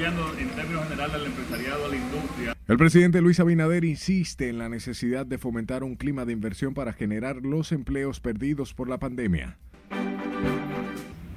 apoyando 0.00 0.38
en 0.38 0.48
términos 0.50 0.84
generales 0.84 1.14
al 1.14 1.26
empresariado, 1.26 1.84
a 1.84 1.88
la 1.88 1.96
industria. 1.96 2.56
El 2.66 2.76
presidente 2.78 3.20
Luis 3.20 3.38
Abinader 3.40 3.84
insiste 3.84 4.48
en 4.48 4.58
la 4.58 4.68
necesidad 4.68 5.26
de 5.26 5.36
fomentar 5.36 5.82
un 5.84 5.96
clima 5.96 6.24
de 6.24 6.32
inversión 6.32 6.72
para 6.72 6.92
generar 6.92 7.36
los 7.42 7.72
empleos 7.72 8.20
perdidos 8.20 8.72
por 8.72 8.88
la 8.88 8.98
pandemia. 8.98 9.58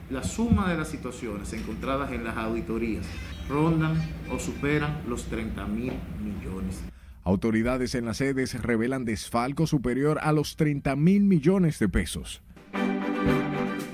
La 0.09 0.23
suma 0.23 0.69
de 0.71 0.77
las 0.77 0.89
situaciones 0.89 1.51
encontradas 1.53 2.11
en 2.11 2.23
las 2.23 2.37
auditorías 2.37 3.05
rondan 3.49 3.97
o 4.31 4.39
superan 4.39 5.01
los 5.07 5.25
30 5.25 5.65
mil 5.65 5.93
millones. 6.21 6.83
Autoridades 7.23 7.95
en 7.95 8.05
las 8.05 8.17
sedes 8.17 8.61
revelan 8.61 9.05
desfalco 9.05 9.65
superior 9.65 10.19
a 10.21 10.31
los 10.31 10.55
30 10.55 10.95
mil 10.95 11.23
millones 11.23 11.79
de 11.79 11.89
pesos. 11.89 12.41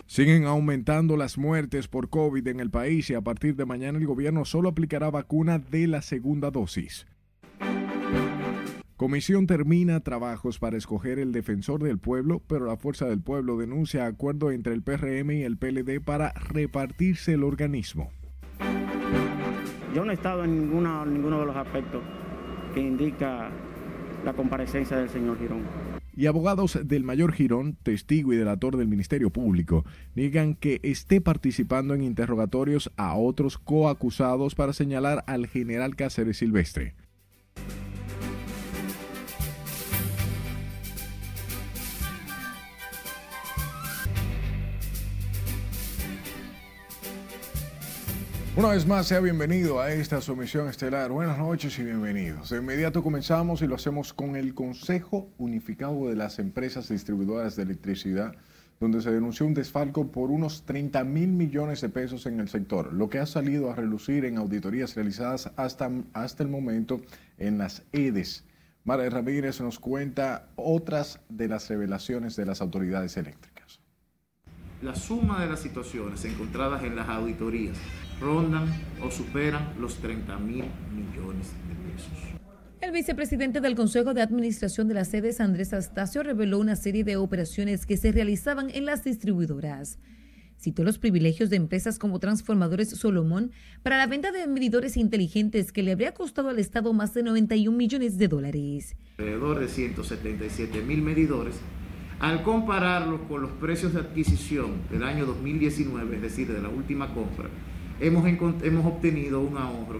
Siguen 0.09 0.47
aumentando 0.47 1.17
las 1.17 1.37
muertes 1.37 1.87
por 1.87 2.09
COVID 2.09 2.47
en 2.47 2.59
el 2.59 2.71
país 2.71 3.11
y 3.11 3.13
a 3.13 3.21
partir 3.21 3.55
de 3.55 3.67
mañana 3.67 3.99
el 3.99 4.07
gobierno 4.07 4.43
solo 4.43 4.69
aplicará 4.69 5.11
vacuna 5.11 5.59
de 5.59 5.85
la 5.85 6.01
segunda 6.01 6.49
dosis. 6.49 7.05
Comisión 8.97 9.45
termina 9.45 9.99
trabajos 9.99 10.57
para 10.57 10.77
escoger 10.77 11.19
el 11.19 11.31
defensor 11.31 11.83
del 11.83 11.99
pueblo, 11.99 12.41
pero 12.47 12.65
la 12.65 12.75
Fuerza 12.75 13.05
del 13.05 13.21
Pueblo 13.21 13.55
denuncia 13.55 14.07
acuerdo 14.07 14.49
entre 14.49 14.73
el 14.73 14.81
PRM 14.81 15.29
y 15.29 15.43
el 15.43 15.57
PLD 15.57 16.01
para 16.03 16.33
repartirse 16.33 17.33
el 17.33 17.43
organismo. 17.43 18.09
Yo 19.93 20.03
no 20.05 20.09
he 20.09 20.15
estado 20.15 20.43
en 20.43 20.59
ninguna, 20.59 21.05
ninguno 21.05 21.39
de 21.41 21.45
los 21.45 21.55
aspectos 21.55 22.01
que 22.73 22.79
indica 22.79 23.51
la 24.25 24.33
comparecencia 24.33 24.97
del 24.97 25.09
señor 25.09 25.37
Girón. 25.37 25.88
Y 26.19 26.27
abogados 26.27 26.77
del 26.83 27.05
mayor 27.05 27.31
Girón, 27.31 27.77
testigo 27.81 28.33
y 28.33 28.35
delator 28.35 28.75
del 28.75 28.89
Ministerio 28.89 29.29
Público, 29.29 29.85
niegan 30.15 30.53
que 30.53 30.81
esté 30.83 31.21
participando 31.21 31.93
en 31.93 32.03
interrogatorios 32.03 32.91
a 32.97 33.15
otros 33.15 33.57
coacusados 33.57 34.53
para 34.53 34.73
señalar 34.73 35.23
al 35.27 35.47
general 35.47 35.95
Cáceres 35.95 36.39
Silvestre. 36.39 36.93
Una 48.59 48.71
vez 48.71 48.85
más, 48.85 49.07
sea 49.07 49.21
bienvenido 49.21 49.79
a 49.79 49.89
esta 49.93 50.19
sumisión 50.19 50.67
estelar. 50.67 51.11
Buenas 51.11 51.37
noches 51.37 51.79
y 51.79 51.83
bienvenidos. 51.85 52.49
De 52.49 52.57
inmediato 52.57 53.01
comenzamos 53.01 53.61
y 53.61 53.67
lo 53.67 53.75
hacemos 53.75 54.11
con 54.11 54.35
el 54.35 54.53
Consejo 54.53 55.29
Unificado 55.37 56.09
de 56.09 56.17
las 56.17 56.39
Empresas 56.39 56.89
Distribuidoras 56.89 57.55
de 57.55 57.63
Electricidad, 57.63 58.35
donde 58.81 59.01
se 59.01 59.11
denunció 59.11 59.45
un 59.45 59.53
desfalco 59.53 60.11
por 60.11 60.29
unos 60.29 60.65
30 60.65 61.05
mil 61.05 61.29
millones 61.29 61.79
de 61.79 61.87
pesos 61.87 62.25
en 62.25 62.41
el 62.41 62.49
sector, 62.49 62.91
lo 62.91 63.09
que 63.09 63.19
ha 63.19 63.25
salido 63.25 63.71
a 63.71 63.75
relucir 63.75 64.25
en 64.25 64.37
auditorías 64.37 64.93
realizadas 64.93 65.49
hasta, 65.55 65.89
hasta 66.11 66.43
el 66.43 66.49
momento 66.49 66.99
en 67.37 67.59
las 67.59 67.83
EDES. 67.93 68.43
Mara 68.83 69.09
Ramírez 69.09 69.61
nos 69.61 69.79
cuenta 69.79 70.49
otras 70.57 71.21
de 71.29 71.47
las 71.47 71.69
revelaciones 71.69 72.35
de 72.35 72.45
las 72.45 72.59
autoridades 72.59 73.15
eléctricas. 73.15 73.79
La 74.81 74.95
suma 74.95 75.39
de 75.39 75.47
las 75.49 75.61
situaciones 75.61 76.25
encontradas 76.25 76.83
en 76.83 76.97
las 76.97 77.07
auditorías 77.07 77.77
rondan 78.19 78.67
o 79.01 79.09
superan 79.09 79.73
los 79.79 79.95
30 79.97 80.37
mil 80.39 80.65
millones 80.93 81.53
de 81.67 81.91
pesos. 81.91 82.39
El 82.81 82.91
vicepresidente 82.91 83.59
del 83.59 83.75
Consejo 83.75 84.13
de 84.13 84.21
Administración 84.21 84.87
de 84.87 84.93
las 84.93 85.09
sedes, 85.09 85.41
Andrés 85.41 85.73
Astacio, 85.73 86.23
reveló 86.23 86.59
una 86.59 86.77
serie 86.77 87.03
de 87.03 87.17
operaciones 87.17 87.85
que 87.85 87.97
se 87.97 88.11
realizaban 88.11 88.69
en 88.69 88.85
las 88.85 89.03
distribuidoras. 89.03 89.99
Citó 90.57 90.83
los 90.83 90.97
privilegios 90.97 91.49
de 91.49 91.55
empresas 91.55 91.99
como 91.99 92.19
Transformadores 92.19 92.89
Solomón 92.89 93.51
para 93.81 93.97
la 93.97 94.07
venta 94.07 94.31
de 94.31 94.45
medidores 94.47 94.97
inteligentes 94.97 95.71
que 95.71 95.83
le 95.83 95.93
habría 95.93 96.13
costado 96.13 96.49
al 96.49 96.59
Estado 96.59 96.91
más 96.91 97.13
de 97.13 97.23
91 97.23 97.77
millones 97.77 98.17
de 98.17 98.27
dólares. 98.27 98.95
Alrededor 99.17 99.59
de 99.59 99.67
177 99.69 100.81
mil 100.81 101.01
medidores. 101.01 101.55
Al 102.19 102.43
compararlos 102.43 103.21
con 103.29 103.41
los 103.41 103.51
precios 103.51 103.93
de 103.93 104.01
adquisición 104.01 104.81
del 104.91 105.03
año 105.03 105.25
2019, 105.25 106.17
es 106.17 106.21
decir, 106.21 106.51
de 106.51 106.61
la 106.61 106.67
última 106.67 107.13
compra, 107.13 107.49
hemos, 107.99 108.25
hemos 108.63 108.85
obtenido 108.85 109.41
un 109.41 109.57
ahorro 109.57 109.99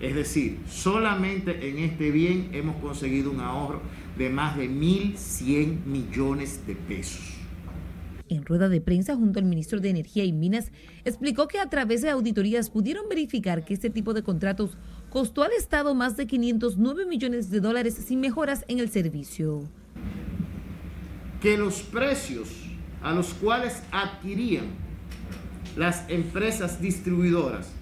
Es 0.00 0.14
decir, 0.14 0.58
solamente 0.68 1.68
en 1.68 1.78
este 1.78 2.10
bien 2.10 2.48
hemos 2.52 2.76
conseguido 2.76 3.30
un 3.30 3.40
ahorro 3.40 3.80
de 4.18 4.28
más 4.30 4.56
de 4.56 4.68
1.100 4.68 5.84
millones 5.84 6.66
de 6.66 6.74
pesos. 6.74 7.20
En 8.28 8.44
rueda 8.44 8.68
de 8.68 8.80
prensa 8.80 9.14
junto 9.14 9.38
al 9.38 9.44
ministro 9.44 9.78
de 9.80 9.90
Energía 9.90 10.24
y 10.24 10.32
Minas, 10.32 10.72
explicó 11.04 11.46
que 11.48 11.60
a 11.60 11.68
través 11.68 12.00
de 12.00 12.10
auditorías 12.10 12.70
pudieron 12.70 13.08
verificar 13.08 13.64
que 13.64 13.74
este 13.74 13.90
tipo 13.90 14.14
de 14.14 14.22
contratos 14.22 14.78
costó 15.10 15.42
al 15.42 15.52
Estado 15.52 15.94
más 15.94 16.16
de 16.16 16.26
509 16.26 17.04
millones 17.04 17.50
de 17.50 17.60
dólares 17.60 17.94
sin 17.94 18.20
mejoras 18.20 18.64
en 18.68 18.78
el 18.78 18.88
servicio 18.88 19.68
que 21.42 21.58
los 21.58 21.82
precios 21.82 22.48
a 23.02 23.12
los 23.12 23.34
cuales 23.34 23.82
adquirían 23.90 24.66
las 25.76 26.08
empresas 26.08 26.80
distribuidoras 26.80 27.72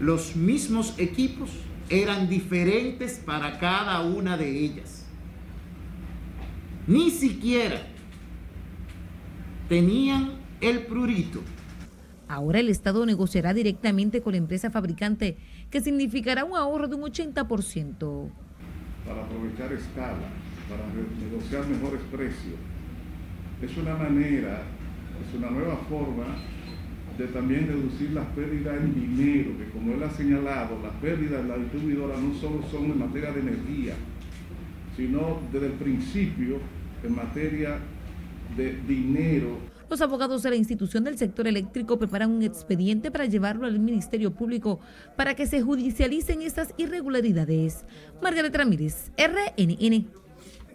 los 0.00 0.34
mismos 0.34 0.94
equipos 0.98 1.50
eran 1.90 2.28
diferentes 2.28 3.18
para 3.18 3.58
cada 3.58 4.00
una 4.00 4.36
de 4.38 4.48
ellas. 4.58 5.04
Ni 6.86 7.10
siquiera 7.10 7.82
tenían 9.68 10.32
el 10.60 10.86
prurito. 10.86 11.40
Ahora 12.28 12.60
el 12.60 12.70
Estado 12.70 13.04
negociará 13.04 13.52
directamente 13.52 14.22
con 14.22 14.32
la 14.32 14.38
empresa 14.38 14.70
fabricante, 14.70 15.36
que 15.70 15.80
significará 15.80 16.44
un 16.44 16.56
ahorro 16.56 16.88
de 16.88 16.94
un 16.94 17.02
80%. 17.02 18.30
Para 19.06 19.24
aprovechar 19.24 19.72
escala, 19.72 20.28
para 20.68 20.86
negociar 21.28 21.66
mejores 21.66 22.00
precios 22.10 22.69
es 23.62 23.76
una 23.76 23.94
manera, 23.94 24.62
es 25.26 25.38
una 25.38 25.50
nueva 25.50 25.76
forma 25.88 26.24
de 27.18 27.26
también 27.26 27.66
reducir 27.66 28.12
las 28.12 28.26
pérdidas 28.28 28.78
en 28.78 28.94
dinero, 28.94 29.50
que 29.58 29.70
como 29.70 29.92
él 29.92 30.02
ha 30.02 30.10
señalado, 30.10 30.78
las 30.82 30.92
pérdidas 31.02 31.42
de 31.42 31.48
la 31.48 31.58
distribuidora 31.58 32.18
no 32.18 32.34
solo 32.34 32.62
son 32.70 32.84
en 32.84 32.98
materia 32.98 33.32
de 33.32 33.40
energía, 33.40 33.94
sino 34.96 35.40
desde 35.52 35.66
el 35.66 35.72
principio 35.72 36.58
en 37.04 37.14
materia 37.14 37.78
de 38.56 38.72
dinero. 38.88 39.58
Los 39.90 40.00
abogados 40.00 40.44
de 40.44 40.50
la 40.50 40.56
institución 40.56 41.02
del 41.02 41.18
sector 41.18 41.48
eléctrico 41.48 41.98
preparan 41.98 42.30
un 42.30 42.42
expediente 42.42 43.10
para 43.10 43.26
llevarlo 43.26 43.66
al 43.66 43.80
Ministerio 43.80 44.32
Público 44.32 44.78
para 45.16 45.34
que 45.34 45.46
se 45.46 45.62
judicialicen 45.62 46.42
estas 46.42 46.72
irregularidades. 46.78 47.84
Margaret 48.22 48.54
Ramírez, 48.54 49.10
RNN. 49.18 50.19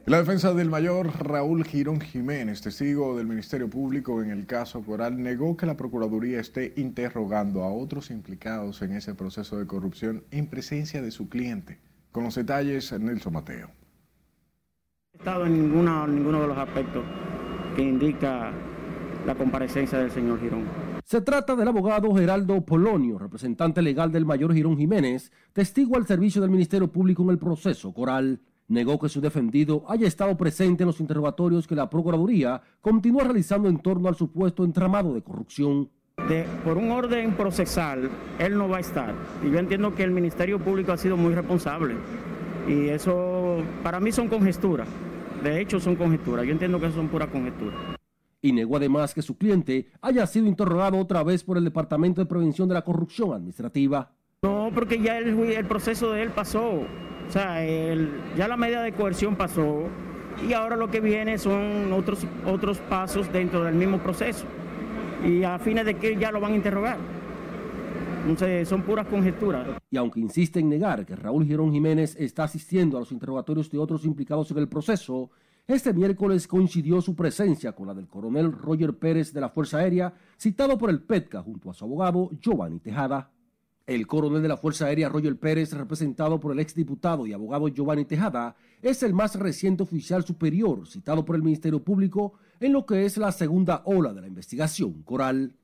La 0.08 0.20
defensa 0.20 0.54
del 0.54 0.70
mayor 0.70 1.10
Raúl 1.20 1.66
Girón 1.66 2.00
Jiménez, 2.00 2.62
testigo 2.62 3.18
del 3.18 3.26
Ministerio 3.26 3.68
Público 3.68 4.22
en 4.22 4.30
el 4.30 4.46
caso 4.46 4.84
Coral, 4.84 5.20
negó 5.20 5.58
que 5.58 5.66
la 5.66 5.76
Procuraduría 5.76 6.40
esté 6.40 6.74
interrogando 6.78 7.64
a 7.64 7.74
otros 7.74 8.12
implicados 8.12 8.84
en 8.84 8.92
ese 8.92 9.16
proceso 9.16 9.58
de 9.58 9.66
corrupción 9.66 10.24
en 10.30 10.46
presencia 10.46 11.02
de 11.02 11.10
su 11.10 11.28
cliente. 11.28 11.80
Con 12.12 12.24
los 12.24 12.36
detalles, 12.36 12.92
Nelson 12.92 13.34
Mateo. 13.34 13.72
he 15.12 15.18
estado 15.18 15.48
en 15.48 15.54
ninguna, 15.54 16.06
ninguno 16.06 16.40
de 16.40 16.48
los 16.50 16.58
aspectos 16.60 17.04
que 17.76 17.82
indica 17.82 18.52
la 19.26 19.34
comparecencia 19.34 19.98
del 19.98 20.12
señor 20.12 20.40
Girón. 20.40 20.66
Se 21.04 21.22
trata 21.22 21.56
del 21.56 21.68
abogado 21.68 22.14
Geraldo 22.14 22.64
Polonio, 22.64 23.18
representante 23.18 23.82
legal 23.82 24.12
del 24.12 24.28
mayor 24.28 24.54
Girón 24.54 24.78
Jiménez, 24.78 25.32
testigo 25.52 25.98
al 25.98 26.06
servicio 26.06 26.44
del 26.44 26.52
Ministerio 26.52 26.92
Público 26.92 27.24
en 27.24 27.32
el 27.32 27.40
proceso 27.40 27.92
Coral 27.92 28.40
negó 28.68 29.00
que 29.00 29.10
su 29.10 29.22
defendido 29.22 29.84
haya 29.88 30.08
estado 30.08 30.36
presente 30.38 30.84
en 30.84 30.88
los 30.88 31.00
interrogatorios 31.00 31.68
que 31.68 31.76
la 31.76 31.90
Procuraduría 31.90 32.62
continúa 32.82 33.24
realizando 33.24 33.70
en 33.70 33.80
torno 33.80 34.08
al 34.08 34.16
supuesto 34.16 34.64
entramado 34.64 35.14
de 35.14 35.22
corrupción. 35.22 35.90
por 36.64 36.78
un 36.78 36.92
orden 36.92 37.34
procesal, 37.34 38.10
él 38.40 38.58
no 38.58 38.68
va 38.70 38.78
a 38.78 38.80
estar. 38.80 39.14
Y 39.44 39.52
yo 39.52 39.60
entiendo 39.60 39.94
que 39.94 40.04
el 40.04 40.12
Ministerio 40.12 40.60
Público 40.60 40.92
ha 40.92 40.98
sido 40.98 41.18
muy 41.18 41.34
responsable. 41.34 41.96
Y 42.68 42.90
eso, 42.90 43.58
para 43.84 44.00
mí, 44.00 44.12
son 44.12 44.28
conjeturas. 44.28 44.88
De 45.44 45.62
hecho, 45.62 45.80
son 45.80 45.96
conjeturas. 45.96 46.46
Yo 46.46 46.52
entiendo 46.52 46.80
que 46.80 46.92
son 46.92 47.08
pura 47.10 47.28
conjeturas. 47.28 47.80
Y 48.42 48.52
negó 48.52 48.78
además 48.78 49.14
que 49.14 49.22
su 49.22 49.38
cliente 49.38 49.88
haya 50.02 50.26
sido 50.26 50.48
interrogado 50.48 50.98
otra 50.98 51.24
vez 51.24 51.44
por 51.44 51.58
el 51.58 51.64
Departamento 51.64 52.22
de 52.22 52.26
Prevención 52.26 52.68
de 52.68 52.76
la 52.76 52.84
Corrupción 52.84 53.34
Administrativa. 53.34 54.12
No, 54.42 54.70
porque 54.74 55.00
ya 55.00 55.18
el, 55.18 55.38
el 55.40 55.66
proceso 55.66 56.12
de 56.12 56.24
él 56.24 56.30
pasó. 56.30 56.84
O 57.28 57.32
sea, 57.32 57.66
ya 58.38 58.48
la 58.48 58.58
medida 58.58 58.84
de 58.84 58.94
coerción 58.94 59.36
pasó 59.36 59.90
y 60.48 60.54
ahora 60.54 60.76
lo 60.76 60.90
que 60.90 61.00
viene 61.00 61.38
son 61.38 61.92
otros, 61.94 62.26
otros 62.46 62.80
pasos 62.80 63.32
dentro 63.32 63.64
del 63.64 63.76
mismo 63.76 64.00
proceso. 64.00 64.46
Y 65.26 65.44
a 65.44 65.58
fines 65.60 65.86
de 65.86 65.96
que 65.96 66.16
ya 66.18 66.32
lo 66.32 66.40
van 66.40 66.54
a 66.54 66.56
interrogar. 66.56 66.98
Entonces, 68.28 68.68
son 68.68 68.82
puras 68.82 69.08
conjeturas. 69.08 69.68
Y 69.92 69.98
aunque 69.98 70.20
insiste 70.20 70.60
en 70.60 70.70
negar 70.70 71.06
que 71.06 71.16
Raúl 71.16 71.46
Girón 71.46 71.72
Jiménez 71.72 72.16
está 72.20 72.44
asistiendo 72.44 72.98
a 72.98 73.00
los 73.00 73.12
interrogatorios 73.12 73.70
de 73.70 73.78
otros 73.78 74.04
implicados 74.04 74.50
en 74.52 74.58
el 74.58 74.68
proceso, 74.68 75.30
este 75.68 75.94
miércoles 75.94 76.48
coincidió 76.48 77.02
su 77.02 77.16
presencia 77.16 77.72
con 77.72 77.88
la 77.88 77.94
del 77.94 78.08
coronel 78.08 78.52
Roger 78.52 78.94
Pérez 78.98 79.32
de 79.34 79.42
la 79.42 79.50
Fuerza 79.50 79.78
Aérea, 79.78 80.14
citado 80.38 80.78
por 80.78 80.90
el 80.90 81.02
PETCA 81.02 81.42
junto 81.42 81.70
a 81.70 81.74
su 81.74 81.86
abogado 81.86 82.30
Giovanni 82.40 82.80
Tejada. 82.80 83.32
El 83.88 84.08
coronel 84.08 84.42
de 84.42 84.48
la 84.48 84.58
Fuerza 84.58 84.88
Aérea 84.88 85.10
Roger 85.10 85.38
Pérez, 85.38 85.72
representado 85.74 86.40
por 86.40 86.52
el 86.52 86.60
exdiputado 86.60 87.28
y 87.28 87.34
abogado 87.34 87.68
Giovanni 87.68 88.06
Tejada, 88.06 88.56
es 88.82 89.04
el 89.04 89.14
más 89.14 89.36
reciente 89.36 89.84
oficial 89.84 90.26
superior 90.26 90.88
citado 90.88 91.24
por 91.24 91.36
el 91.36 91.44
Ministerio 91.44 91.84
Público 91.84 92.34
en 92.60 92.74
lo 92.74 92.88
que 92.88 93.06
es 93.06 93.18
la 93.18 93.32
segunda 93.32 93.84
ola 93.86 94.12
de 94.12 94.22
la 94.22 94.28
investigación 94.28 95.04
coral. 95.04 95.56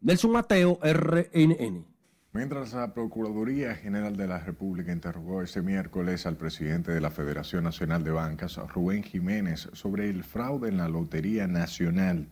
Nelson 0.00 0.32
Mateo, 0.32 0.78
RNN. 0.82 1.84
Mientras 2.32 2.72
la 2.72 2.94
Procuraduría 2.94 3.74
General 3.74 4.16
de 4.16 4.26
la 4.28 4.38
República 4.38 4.92
interrogó 4.92 5.42
este 5.42 5.60
miércoles 5.60 6.24
al 6.24 6.36
presidente 6.36 6.92
de 6.92 7.00
la 7.02 7.10
Federación 7.10 7.64
Nacional 7.64 8.02
de 8.02 8.12
Bancas, 8.12 8.58
Rubén 8.74 9.02
Jiménez, 9.02 9.68
sobre 9.74 10.08
el 10.08 10.24
fraude 10.24 10.68
en 10.68 10.78
la 10.78 10.88
Lotería 10.88 11.46
Nacional. 11.46 12.28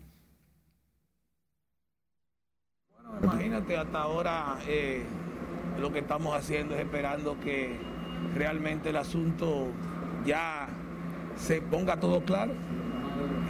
Imagínate, 3.22 3.76
hasta 3.76 4.00
ahora 4.00 4.58
eh, 4.66 5.02
lo 5.80 5.92
que 5.92 6.00
estamos 6.00 6.36
haciendo 6.36 6.74
es 6.74 6.80
esperando 6.80 7.38
que 7.40 7.76
realmente 8.34 8.90
el 8.90 8.96
asunto 8.96 9.68
ya 10.26 10.68
se 11.36 11.60
ponga 11.62 11.98
todo 11.98 12.22
claro 12.24 12.52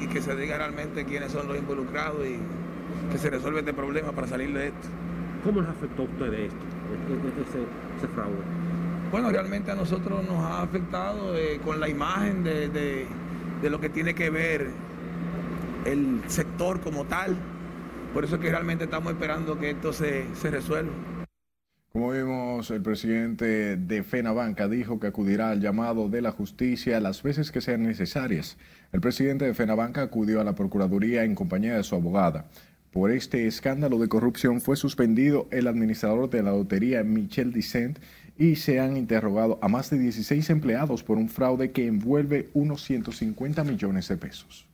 y 0.00 0.06
que 0.06 0.20
se 0.20 0.34
diga 0.36 0.58
realmente 0.58 1.04
quiénes 1.04 1.32
son 1.32 1.48
los 1.48 1.56
involucrados 1.56 2.26
y 2.26 2.38
que 3.10 3.18
se 3.18 3.30
resuelva 3.30 3.60
este 3.60 3.72
problema 3.72 4.12
para 4.12 4.26
salir 4.26 4.52
de 4.52 4.68
esto. 4.68 4.88
¿Cómo 5.44 5.60
les 5.60 5.70
afectó 5.70 6.02
a 6.02 6.04
ustedes 6.06 6.50
esto, 6.52 7.50
ese, 7.50 7.58
ese 7.98 8.08
fraude? 8.14 8.36
Bueno, 9.10 9.30
realmente 9.30 9.70
a 9.70 9.74
nosotros 9.74 10.24
nos 10.24 10.42
ha 10.44 10.62
afectado 10.62 11.36
eh, 11.36 11.60
con 11.64 11.78
la 11.78 11.88
imagen 11.88 12.42
de, 12.42 12.68
de, 12.68 13.06
de 13.62 13.70
lo 13.70 13.80
que 13.80 13.88
tiene 13.88 14.14
que 14.14 14.30
ver 14.30 14.70
el 15.84 16.20
sector 16.26 16.80
como 16.80 17.04
tal. 17.04 17.36
Por 18.14 18.24
eso 18.24 18.36
es 18.36 18.40
que 18.40 18.48
realmente 18.48 18.84
estamos 18.84 19.12
esperando 19.12 19.58
que 19.58 19.70
esto 19.70 19.92
se, 19.92 20.32
se 20.36 20.48
resuelva. 20.48 20.92
Como 21.92 22.12
vimos, 22.12 22.70
el 22.70 22.80
presidente 22.80 23.76
de 23.76 24.02
FENABanca 24.04 24.68
dijo 24.68 25.00
que 25.00 25.08
acudirá 25.08 25.50
al 25.50 25.60
llamado 25.60 26.08
de 26.08 26.22
la 26.22 26.30
justicia 26.30 27.00
las 27.00 27.24
veces 27.24 27.50
que 27.50 27.60
sean 27.60 27.82
necesarias. 27.82 28.56
El 28.92 29.00
presidente 29.00 29.44
de 29.44 29.54
FENABanca 29.54 30.02
acudió 30.02 30.40
a 30.40 30.44
la 30.44 30.54
Procuraduría 30.54 31.24
en 31.24 31.34
compañía 31.34 31.76
de 31.76 31.82
su 31.82 31.96
abogada. 31.96 32.46
Por 32.92 33.10
este 33.10 33.48
escándalo 33.48 33.98
de 33.98 34.08
corrupción 34.08 34.60
fue 34.60 34.76
suspendido 34.76 35.48
el 35.50 35.66
administrador 35.66 36.30
de 36.30 36.44
la 36.44 36.52
lotería 36.52 37.02
Michel 37.02 37.52
Dicent 37.52 37.98
y 38.38 38.54
se 38.54 38.78
han 38.78 38.96
interrogado 38.96 39.58
a 39.60 39.66
más 39.66 39.90
de 39.90 39.98
16 39.98 40.50
empleados 40.50 41.02
por 41.02 41.18
un 41.18 41.28
fraude 41.28 41.72
que 41.72 41.88
envuelve 41.88 42.48
unos 42.54 42.84
150 42.84 43.64
millones 43.64 44.06
de 44.06 44.16
pesos. 44.16 44.68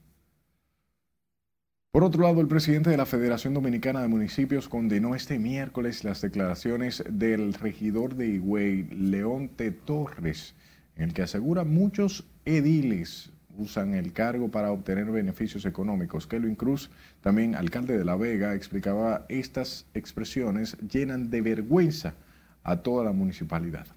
Por 1.92 2.04
otro 2.04 2.22
lado, 2.22 2.40
el 2.40 2.46
presidente 2.46 2.88
de 2.88 2.96
la 2.96 3.04
Federación 3.04 3.52
Dominicana 3.52 4.00
de 4.00 4.06
Municipios 4.06 4.68
condenó 4.68 5.16
este 5.16 5.40
miércoles 5.40 6.04
las 6.04 6.20
declaraciones 6.20 7.02
del 7.10 7.52
regidor 7.52 8.14
de 8.14 8.28
Higüey, 8.28 8.84
Leonte 8.84 9.72
Torres, 9.72 10.54
en 10.94 11.02
el 11.02 11.14
que 11.14 11.22
asegura 11.22 11.64
muchos 11.64 12.28
ediles 12.44 13.32
usan 13.58 13.94
el 13.94 14.12
cargo 14.12 14.52
para 14.52 14.70
obtener 14.70 15.06
beneficios 15.06 15.64
económicos. 15.64 16.28
Kelvin 16.28 16.54
Cruz, 16.54 16.92
también 17.22 17.56
alcalde 17.56 17.98
de 17.98 18.04
La 18.04 18.14
Vega, 18.14 18.54
explicaba 18.54 19.26
estas 19.28 19.84
expresiones 19.92 20.76
llenan 20.88 21.28
de 21.28 21.40
vergüenza 21.42 22.14
a 22.62 22.76
toda 22.76 23.04
la 23.04 23.12
municipalidad. 23.12 23.88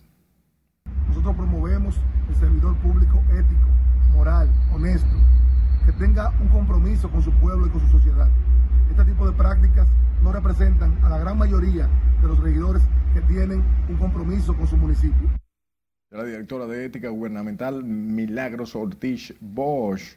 Nosotros 1.09 1.35
promovemos 1.35 1.95
el 2.27 2.35
servidor 2.37 2.75
público 2.77 3.21
ético, 3.31 3.69
moral, 4.13 4.49
honesto, 4.73 5.15
que 5.85 5.91
tenga 5.93 6.31
un 6.39 6.47
compromiso 6.47 7.09
con 7.09 7.21
su 7.21 7.31
pueblo 7.33 7.67
y 7.67 7.69
con 7.69 7.81
su 7.81 7.87
sociedad. 7.87 8.29
Este 8.89 9.05
tipo 9.05 9.29
de 9.29 9.35
prácticas 9.35 9.87
no 10.21 10.31
representan 10.31 10.97
a 11.03 11.09
la 11.09 11.19
gran 11.19 11.37
mayoría 11.37 11.87
de 12.21 12.27
los 12.27 12.39
regidores 12.39 12.81
que 13.13 13.21
tienen 13.21 13.63
un 13.89 13.97
compromiso 13.97 14.55
con 14.55 14.67
su 14.67 14.77
municipio. 14.77 15.29
La 16.11 16.23
directora 16.23 16.67
de 16.67 16.85
Ética 16.85 17.09
Gubernamental, 17.09 17.83
Milagros 17.83 18.75
Ortiz 18.75 19.33
Bosch, 19.41 20.15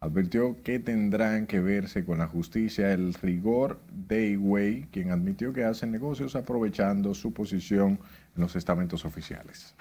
advirtió 0.00 0.62
que 0.62 0.78
tendrán 0.78 1.46
que 1.46 1.60
verse 1.60 2.04
con 2.04 2.18
la 2.18 2.26
justicia 2.26 2.92
el 2.92 3.14
rigor 3.14 3.80
de 3.92 4.28
Higüey, 4.28 4.86
quien 4.90 5.10
admitió 5.10 5.52
que 5.52 5.64
hacen 5.64 5.92
negocios 5.92 6.34
aprovechando 6.34 7.14
su 7.14 7.32
posición 7.32 7.98
en 8.34 8.42
los 8.42 8.56
estamentos 8.56 9.04
oficiales. 9.04 9.74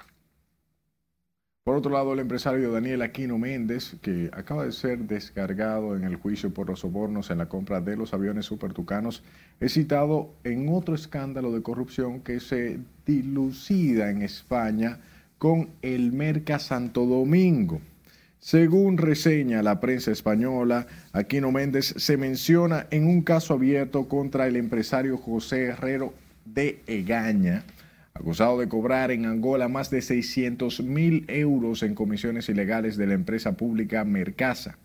Por 1.64 1.78
otro 1.78 1.94
lado, 1.94 2.12
el 2.12 2.20
empresario 2.20 2.74
Daniel 2.74 3.04
Aquino 3.04 3.38
Méndez, 3.38 3.96
que 4.02 4.30
acaba 4.34 4.66
de 4.66 4.74
ser 4.74 5.00
descargado 5.00 5.96
en 5.96 6.04
el 6.04 6.18
juicio 6.18 6.54
por 6.54 6.68
los 6.68 6.82
sobornos 6.82 7.30
en 7.30 7.38
la 7.38 7.48
compra 7.48 7.80
de 7.80 7.96
los 7.96 8.14
aviones 8.14 8.46
supertucanos, 8.46 9.24
es 9.62 9.76
citado 9.76 10.34
en 10.44 10.68
otro 10.68 10.94
escándalo 10.94 11.54
de 11.54 11.62
corrupción 11.62 12.20
que 12.20 12.42
se 12.42 12.80
dilucida 13.06 14.10
en 14.10 14.24
España 14.24 15.00
con 15.38 15.70
el 15.82 16.12
Merca 16.12 16.60
Santo 16.60 17.06
Domingo. 17.06 17.80
Según 18.40 18.98
reseña 18.98 19.64
la 19.64 19.80
prensa 19.80 20.12
española, 20.12 20.86
Aquino 21.14 21.54
Méndez 21.54 21.94
se 21.96 22.18
menciona 22.18 22.88
en 22.92 23.08
un 23.08 23.22
caso 23.22 23.54
abierto 23.54 24.10
contra 24.10 24.48
el 24.48 24.58
empresario 24.58 25.18
José 25.18 25.68
Herrero 25.68 26.14
de 26.44 26.82
Egaña, 26.88 27.64
acusado 28.14 28.60
de 28.60 28.70
cobrar 28.70 29.12
en 29.12 29.26
Angola 29.26 29.68
más 29.68 29.90
de 29.90 30.02
600 30.02 30.84
mil 30.84 31.26
euros 31.28 31.82
en 31.82 31.96
comisiones 31.96 32.48
ilegales 32.48 32.96
de 32.96 33.08
la 33.08 33.16
empresa 33.16 33.58
pública 33.58 34.04
Mercasa. 34.06 34.78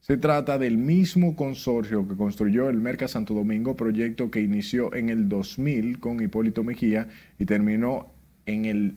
Se 0.00 0.16
trata 0.16 0.58
del 0.58 0.78
mismo 0.78 1.34
consorcio 1.34 2.06
que 2.06 2.16
construyó 2.16 2.68
el 2.68 2.76
Merca 2.78 3.08
Santo 3.08 3.34
Domingo, 3.34 3.76
proyecto 3.76 4.30
que 4.30 4.40
inició 4.40 4.94
en 4.94 5.08
el 5.08 5.28
2000 5.28 5.98
con 5.98 6.22
Hipólito 6.22 6.62
Mejía 6.62 7.08
y 7.38 7.46
terminó 7.46 8.12
en 8.46 8.64
el 8.64 8.96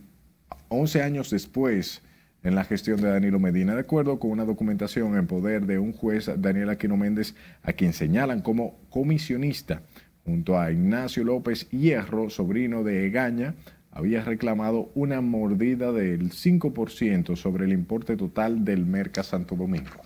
11 0.69 1.01
años 1.01 1.31
después 1.31 2.03
en 2.43 2.55
la 2.55 2.63
gestión 2.63 3.01
de 3.01 3.09
Danilo 3.09 3.39
Medina, 3.39 3.73
de 3.73 3.81
acuerdo 3.81 4.19
con 4.19 4.31
una 4.31 4.45
documentación 4.45 5.17
en 5.17 5.27
poder 5.27 5.65
de 5.65 5.79
un 5.79 5.91
juez, 5.91 6.29
Daniel 6.37 6.69
Aquino 6.69 6.97
Méndez, 6.97 7.35
a 7.63 7.73
quien 7.73 7.93
señalan 7.93 8.41
como 8.41 8.79
comisionista 8.89 9.81
junto 10.25 10.59
a 10.59 10.71
Ignacio 10.71 11.23
López 11.23 11.69
Hierro, 11.69 12.29
sobrino 12.29 12.83
de 12.83 13.07
Egaña, 13.07 13.55
había 13.91 14.23
reclamado 14.23 14.91
una 14.95 15.21
mordida 15.21 15.91
del 15.91 16.31
5% 16.31 17.35
sobre 17.35 17.65
el 17.65 17.73
importe 17.73 18.15
total 18.15 18.63
del 18.63 18.85
Merca 18.85 19.23
Santo 19.23 19.55
Domingo. 19.55 20.01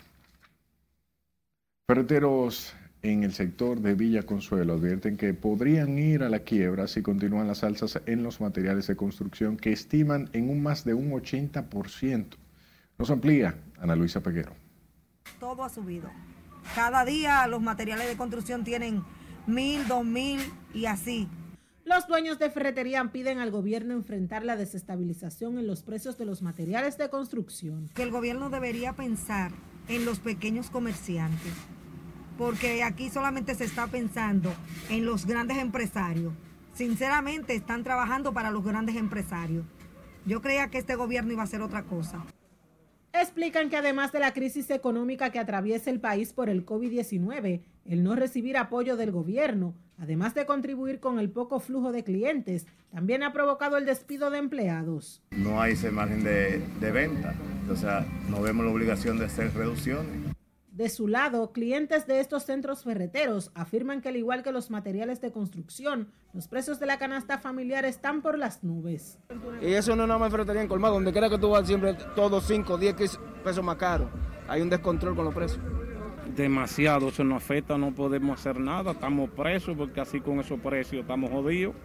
Ferreteros 1.87 2.73
en 3.03 3.23
el 3.23 3.33
sector 3.33 3.79
de 3.79 3.93
Villa 3.93 4.23
Consuelo 4.23 4.73
advierten 4.73 5.17
que 5.17 5.35
podrían 5.35 5.99
ir 5.99 6.23
a 6.23 6.29
la 6.29 6.39
quiebra 6.39 6.87
si 6.87 7.03
continúan 7.03 7.45
las 7.47 7.63
alzas 7.63 8.01
en 8.07 8.23
los 8.23 8.41
materiales 8.41 8.87
de 8.87 8.95
construcción 8.95 9.57
que 9.57 9.71
estiman 9.71 10.29
en 10.33 10.49
un 10.49 10.63
más 10.63 10.83
de 10.83 10.95
un 10.95 11.11
80%. 11.11 12.25
Nos 12.97 13.11
amplía 13.11 13.55
Ana 13.79 13.95
Luisa 13.95 14.21
Peguero. 14.21 14.53
Todo 15.39 15.63
ha 15.63 15.69
subido. 15.69 16.09
Cada 16.73 17.05
día 17.05 17.45
los 17.45 17.61
materiales 17.61 18.07
de 18.07 18.17
construcción 18.17 18.63
tienen 18.63 19.03
mil, 19.47 19.87
dos 19.87 20.05
mil 20.05 20.39
y 20.73 20.85
así. 20.85 21.27
Los 21.85 22.07
dueños 22.07 22.39
de 22.39 22.49
ferretería 22.49 23.03
piden 23.11 23.37
al 23.37 23.51
gobierno 23.51 23.93
enfrentar 23.93 24.43
la 24.43 24.55
desestabilización 24.55 25.59
en 25.59 25.67
los 25.67 25.83
precios 25.83 26.17
de 26.17 26.25
los 26.25 26.41
materiales 26.41 26.97
de 26.97 27.09
construcción. 27.09 27.89
Que 27.93 28.01
el 28.01 28.09
gobierno 28.09 28.49
debería 28.49 28.93
pensar 28.93 29.51
en 29.87 30.03
los 30.03 30.19
pequeños 30.19 30.71
comerciantes, 30.71 31.53
porque 32.39 32.81
aquí 32.81 33.09
solamente 33.09 33.53
se 33.53 33.65
está 33.65 33.85
pensando 33.85 34.51
en 34.89 35.05
los 35.05 35.27
grandes 35.27 35.59
empresarios. 35.59 36.33
Sinceramente 36.73 37.53
están 37.53 37.83
trabajando 37.83 38.33
para 38.33 38.49
los 38.49 38.63
grandes 38.63 38.95
empresarios. 38.95 39.65
Yo 40.25 40.41
creía 40.41 40.71
que 40.71 40.79
este 40.79 40.95
gobierno 40.95 41.33
iba 41.33 41.43
a 41.43 41.45
hacer 41.45 41.61
otra 41.61 41.83
cosa. 41.83 42.25
Explican 43.13 43.69
que 43.69 43.77
además 43.77 44.11
de 44.11 44.19
la 44.19 44.33
crisis 44.33 44.71
económica 44.71 45.29
que 45.29 45.39
atraviesa 45.39 45.91
el 45.91 45.99
país 45.99 46.33
por 46.33 46.49
el 46.49 46.65
COVID-19, 46.65 47.61
el 47.85 48.03
no 48.03 48.15
recibir 48.15 48.57
apoyo 48.57 48.97
del 48.97 49.11
gobierno, 49.11 49.75
además 49.97 50.33
de 50.33 50.45
contribuir 50.45 50.99
con 50.99 51.19
el 51.19 51.29
poco 51.29 51.59
flujo 51.59 51.91
de 51.91 52.03
clientes, 52.03 52.65
también 52.91 53.23
ha 53.23 53.31
provocado 53.31 53.77
el 53.77 53.85
despido 53.85 54.29
de 54.31 54.39
empleados. 54.39 55.21
No 55.31 55.61
hay 55.61 55.73
ese 55.73 55.91
margen 55.91 56.23
de, 56.23 56.59
de 56.79 56.91
venta, 56.91 57.33
o 57.71 57.75
sea, 57.75 58.05
no 58.29 58.41
vemos 58.41 58.65
la 58.65 58.71
obligación 58.71 59.17
de 59.19 59.25
hacer 59.25 59.53
reducciones. 59.53 60.35
De 60.75 60.89
su 60.89 61.07
lado, 61.07 61.53
clientes 61.53 62.05
de 62.05 62.19
estos 62.19 62.43
centros 62.43 62.83
ferreteros 62.83 63.49
afirman 63.55 64.01
que 64.01 64.09
al 64.09 64.17
igual 64.17 64.43
que 64.43 64.51
los 64.51 64.69
materiales 64.69 65.21
de 65.21 65.31
construcción, 65.31 66.09
los 66.33 66.49
precios 66.49 66.81
de 66.81 66.85
la 66.85 66.97
canasta 66.97 67.37
familiar 67.37 67.85
están 67.85 68.21
por 68.21 68.37
las 68.37 68.61
nubes. 68.61 69.17
Y 69.61 69.71
eso 69.71 69.95
no 69.95 70.03
es 70.03 70.09
nada 70.09 70.19
más 70.19 70.31
ferretería 70.31 70.61
en 70.61 70.67
colmado, 70.67 70.95
donde 70.95 71.13
quiera 71.13 71.29
que 71.29 71.37
tú 71.37 71.51
vas 71.51 71.65
siempre 71.65 71.95
todos 72.13 72.45
5, 72.45 72.77
10 72.77 72.95
pesos 73.41 73.63
más 73.63 73.77
caro. 73.77 74.09
Hay 74.49 74.61
un 74.61 74.69
descontrol 74.69 75.15
con 75.15 75.23
los 75.23 75.33
precios. 75.33 75.61
Demasiado, 76.35 77.09
eso 77.09 77.23
nos 77.23 77.43
afecta, 77.43 77.77
no 77.77 77.93
podemos 77.93 78.39
hacer 78.39 78.59
nada, 78.59 78.91
estamos 78.91 79.29
presos 79.29 79.75
porque 79.77 80.01
así 80.01 80.19
con 80.19 80.39
esos 80.39 80.59
precios 80.59 81.01
estamos 81.01 81.29
jodidos. 81.31 81.75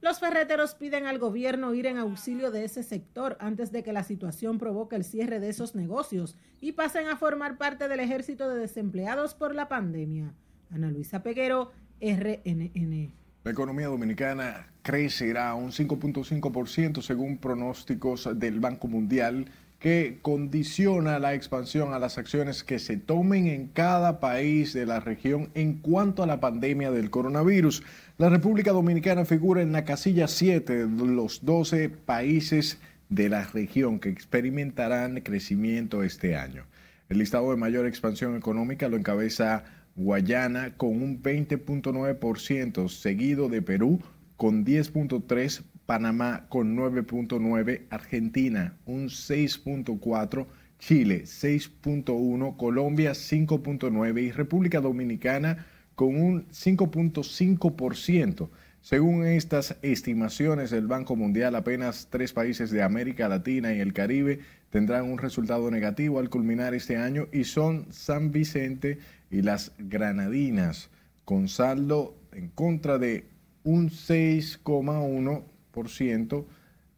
Los 0.00 0.18
ferreteros 0.18 0.74
piden 0.74 1.06
al 1.06 1.18
gobierno 1.18 1.74
ir 1.74 1.86
en 1.86 1.98
auxilio 1.98 2.50
de 2.50 2.64
ese 2.64 2.82
sector 2.82 3.36
antes 3.38 3.70
de 3.70 3.82
que 3.82 3.92
la 3.92 4.02
situación 4.02 4.58
provoque 4.58 4.96
el 4.96 5.04
cierre 5.04 5.40
de 5.40 5.50
esos 5.50 5.74
negocios 5.74 6.38
y 6.60 6.72
pasen 6.72 7.08
a 7.08 7.16
formar 7.16 7.58
parte 7.58 7.86
del 7.86 8.00
ejército 8.00 8.48
de 8.48 8.58
desempleados 8.58 9.34
por 9.34 9.54
la 9.54 9.68
pandemia. 9.68 10.32
Ana 10.70 10.90
Luisa 10.90 11.22
Peguero, 11.22 11.72
RNN. 12.00 13.12
La 13.44 13.50
economía 13.50 13.88
dominicana 13.88 14.72
crecerá 14.82 15.54
un 15.54 15.70
5.5% 15.70 17.02
según 17.02 17.36
pronósticos 17.36 18.28
del 18.38 18.58
Banco 18.58 18.88
Mundial 18.88 19.46
que 19.80 20.18
condiciona 20.20 21.18
la 21.18 21.32
expansión 21.32 21.94
a 21.94 21.98
las 21.98 22.18
acciones 22.18 22.62
que 22.62 22.78
se 22.78 22.98
tomen 22.98 23.46
en 23.46 23.68
cada 23.68 24.20
país 24.20 24.74
de 24.74 24.84
la 24.84 25.00
región 25.00 25.50
en 25.54 25.78
cuanto 25.78 26.22
a 26.22 26.26
la 26.26 26.38
pandemia 26.38 26.90
del 26.90 27.08
coronavirus. 27.08 27.82
La 28.18 28.28
República 28.28 28.72
Dominicana 28.72 29.24
figura 29.24 29.62
en 29.62 29.72
la 29.72 29.86
casilla 29.86 30.28
7 30.28 30.86
de 30.86 31.06
los 31.06 31.46
12 31.46 31.88
países 31.88 32.78
de 33.08 33.30
la 33.30 33.44
región 33.44 34.00
que 34.00 34.10
experimentarán 34.10 35.22
crecimiento 35.22 36.02
este 36.02 36.36
año. 36.36 36.66
El 37.08 37.18
listado 37.18 37.50
de 37.50 37.56
mayor 37.56 37.86
expansión 37.86 38.36
económica 38.36 38.88
lo 38.88 38.98
encabeza 38.98 39.64
Guayana 39.96 40.74
con 40.76 40.90
un 40.90 41.22
20.9%, 41.22 42.88
seguido 42.88 43.48
de 43.48 43.62
Perú 43.62 44.00
con 44.36 44.64
10.3%, 44.64 45.62
Panamá 45.90 46.46
con 46.48 46.76
9.9%, 46.76 47.88
Argentina 47.90 48.76
un 48.86 49.08
6.4%, 49.08 50.46
Chile 50.78 51.22
6.1%, 51.24 52.56
Colombia 52.56 53.10
5.9% 53.10 54.22
y 54.22 54.30
República 54.30 54.80
Dominicana 54.80 55.66
con 55.96 56.14
un 56.14 56.46
5.5%. 56.50 58.50
Según 58.80 59.26
estas 59.26 59.78
estimaciones 59.82 60.70
del 60.70 60.86
Banco 60.86 61.16
Mundial, 61.16 61.56
apenas 61.56 62.06
tres 62.08 62.32
países 62.32 62.70
de 62.70 62.84
América 62.84 63.28
Latina 63.28 63.74
y 63.74 63.80
el 63.80 63.92
Caribe 63.92 64.38
tendrán 64.70 65.10
un 65.10 65.18
resultado 65.18 65.72
negativo 65.72 66.20
al 66.20 66.30
culminar 66.30 66.72
este 66.72 66.98
año 66.98 67.26
y 67.32 67.42
son 67.42 67.86
San 67.90 68.30
Vicente 68.30 68.98
y 69.28 69.42
las 69.42 69.72
Granadinas, 69.76 70.88
con 71.24 71.48
saldo 71.48 72.14
en 72.30 72.46
contra 72.46 72.98
de 72.98 73.26
un 73.64 73.90
6,1%, 73.90 75.49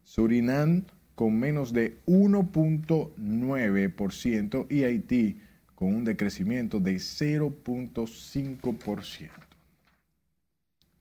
Surinam 0.03 0.83
con 1.15 1.39
menos 1.39 1.73
de 1.73 1.97
1.9% 2.05 4.67
y 4.69 4.83
Haití 4.83 5.39
con 5.75 5.95
un 5.95 6.03
decrecimiento 6.03 6.79
de 6.79 6.95
0.5%. 6.95 9.29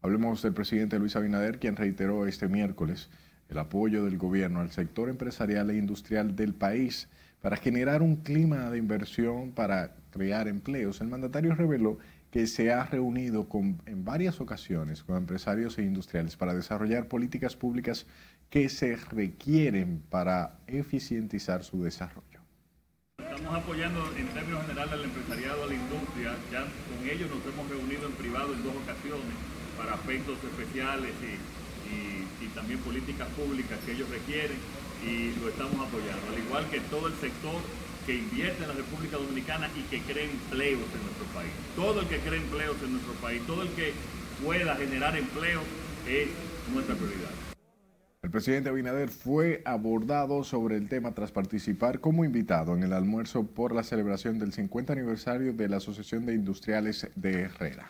Hablemos 0.02 0.43
del 0.43 0.52
presidente 0.52 0.99
Luis 0.99 1.17
Abinader, 1.17 1.59
quien 1.59 1.76
reiteró 1.76 2.26
este 2.26 2.49
miércoles 2.49 3.09
el 3.49 3.59
apoyo 3.59 4.05
del 4.05 4.19
gobierno 4.19 4.61
al 4.61 4.73
sector 4.73 5.09
empresarial 5.09 5.71
e 5.71 5.76
industrial 5.76 6.35
del 6.35 6.55
país 6.55 7.09
para 7.41 7.57
generar 7.57 8.02
un 8.02 8.17
clima 8.17 8.69
de 8.71 8.79
inversión 8.79 9.52
para 9.52 9.95
crear 10.11 10.49
empleos. 10.49 11.00
El 11.00 11.07
mandatario 11.09 11.55
reveló 11.55 11.99
se 12.33 12.73
ha 12.73 12.85
reunido 12.85 13.49
con, 13.49 13.83
en 13.87 14.05
varias 14.05 14.41
ocasiones 14.41 15.03
con 15.03 15.17
empresarios 15.17 15.79
e 15.79 15.83
industriales 15.83 16.37
para 16.37 16.55
desarrollar 16.55 17.07
políticas 17.07 17.57
públicas 17.57 18.07
que 18.49 18.69
se 18.69 18.97
requieren 18.97 20.03
para 20.09 20.59
eficientizar 20.67 21.62
su 21.62 21.83
desarrollo. 21.83 22.41
Estamos 23.19 23.55
apoyando 23.55 24.01
en 24.17 24.29
términos 24.29 24.62
generales 24.67 24.93
al 24.93 25.05
empresariado, 25.05 25.65
a 25.65 25.67
la 25.67 25.75
industria. 25.75 26.35
Ya 26.51 26.65
con 26.65 27.09
ellos 27.09 27.29
nos 27.31 27.45
hemos 27.53 27.69
reunido 27.69 28.07
en 28.07 28.12
privado 28.12 28.53
en 28.53 28.62
dos 28.62 28.77
ocasiones 28.77 29.37
para 29.77 29.95
aspectos 29.95 30.39
especiales 30.45 31.12
y, 31.21 31.39
también 32.55 32.81
políticas 32.81 33.29
públicas 33.31 33.79
que 33.87 33.93
ellos 33.93 34.09
requieren 34.11 34.59
y 35.07 35.33
lo 35.41 35.49
estamos 35.49 35.73
apoyando. 35.89 36.21
Al 36.29 36.39
igual 36.39 36.69
que 36.69 36.81
todo 36.93 37.09
el 37.09 37.15
sector 37.15 37.57
que 38.07 38.17
invierte 38.17 38.63
en 38.63 38.69
la 38.69 38.75
República 38.75 39.17
Dominicana 39.17 39.69
y 39.77 39.83
que 39.83 40.01
cree 40.03 40.25
empleos 40.25 40.89
en 40.95 41.03
nuestro 41.03 41.27
país. 41.35 41.51
Todo 41.77 42.01
el 42.01 42.09
que 42.09 42.19
cree 42.19 42.39
empleos 42.39 42.77
en 42.83 42.93
nuestro 42.93 43.13
país, 43.15 43.43
todo 43.47 43.63
el 43.63 43.69
que 43.71 43.93
pueda 44.45 44.75
generar 44.77 45.17
empleo 45.17 45.61
es 46.09 46.29
nuestra 46.73 46.95
prioridad. 46.95 47.31
El 48.23 48.31
presidente 48.31 48.69
Abinader 48.69 49.09
fue 49.09 49.63
abordado 49.65 50.45
sobre 50.45 50.77
el 50.77 50.89
tema 50.89 51.13
tras 51.13 51.33
participar 51.33 51.99
como 51.99 52.25
invitado 52.25 52.77
en 52.77 52.85
el 52.85 52.93
almuerzo 52.93 53.45
por 53.45 53.75
la 53.75 53.83
celebración 53.83 54.39
del 54.39 54.53
50 54.53 54.93
aniversario 54.93 55.53
de 55.53 55.69
la 55.69 55.79
Asociación 55.79 56.25
de 56.25 56.35
Industriales 56.35 57.09
de 57.17 57.43
Herrera. 57.43 57.89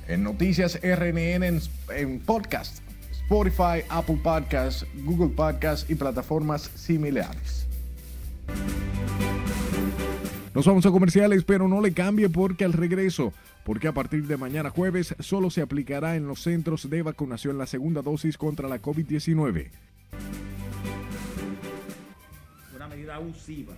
en 0.09 0.25
Noticias 0.25 0.81
RNN 0.83 1.43
en, 1.43 1.61
en 1.95 2.21
podcast, 2.21 2.79
Spotify, 3.13 3.85
Apple 3.91 4.19
Podcasts, 4.25 4.87
Google 5.05 5.37
Podcasts 5.37 5.91
y 5.91 5.95
plataformas 5.95 6.71
similares. 6.75 7.67
Nos 10.59 10.67
vamos 10.67 10.85
a 10.87 10.91
comerciales, 10.91 11.45
pero 11.45 11.69
no 11.69 11.81
le 11.81 11.93
cambie 11.93 12.29
porque 12.29 12.65
al 12.65 12.73
regreso, 12.73 13.33
porque 13.65 13.87
a 13.87 13.93
partir 13.93 14.27
de 14.27 14.37
mañana 14.37 14.71
jueves 14.71 15.15
solo 15.21 15.51
se 15.51 15.63
aplicará 15.63 16.17
en 16.17 16.27
los 16.27 16.43
centros 16.43 16.91
de 16.91 17.01
vacunación 17.01 17.59
la 17.59 17.67
segunda 17.67 18.03
dosis 18.03 18.37
contra 18.37 18.69
la 18.69 18.83
COVID-19. 18.83 19.71
Una 22.75 22.89
medida 22.89 23.15
abusiva. 23.15 23.75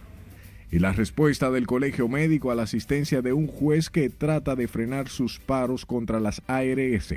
Y 0.71 0.79
la 0.79 0.95
respuesta 0.95 1.51
del 1.51 1.67
Colegio 1.67 2.09
Médico 2.09 2.51
a 2.51 2.55
la 2.55 2.63
asistencia 2.63 3.21
de 3.21 3.35
un 3.35 3.47
juez 3.47 3.91
que 3.91 4.09
trata 4.09 4.57
de 4.57 4.67
frenar 4.67 5.11
sus 5.11 5.39
paros 5.39 5.85
contra 5.85 6.19
las 6.19 6.41
ARS. 6.47 7.15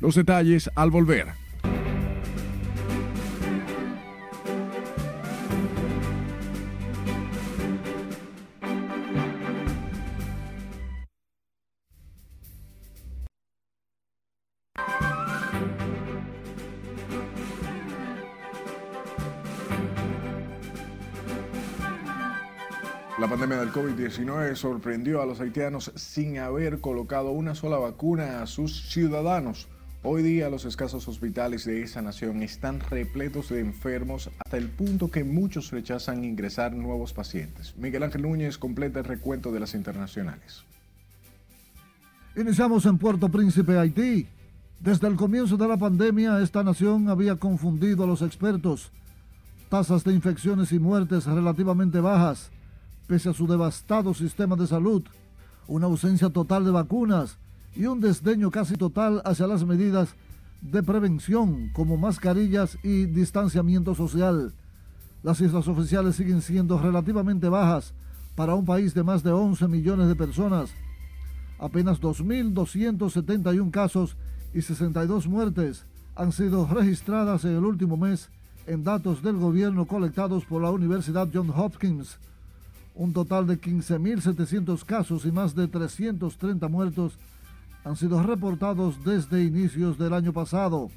Los 0.00 0.16
detalles 0.16 0.72
al 0.74 0.90
volver. 0.90 1.47
Del 23.68 23.74
COVID-19 23.74 24.54
sorprendió 24.54 25.20
a 25.20 25.26
los 25.26 25.40
haitianos 25.40 25.92
sin 25.94 26.38
haber 26.38 26.80
colocado 26.80 27.30
una 27.30 27.54
sola 27.54 27.76
vacuna 27.76 28.42
a 28.42 28.46
sus 28.46 28.88
ciudadanos. 28.90 29.68
Hoy 30.02 30.22
día 30.22 30.48
los 30.48 30.64
escasos 30.64 31.06
hospitales 31.08 31.64
de 31.64 31.82
esa 31.82 32.00
nación 32.00 32.42
están 32.42 32.80
repletos 32.80 33.48
de 33.48 33.60
enfermos 33.60 34.30
hasta 34.38 34.56
el 34.56 34.68
punto 34.68 35.10
que 35.10 35.24
muchos 35.24 35.70
rechazan 35.70 36.24
ingresar 36.24 36.72
nuevos 36.72 37.12
pacientes. 37.12 37.74
Miguel 37.76 38.04
Ángel 38.04 38.22
Núñez 38.22 38.58
completa 38.58 39.00
el 39.00 39.04
recuento 39.04 39.52
de 39.52 39.60
las 39.60 39.74
internacionales. 39.74 40.64
Iniciamos 42.36 42.86
en 42.86 42.96
Puerto 42.96 43.28
Príncipe, 43.28 43.78
Haití. 43.78 44.28
Desde 44.80 45.08
el 45.08 45.16
comienzo 45.16 45.56
de 45.56 45.68
la 45.68 45.76
pandemia, 45.76 46.40
esta 46.40 46.62
nación 46.62 47.08
había 47.08 47.36
confundido 47.36 48.04
a 48.04 48.06
los 48.06 48.22
expertos. 48.22 48.92
Tasas 49.68 50.04
de 50.04 50.14
infecciones 50.14 50.72
y 50.72 50.78
muertes 50.78 51.26
relativamente 51.26 52.00
bajas 52.00 52.50
pese 53.08 53.30
a 53.30 53.32
su 53.32 53.46
devastado 53.46 54.14
sistema 54.14 54.54
de 54.54 54.66
salud, 54.66 55.02
una 55.66 55.86
ausencia 55.86 56.28
total 56.28 56.64
de 56.64 56.70
vacunas 56.70 57.38
y 57.74 57.86
un 57.86 58.00
desdeño 58.00 58.50
casi 58.50 58.76
total 58.76 59.22
hacia 59.24 59.46
las 59.46 59.64
medidas 59.64 60.14
de 60.60 60.82
prevención 60.82 61.70
como 61.72 61.96
mascarillas 61.96 62.78
y 62.84 63.06
distanciamiento 63.06 63.94
social. 63.94 64.52
Las 65.22 65.38
cifras 65.38 65.66
oficiales 65.66 66.16
siguen 66.16 66.42
siendo 66.42 66.78
relativamente 66.78 67.48
bajas 67.48 67.94
para 68.36 68.54
un 68.54 68.66
país 68.66 68.94
de 68.94 69.02
más 69.02 69.22
de 69.22 69.32
11 69.32 69.66
millones 69.68 70.06
de 70.06 70.14
personas. 70.14 70.70
Apenas 71.58 72.00
2.271 72.00 73.70
casos 73.70 74.16
y 74.54 74.62
62 74.62 75.26
muertes 75.26 75.86
han 76.14 76.32
sido 76.32 76.66
registradas 76.66 77.44
en 77.44 77.56
el 77.56 77.64
último 77.64 77.96
mes 77.96 78.28
en 78.66 78.84
datos 78.84 79.22
del 79.22 79.38
gobierno 79.38 79.86
colectados 79.86 80.44
por 80.44 80.60
la 80.60 80.70
Universidad 80.70 81.28
Johns 81.32 81.54
Hopkins. 81.56 82.18
Un 82.98 83.12
total 83.12 83.46
de 83.46 83.60
15.700 83.60 84.84
casos 84.84 85.24
y 85.24 85.30
más 85.30 85.54
de 85.54 85.68
330 85.68 86.66
muertos 86.66 87.16
han 87.84 87.94
sido 87.94 88.20
reportados 88.20 89.04
desde 89.04 89.44
inicios 89.44 89.96
del 89.98 90.12
año 90.12 90.32
pasado. 90.32 90.90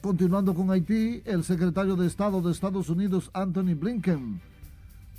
Continuando 0.00 0.52
con 0.52 0.72
Haití, 0.72 1.22
el 1.24 1.44
secretario 1.44 1.94
de 1.94 2.08
Estado 2.08 2.42
de 2.42 2.50
Estados 2.50 2.88
Unidos, 2.88 3.30
Anthony 3.32 3.76
Blinken, 3.76 4.40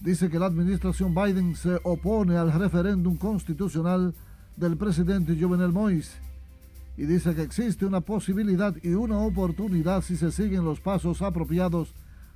dice 0.01 0.29
que 0.29 0.39
la 0.39 0.47
administración 0.47 1.15
Biden 1.15 1.55
se 1.55 1.79
opone 1.85 2.35
al 2.35 2.51
referéndum 2.51 3.15
constitucional 3.15 4.13
del 4.57 4.75
presidente 4.75 5.37
Jovenel 5.39 5.71
Moïse 5.71 6.19
y 6.97 7.05
dice 7.05 7.33
que 7.33 7.43
existe 7.43 7.85
una 7.85 8.01
posibilidad 8.01 8.75
y 8.83 8.89
una 8.89 9.19
oportunidad 9.19 10.01
si 10.01 10.17
se 10.17 10.33
siguen 10.33 10.65
los 10.65 10.81
pasos 10.81 11.21
apropiados 11.21 11.93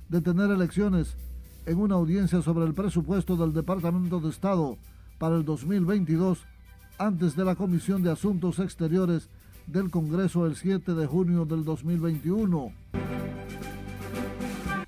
de 0.08 0.22
tener 0.22 0.50
elecciones 0.50 1.18
en 1.70 1.78
una 1.78 1.94
audiencia 1.94 2.42
sobre 2.42 2.66
el 2.66 2.74
presupuesto 2.74 3.36
del 3.36 3.52
Departamento 3.52 4.18
de 4.18 4.28
Estado 4.28 4.76
para 5.18 5.36
el 5.36 5.44
2022 5.44 6.40
antes 6.98 7.36
de 7.36 7.44
la 7.44 7.54
Comisión 7.54 8.02
de 8.02 8.10
Asuntos 8.10 8.58
Exteriores 8.58 9.28
del 9.68 9.88
Congreso 9.88 10.46
el 10.46 10.56
7 10.56 10.94
de 10.94 11.06
junio 11.06 11.44
del 11.44 11.64
2021. 11.64 12.72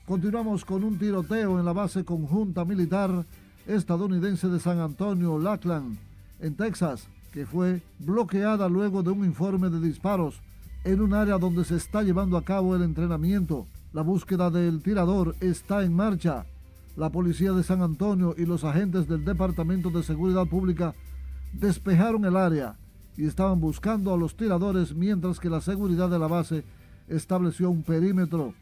Continuamos 0.04 0.64
con 0.64 0.82
un 0.82 0.98
tiroteo 0.98 1.60
en 1.60 1.64
la 1.64 1.72
base 1.72 2.04
conjunta 2.04 2.64
militar 2.64 3.26
estadounidense 3.68 4.48
de 4.48 4.58
San 4.58 4.80
Antonio, 4.80 5.38
Lackland, 5.38 5.96
en 6.40 6.56
Texas, 6.56 7.06
que 7.30 7.46
fue 7.46 7.80
bloqueada 8.00 8.68
luego 8.68 9.04
de 9.04 9.10
un 9.10 9.24
informe 9.24 9.70
de 9.70 9.78
disparos 9.78 10.40
en 10.82 11.00
un 11.00 11.14
área 11.14 11.38
donde 11.38 11.64
se 11.64 11.76
está 11.76 12.02
llevando 12.02 12.36
a 12.36 12.42
cabo 12.42 12.74
el 12.74 12.82
entrenamiento. 12.82 13.68
La 13.92 14.02
búsqueda 14.02 14.50
del 14.50 14.82
tirador 14.82 15.36
está 15.38 15.84
en 15.84 15.94
marcha. 15.94 16.44
La 16.94 17.10
policía 17.10 17.52
de 17.52 17.62
San 17.62 17.80
Antonio 17.80 18.34
y 18.36 18.44
los 18.44 18.64
agentes 18.64 19.08
del 19.08 19.24
Departamento 19.24 19.88
de 19.88 20.02
Seguridad 20.02 20.46
Pública 20.46 20.94
despejaron 21.54 22.26
el 22.26 22.36
área 22.36 22.76
y 23.16 23.24
estaban 23.24 23.60
buscando 23.60 24.12
a 24.12 24.18
los 24.18 24.36
tiradores 24.36 24.94
mientras 24.94 25.40
que 25.40 25.48
la 25.48 25.62
seguridad 25.62 26.10
de 26.10 26.18
la 26.18 26.26
base 26.26 26.64
estableció 27.08 27.70
un 27.70 27.82
perímetro. 27.82 28.52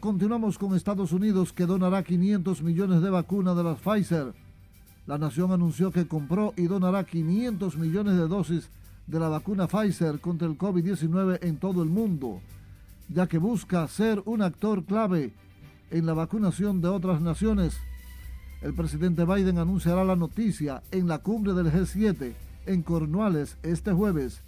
Continuamos 0.00 0.58
con 0.58 0.76
Estados 0.76 1.12
Unidos 1.12 1.54
que 1.54 1.64
donará 1.64 2.02
500 2.02 2.62
millones 2.62 3.00
de 3.00 3.08
vacunas 3.08 3.56
de 3.56 3.64
las 3.64 3.78
Pfizer. 3.78 4.34
La 5.06 5.16
nación 5.16 5.50
anunció 5.50 5.92
que 5.92 6.06
compró 6.06 6.52
y 6.58 6.64
donará 6.64 7.04
500 7.04 7.78
millones 7.78 8.18
de 8.18 8.28
dosis 8.28 8.68
de 9.06 9.18
la 9.18 9.30
vacuna 9.30 9.66
Pfizer 9.66 10.20
contra 10.20 10.46
el 10.46 10.58
COVID-19 10.58 11.38
en 11.40 11.56
todo 11.56 11.82
el 11.82 11.88
mundo, 11.88 12.40
ya 13.08 13.26
que 13.26 13.38
busca 13.38 13.88
ser 13.88 14.22
un 14.26 14.42
actor 14.42 14.84
clave 14.84 15.32
en 15.92 16.06
la 16.06 16.14
vacunación 16.14 16.80
de 16.80 16.88
otras 16.88 17.20
naciones. 17.20 17.78
El 18.62 18.74
presidente 18.74 19.24
Biden 19.24 19.58
anunciará 19.58 20.04
la 20.04 20.16
noticia 20.16 20.82
en 20.90 21.06
la 21.06 21.18
cumbre 21.18 21.52
del 21.52 21.70
G7 21.70 22.32
en 22.66 22.82
Cornualles 22.82 23.58
este 23.62 23.92
jueves, 23.92 24.42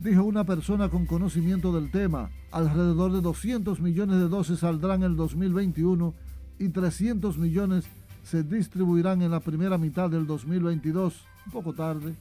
dijo 0.00 0.22
una 0.24 0.44
persona 0.44 0.90
con 0.90 1.06
conocimiento 1.06 1.72
del 1.72 1.90
tema. 1.90 2.30
Alrededor 2.50 3.12
de 3.12 3.20
200 3.22 3.80
millones 3.80 4.18
de 4.18 4.28
dosis 4.28 4.58
saldrán 4.58 5.02
en 5.02 5.12
el 5.12 5.16
2021 5.16 6.14
y 6.58 6.68
300 6.68 7.38
millones 7.38 7.84
se 8.22 8.42
distribuirán 8.42 9.22
en 9.22 9.30
la 9.30 9.40
primera 9.40 9.78
mitad 9.78 10.10
del 10.10 10.26
2022, 10.26 11.24
un 11.46 11.52
poco 11.52 11.72
tarde. 11.72 12.14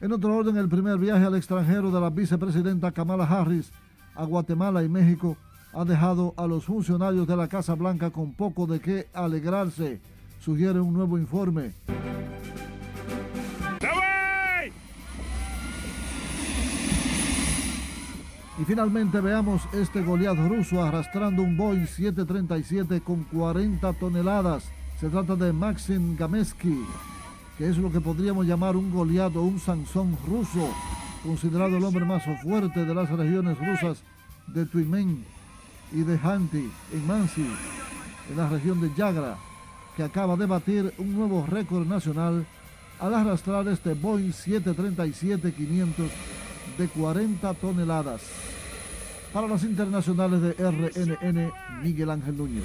En 0.00 0.12
otro 0.12 0.36
orden, 0.36 0.56
el 0.58 0.68
primer 0.68 0.98
viaje 0.98 1.24
al 1.24 1.36
extranjero 1.36 1.90
de 1.90 2.00
la 2.00 2.10
vicepresidenta 2.10 2.92
Kamala 2.92 3.24
Harris 3.24 3.72
a 4.14 4.24
Guatemala 4.24 4.82
y 4.82 4.88
México 4.88 5.36
ha 5.76 5.84
dejado 5.84 6.32
a 6.38 6.46
los 6.46 6.64
funcionarios 6.64 7.26
de 7.26 7.36
la 7.36 7.48
Casa 7.48 7.74
Blanca 7.74 8.10
con 8.10 8.32
poco 8.32 8.66
de 8.66 8.80
qué 8.80 9.08
alegrarse, 9.12 10.00
sugiere 10.40 10.80
un 10.80 10.94
nuevo 10.94 11.18
informe. 11.18 11.72
Y 18.58 18.64
finalmente 18.64 19.20
veamos 19.20 19.60
este 19.74 20.00
Goliath 20.00 20.38
ruso 20.48 20.82
arrastrando 20.82 21.42
un 21.42 21.58
Boeing 21.58 21.86
737 21.86 23.02
con 23.02 23.24
40 23.24 23.92
toneladas. 23.92 24.64
Se 24.98 25.10
trata 25.10 25.36
de 25.36 25.52
Maxim 25.52 26.16
Gamesky, 26.16 26.86
que 27.58 27.68
es 27.68 27.76
lo 27.76 27.92
que 27.92 28.00
podríamos 28.00 28.46
llamar 28.46 28.76
un 28.76 28.90
Goliath 28.90 29.36
o 29.36 29.42
un 29.42 29.60
Sansón 29.60 30.16
ruso, 30.26 30.70
considerado 31.22 31.76
el 31.76 31.84
hombre 31.84 32.06
más 32.06 32.22
fuerte 32.42 32.86
de 32.86 32.94
las 32.94 33.10
regiones 33.10 33.58
rusas 33.58 34.02
de 34.46 34.64
Tuimen 34.64 35.35
y 35.92 36.02
de 36.02 36.18
Hanti, 36.22 36.70
en 36.92 37.06
Mansi, 37.06 37.46
en 38.30 38.36
la 38.36 38.48
región 38.48 38.80
de 38.80 38.92
Yagra, 38.94 39.36
que 39.96 40.02
acaba 40.02 40.36
de 40.36 40.46
batir 40.46 40.92
un 40.98 41.14
nuevo 41.14 41.46
récord 41.46 41.86
nacional 41.86 42.46
al 42.98 43.14
arrastrar 43.14 43.66
este 43.68 43.94
Boeing 43.94 44.30
737-500 44.30 46.08
de 46.78 46.88
40 46.88 47.54
toneladas. 47.54 48.22
Para 49.32 49.48
las 49.48 49.64
internacionales 49.64 50.40
de 50.40 50.52
RNN, 50.52 51.52
Miguel 51.82 52.10
Ángel 52.10 52.36
Núñez. 52.36 52.64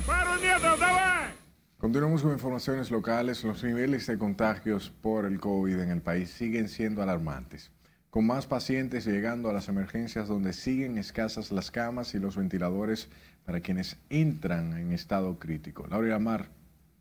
Continuamos 1.77 2.21
con 2.21 2.31
informaciones 2.31 2.91
locales. 2.91 3.43
Los 3.43 3.63
niveles 3.63 4.07
de 4.07 4.17
contagios 4.17 4.93
por 5.01 5.25
el 5.25 5.39
COVID 5.39 5.79
en 5.79 5.89
el 5.89 6.01
país 6.01 6.29
siguen 6.29 6.69
siendo 6.69 7.01
alarmantes, 7.01 7.71
con 8.11 8.27
más 8.27 8.45
pacientes 8.45 9.05
llegando 9.05 9.49
a 9.49 9.53
las 9.53 9.69
emergencias 9.69 10.27
donde 10.27 10.51
siguen 10.51 10.97
escasas 10.97 11.51
las 11.51 11.71
camas 11.71 12.13
y 12.13 12.19
los 12.19 12.35
ventiladores 12.35 13.07
para 13.45 13.61
quienes 13.61 13.97
entran 14.09 14.77
en 14.77 14.91
estado 14.91 15.39
crítico. 15.39 15.87
Laura 15.89 16.19
Mar 16.19 16.49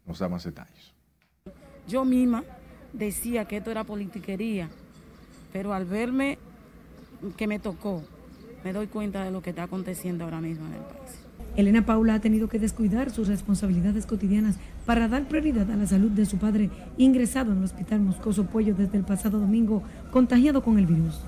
nos 0.07 0.20
da 0.20 0.29
más 0.29 0.44
detalles. 0.44 0.94
Yo 1.88 2.05
misma 2.05 2.44
decía 2.92 3.44
que 3.46 3.57
esto 3.57 3.73
era 3.73 3.83
politiquería, 3.83 4.70
pero 5.53 5.75
al 5.75 5.85
verme 5.85 6.38
que 7.37 7.49
me 7.49 7.59
tocó, 7.59 8.05
me 8.62 8.73
doy 8.73 8.87
cuenta 8.87 9.25
de 9.25 9.33
lo 9.33 9.42
que 9.42 9.51
está 9.51 9.64
aconteciendo 9.64 10.25
ahora 10.25 10.40
mismo 10.40 10.66
en 10.68 10.75
el 10.75 10.83
país. 10.83 11.18
Elena 11.57 11.85
Paula 11.85 12.14
ha 12.14 12.20
tenido 12.20 12.49
que 12.49 12.61
descuidar 12.61 13.11
sus 13.11 13.27
responsabilidades 13.27 14.07
cotidianas 14.07 14.57
para 14.87 15.09
dar 15.09 15.25
prioridad 15.29 15.71
a 15.71 15.77
la 15.77 15.87
salud 15.87 16.11
de 16.11 16.27
su 16.27 16.38
padre, 16.38 16.71
ingresado 16.97 17.53
en 17.53 17.59
el 17.59 17.64
Hospital 17.64 18.01
Moscoso 18.01 18.45
Puello 18.45 18.75
desde 18.75 18.99
el 18.99 19.05
pasado 19.05 19.38
domingo, 19.38 19.83
contagiado 20.11 20.62
con 20.62 20.79
el 20.79 20.87
virus. 20.87 21.21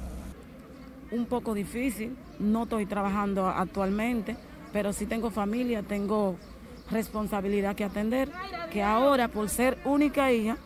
Un 1.10 1.26
poco 1.26 1.54
difícil, 1.54 2.16
no 2.38 2.64
estoy 2.64 2.86
trabajando 2.86 3.46
actualmente, 3.46 4.36
pero 4.72 4.92
sí 4.92 5.06
tengo 5.06 5.30
familia, 5.30 5.82
tengo 5.82 6.36
responsabilidad 6.90 7.76
que 7.76 7.84
atender, 7.84 8.30
que 8.70 8.82
ahora 8.82 9.28
por 9.28 9.48
ser 9.48 9.78
única 9.84 10.32
hija 10.32 10.56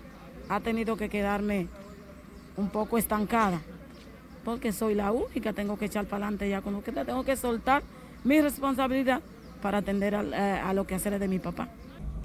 ha 0.48 0.60
tenido 0.60 0.96
que 0.96 1.08
quedarme 1.08 1.68
un 2.56 2.68
poco 2.68 2.98
estancada 2.98 3.60
porque 4.46 4.72
soy 4.72 4.94
la 4.94 5.10
única, 5.10 5.52
tengo 5.52 5.76
que 5.76 5.86
echar 5.86 6.04
para 6.04 6.26
adelante 6.26 6.48
ya 6.48 6.60
con 6.60 6.72
lo 6.72 6.84
que 6.84 6.92
tengo 6.92 7.24
que 7.24 7.34
soltar 7.34 7.82
mi 8.22 8.40
responsabilidad 8.40 9.20
para 9.60 9.78
atender 9.78 10.14
a, 10.14 10.22
eh, 10.22 10.60
a 10.60 10.72
lo 10.72 10.86
que 10.86 10.94
hacer 10.94 11.18
de 11.18 11.26
mi 11.26 11.40
papá. 11.40 11.68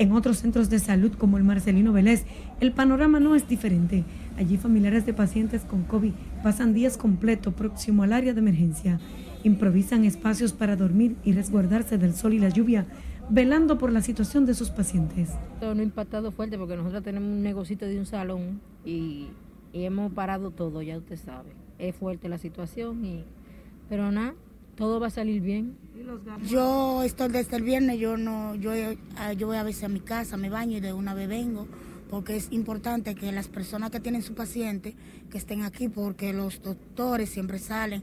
En 0.02 0.14
otros 0.14 0.40
centros 0.40 0.72
de 0.72 0.80
salud 0.80 1.12
como 1.14 1.38
el 1.38 1.44
Marcelino 1.44 1.94
Vélez, 1.94 2.26
el 2.60 2.72
panorama 2.72 3.20
no 3.20 3.36
es 3.36 3.48
diferente. 3.48 4.04
Allí 4.36 4.58
familiares 4.58 5.06
de 5.06 5.14
pacientes 5.14 5.62
con 5.62 5.84
COVID 5.84 6.14
pasan 6.42 6.74
días 6.74 6.98
completos 6.98 7.54
próximo 7.54 8.02
al 8.02 8.14
área 8.14 8.34
de 8.34 8.40
emergencia. 8.40 9.00
Improvisan 9.44 10.04
espacios 10.04 10.54
para 10.54 10.76
dormir 10.76 11.18
y 11.24 11.34
resguardarse 11.34 12.00
del 12.00 12.16
sol 12.16 12.34
y 12.34 12.40
la 12.40 12.50
lluvia, 12.50 12.88
velando 13.30 13.78
por 13.78 13.92
la 13.92 14.02
situación 14.02 14.48
de 14.48 14.56
sus 14.56 14.72
pacientes. 14.72 15.30
Todo 15.60 15.76
no 15.76 15.84
impactado 15.84 16.32
fuerte 16.32 16.58
porque 16.58 16.76
nosotros 16.76 17.04
tenemos 17.04 17.30
un 17.30 17.44
negocito 17.44 17.86
de 17.86 18.00
un 18.00 18.08
salón 18.08 18.60
y, 18.84 19.28
y 19.72 19.84
hemos 19.84 20.12
parado 20.14 20.50
todo, 20.50 20.82
ya 20.82 20.98
usted 20.98 21.18
sabe 21.18 21.52
es 21.78 21.96
fuerte 21.96 22.28
la 22.28 22.38
situación, 22.38 23.06
y, 23.06 23.24
pero 23.88 24.12
nada, 24.12 24.34
todo 24.82 25.00
va 25.00 25.08
a 25.08 25.12
salir 25.12 25.44
bien. 25.44 25.76
Yo 26.50 27.04
estoy 27.04 27.30
desde 27.30 27.56
el 27.56 27.62
viernes, 27.62 28.00
yo 28.00 28.18
no, 28.18 28.56
yo, 28.56 28.72
ah, 29.16 29.32
yo 29.34 29.46
voy 29.46 29.58
a 29.58 29.62
veces 29.62 29.84
a 29.84 29.90
mi 29.90 30.00
casa, 30.00 30.38
me 30.38 30.50
baño 30.50 30.78
y 30.78 30.80
de 30.80 30.92
una 30.92 31.14
vez 31.14 31.30
vengo, 31.30 31.68
porque 32.10 32.36
es 32.36 32.48
importante 32.50 33.14
que 33.14 33.32
las 33.32 33.48
personas 33.48 33.92
que 33.92 34.00
tienen 34.00 34.24
su 34.24 34.34
paciente 34.34 34.96
que 35.30 35.38
estén 35.38 35.62
aquí, 35.62 35.88
porque 35.88 36.34
los 36.34 36.64
doctores 36.64 37.30
siempre 37.30 37.60
salen 37.60 38.02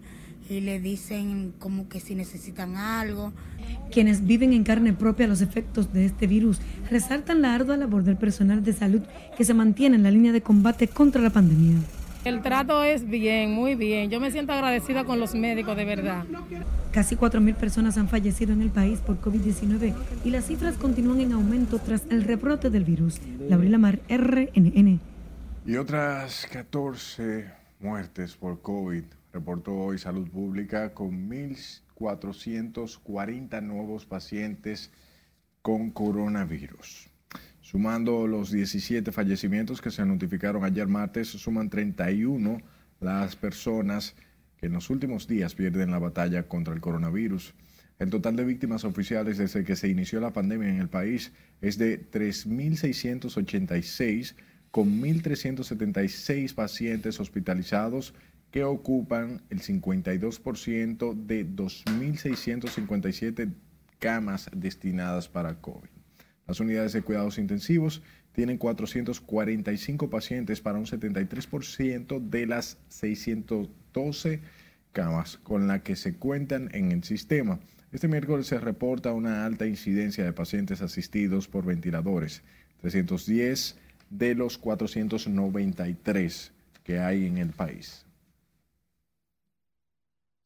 y 0.49 0.61
le 0.61 0.79
dicen 0.79 1.53
como 1.59 1.89
que 1.89 1.99
si 1.99 2.15
necesitan 2.15 2.77
algo. 2.77 3.33
Quienes 3.91 4.25
viven 4.25 4.53
en 4.53 4.63
carne 4.63 4.93
propia 4.93 5.27
los 5.27 5.41
efectos 5.41 5.93
de 5.93 6.05
este 6.05 6.29
virus 6.29 6.61
resaltan 6.89 7.43
la 7.43 7.57
ardua 7.57 7.77
labor 7.77 8.05
del 8.05 8.17
personal 8.17 8.63
de 8.63 8.73
salud 8.73 9.03
que 9.37 9.45
se 9.45 9.53
mantiene 9.53 9.97
en 9.97 10.05
la 10.05 10.13
línea 10.13 10.31
de 10.31 10.43
combate 10.43 10.87
contra 10.87 11.21
la 11.21 11.31
pandemia. 11.31 11.81
El 12.29 12.43
trato 12.43 12.85
es 12.85 13.09
bien, 13.09 13.53
muy 13.53 13.75
bien. 13.75 14.11
Yo 14.11 14.21
me 14.21 14.31
siento 14.31 14.53
agradecida 14.53 15.05
con 15.05 15.19
los 15.19 15.35
médicos, 15.35 15.75
de 15.79 15.87
verdad. 15.87 16.27
Casi 16.93 17.17
4.000 17.17 17.55
personas 17.55 17.97
han 17.97 18.11
fallecido 18.11 18.53
en 18.53 18.61
el 18.61 18.69
país 18.69 19.01
por 19.01 19.19
COVID-19 19.19 19.95
y 20.27 20.31
las 20.31 20.45
cifras 20.45 20.77
continúan 20.77 21.23
en 21.23 21.33
aumento 21.33 21.79
tras 21.79 22.03
el 22.11 22.25
rebrote 22.25 22.69
del 22.69 22.85
virus. 22.85 23.19
Laurila 23.49 23.79
Mar, 23.79 24.01
RNN. 24.11 25.01
Y 25.65 25.77
otras 25.77 26.47
14 26.53 27.51
muertes 27.81 28.37
por 28.37 28.61
COVID 28.61 29.05
reportó 29.33 29.73
hoy 29.73 29.97
Salud 29.97 30.29
Pública 30.29 30.93
con 30.93 31.31
1.440 31.31 33.63
nuevos 33.63 34.05
pacientes 34.05 34.93
con 35.63 35.91
coronavirus. 35.91 37.09
Sumando 37.71 38.27
los 38.27 38.51
17 38.51 39.13
fallecimientos 39.13 39.83
que 39.83 39.91
se 39.91 40.07
notificaron 40.07 40.65
ayer 40.65 40.89
martes, 40.89 41.29
suman 41.29 41.69
31 41.69 42.63
las 42.99 43.37
personas 43.37 44.15
que 44.57 44.69
en 44.69 44.73
los 44.73 44.89
últimos 44.89 45.29
días 45.29 45.55
pierden 45.55 45.91
la 45.91 45.99
batalla 45.99 46.45
contra 46.45 46.73
el 46.73 46.81
coronavirus. 46.81 47.53
El 47.99 48.09
total 48.09 48.37
de 48.37 48.47
víctimas 48.47 48.85
oficiales 48.85 49.37
desde 49.37 49.65
que 49.65 49.77
se 49.77 49.89
inició 49.89 50.19
la 50.19 50.33
pandemia 50.33 50.71
en 50.71 50.81
el 50.81 50.89
país 50.89 51.31
es 51.61 51.77
de 51.77 52.11
3.686, 52.11 54.35
con 54.71 55.03
1.376 55.03 56.55
pacientes 56.55 57.21
hospitalizados 57.21 58.15
que 58.51 58.65
ocupan 58.65 59.43
el 59.51 59.61
52% 59.61 61.15
de 61.15 61.47
2.657 61.47 63.53
camas 63.99 64.49
destinadas 64.55 65.29
para 65.29 65.61
COVID. 65.61 65.98
Las 66.49 66.61
unidades 66.61 66.95
de 66.95 67.03
cuidados 67.03 67.37
intensivos 67.37 68.03
tienen 68.33 68.57
445 68.57 70.09
pacientes 70.09 70.63
para 70.63 70.79
un 70.79 70.87
73% 70.87 72.21
de 72.21 72.47
las 72.47 72.79
612 72.89 74.41
camas 74.93 75.37
con 75.37 75.69
las 75.69 75.83
que 75.83 75.95
se 75.95 76.15
cuentan 76.15 76.71
en 76.73 76.91
el 76.91 77.05
sistema. 77.05 77.61
Este 77.93 78.09
miércoles 78.09 78.47
se 78.47 78.59
reporta 78.59 79.13
una 79.13 79.45
alta 79.45 79.67
incidencia 79.67 80.25
de 80.25 80.33
pacientes 80.33 80.81
asistidos 80.81 81.49
por 81.49 81.67
ventiladores, 81.67 82.43
310 82.81 83.77
de 84.09 84.35
los 84.35 84.57
493 84.57 86.53
que 86.83 86.99
hay 86.99 87.27
en 87.27 87.37
el 87.37 87.51
país. 87.51 88.08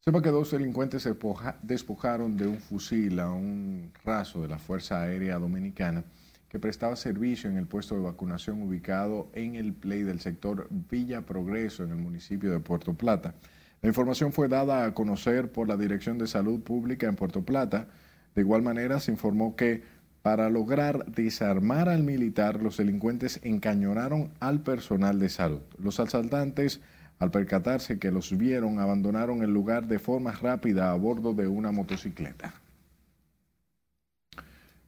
Sepa 0.05 0.21
que 0.21 0.31
dos 0.31 0.51
delincuentes 0.51 1.05
se 1.05 1.15
despojaron 1.63 2.37
de 2.37 2.49
un 2.49 2.59
fusil 2.59 3.21
a 3.21 3.31
un 3.31 3.93
raso 4.05 4.43
de 4.43 4.49
la 4.49 4.59
Fuerza 4.59 5.01
Aérea 5.01 5.39
Dominicana 5.39 6.03
que 6.49 6.59
prestaba 6.59 6.97
servicio 6.97 7.49
en 7.49 7.57
el 7.57 7.69
puesto 7.69 7.95
de 7.95 8.01
vacunación 8.01 8.61
ubicado 8.63 9.31
en 9.33 9.55
el 9.55 9.73
play 9.73 10.03
del 10.03 10.19
sector 10.19 10.67
Villa 10.91 11.21
Progreso 11.21 11.85
en 11.85 11.91
el 11.91 11.99
municipio 11.99 12.51
de 12.51 12.59
Puerto 12.59 12.95
Plata. 12.95 13.35
La 13.81 13.91
información 13.91 14.33
fue 14.33 14.49
dada 14.49 14.85
a 14.85 14.93
conocer 14.93 15.53
por 15.53 15.69
la 15.69 15.77
Dirección 15.77 16.19
de 16.19 16.27
Salud 16.27 16.59
Pública 16.63 17.07
en 17.07 17.15
Puerto 17.15 17.43
Plata. 17.43 17.87
De 18.35 18.41
igual 18.41 18.63
manera, 18.63 18.99
se 18.99 19.13
informó 19.13 19.55
que 19.55 19.85
para 20.23 20.51
lograr 20.51 21.07
desarmar 21.07 21.89
al 21.89 22.03
militar, 22.03 22.61
los 22.61 22.77
delincuentes 22.77 23.39
encañonaron 23.45 24.33
al 24.41 24.63
personal 24.63 25.21
de 25.21 25.29
salud. 25.29 25.61
Los 25.79 26.01
asaltantes 26.01 26.81
al 27.23 27.31
percatarse 27.31 28.01
que 28.01 28.11
los 28.11 28.37
vieron, 28.37 28.81
abandonaron 28.81 29.45
el 29.45 29.51
lugar 29.53 29.87
de 29.87 30.01
forma 30.01 30.33
rápida 30.33 30.91
a 30.91 30.97
bordo 30.97 31.33
de 31.35 31.47
una 31.47 31.71
motocicleta. 31.71 32.53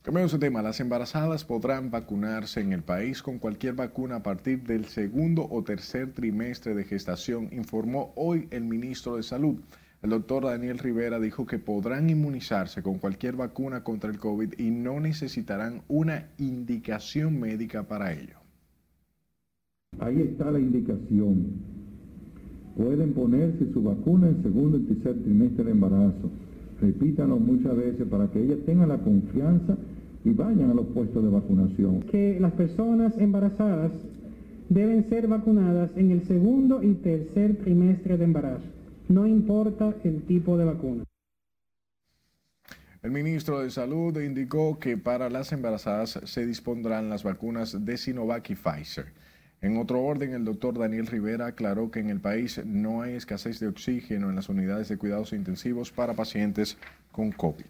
Cambiamos 0.03 0.33
de 0.33 0.41
tema, 0.41 0.61
las 0.61 0.81
embarazadas 0.81 1.45
podrán 1.45 1.93
vacunarse 1.93 2.61
en 2.61 2.73
el 2.73 2.83
país 2.83 3.23
con 3.23 3.39
cualquier 3.39 3.75
vacuna 3.75 4.17
a 4.17 4.23
partir 4.25 4.65
del 4.65 4.87
segundo 4.87 5.47
o 5.49 5.63
tercer 5.63 6.13
trimestre 6.13 6.75
de 6.75 6.83
gestación, 6.83 7.51
informó 7.53 8.13
hoy 8.17 8.49
el 8.51 8.65
ministro 8.65 9.15
de 9.15 9.23
Salud. 9.23 9.61
El 10.03 10.11
doctor 10.11 10.47
Daniel 10.47 10.81
Rivera 10.81 11.21
dijo 11.21 11.47
que 11.47 11.61
podrán 11.61 12.11
inmunizarse 12.11 12.83
con 12.83 12.99
cualquier 12.99 13.37
vacuna 13.37 13.85
contra 13.85 14.11
el 14.11 14.19
COVID 14.19 14.59
y 14.59 14.73
no 14.73 14.99
necesitarán 14.99 15.83
una 15.87 16.31
indicación 16.39 17.39
médica 17.39 17.85
para 17.85 18.13
ello. 18.13 18.41
Ahí 20.01 20.21
está 20.21 20.51
la 20.51 20.59
indicación 20.59 21.74
pueden 22.77 23.13
ponerse 23.13 23.73
su 23.73 23.83
vacuna 23.83 24.29
en 24.29 24.43
segundo 24.43 24.79
y 24.79 24.83
tercer 24.83 25.23
trimestre 25.23 25.65
de 25.65 25.71
embarazo. 25.71 26.31
Repítanlo 26.81 27.39
muchas 27.39 27.77
veces 27.77 28.07
para 28.09 28.29
que 28.29 28.41
ellas 28.41 28.59
tengan 28.67 28.89
la 28.89 28.99
confianza 28.99 29.77
y 30.25 30.31
vayan 30.31 30.71
a 30.71 30.75
los 30.75 30.87
puestos 30.87 31.23
de 31.23 31.31
vacunación. 31.31 32.01
Que 32.11 32.39
las 32.41 32.53
personas 32.53 33.17
embarazadas 33.19 33.93
deben 34.69 35.09
ser 35.09 35.29
vacunadas 35.29 35.91
en 35.97 36.11
el 36.11 36.23
segundo 36.27 36.83
y 36.83 36.95
tercer 36.95 37.57
trimestre 37.59 38.17
de 38.17 38.25
embarazo. 38.25 38.65
No 39.09 39.27
importa 39.27 39.95
el 40.03 40.23
tipo 40.23 40.57
de 40.57 40.65
vacuna. 40.65 41.05
El 43.03 43.11
ministro 43.11 43.61
de 43.61 43.71
Salud 43.71 44.19
indicó 44.19 44.79
que 44.79 44.97
para 44.97 45.29
las 45.29 45.53
embarazadas 45.53 46.19
se 46.25 46.47
dispondrán 46.47 47.11
las 47.11 47.23
vacunas 47.23 47.85
de 47.85 47.99
Sinovac 47.99 48.49
y 48.49 48.55
Pfizer. 48.55 49.07
En 49.61 49.79
otro 49.79 50.03
orden, 50.03 50.35
el 50.35 50.45
doctor 50.45 50.79
Daniel 50.79 51.07
Rivera 51.07 51.47
aclaró 51.47 51.91
que 51.91 52.01
en 52.01 52.11
el 52.11 52.21
país 52.21 52.61
no 52.65 53.03
hay 53.03 53.15
escasez 53.15 53.61
de 53.61 53.69
oxígeno 53.69 54.29
en 54.29 54.37
las 54.37 54.49
unidades 54.49 54.89
de 54.89 54.99
cuidados 54.99 55.33
intensivos 55.33 55.91
para 55.91 56.15
pacientes 56.15 56.77
con 57.13 57.33
COVID. 57.33 57.65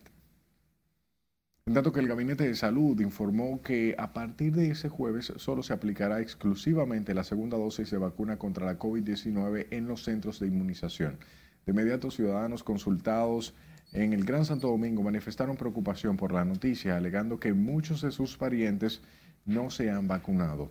En 1.66 1.72
tanto 1.72 1.92
que 1.92 2.00
el 2.00 2.08
Gabinete 2.08 2.46
de 2.46 2.56
Salud 2.56 3.00
informó 3.00 3.62
que 3.62 3.94
a 3.96 4.12
partir 4.12 4.54
de 4.54 4.70
ese 4.70 4.90
jueves 4.90 5.32
solo 5.36 5.62
se 5.62 5.72
aplicará 5.72 6.20
exclusivamente 6.20 7.14
la 7.14 7.24
segunda 7.24 7.56
dosis 7.56 7.90
de 7.90 7.96
vacuna 7.96 8.36
contra 8.36 8.66
la 8.66 8.78
COVID-19 8.78 9.68
en 9.70 9.88
los 9.88 10.02
centros 10.04 10.40
de 10.40 10.48
inmunización. 10.48 11.16
De 11.64 11.72
inmediato, 11.72 12.10
ciudadanos 12.10 12.62
consultados 12.62 13.54
en 13.94 14.12
el 14.12 14.24
Gran 14.24 14.44
Santo 14.44 14.68
Domingo 14.68 15.02
manifestaron 15.02 15.56
preocupación 15.56 16.18
por 16.18 16.32
la 16.32 16.44
noticia, 16.44 16.96
alegando 16.96 17.40
que 17.40 17.54
muchos 17.54 18.02
de 18.02 18.10
sus 18.10 18.36
parientes 18.36 19.00
no 19.46 19.70
se 19.70 19.90
han 19.90 20.06
vacunado. 20.06 20.70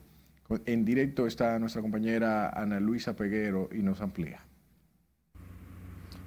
En 0.65 0.86
directo 0.86 1.25
está 1.25 1.58
nuestra 1.60 1.82
compañera 1.82 2.49
Ana 2.49 2.79
Luisa 2.79 3.15
Peguero 3.15 3.69
y 3.71 3.82
nos 3.82 4.01
amplía. 4.01 4.45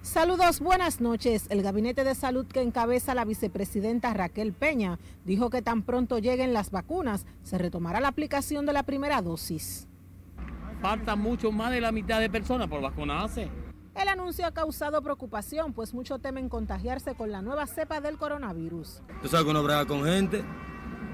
Saludos, 0.03 0.61
buenas 0.61 1.01
noches. 1.01 1.47
El 1.51 1.63
Gabinete 1.63 2.05
de 2.05 2.15
Salud 2.15 2.47
que 2.47 2.63
encabeza 2.63 3.15
la 3.15 3.25
vicepresidenta 3.25 4.15
Raquel 4.15 4.53
Peña 4.53 5.01
dijo 5.25 5.51
que 5.51 5.63
tan 5.63 5.83
pronto 5.83 6.19
lleguen 6.19 6.53
las 6.53 6.71
vacunas, 6.71 7.27
se 7.43 7.59
retomará 7.59 8.01
la 8.01 8.09
aplicación 8.09 8.67
de 8.67 8.73
la 8.73 8.85
primera 8.85 9.21
dosis. 9.21 9.89
Falta 10.81 11.17
mucho 11.17 11.51
más 11.51 11.73
de 11.73 11.81
la 11.81 11.91
mitad 11.91 12.21
de 12.21 12.31
personas 12.31 12.69
por 12.69 12.81
vacunarse. 12.81 13.51
El 13.97 14.09
anuncio 14.09 14.47
ha 14.47 14.53
causado 14.53 15.03
preocupación, 15.03 15.73
pues 15.73 15.93
muchos 15.93 16.21
temen 16.21 16.49
contagiarse 16.49 17.15
con 17.15 17.33
la 17.33 17.43
nueva 17.43 17.67
cepa 17.67 18.01
del 18.01 18.17
coronavirus. 18.17 19.03
Tú 19.23 19.29
sabes 19.29 19.45
que 19.45 19.51
uno 19.51 19.87
con 19.87 20.05
gente 20.05 20.45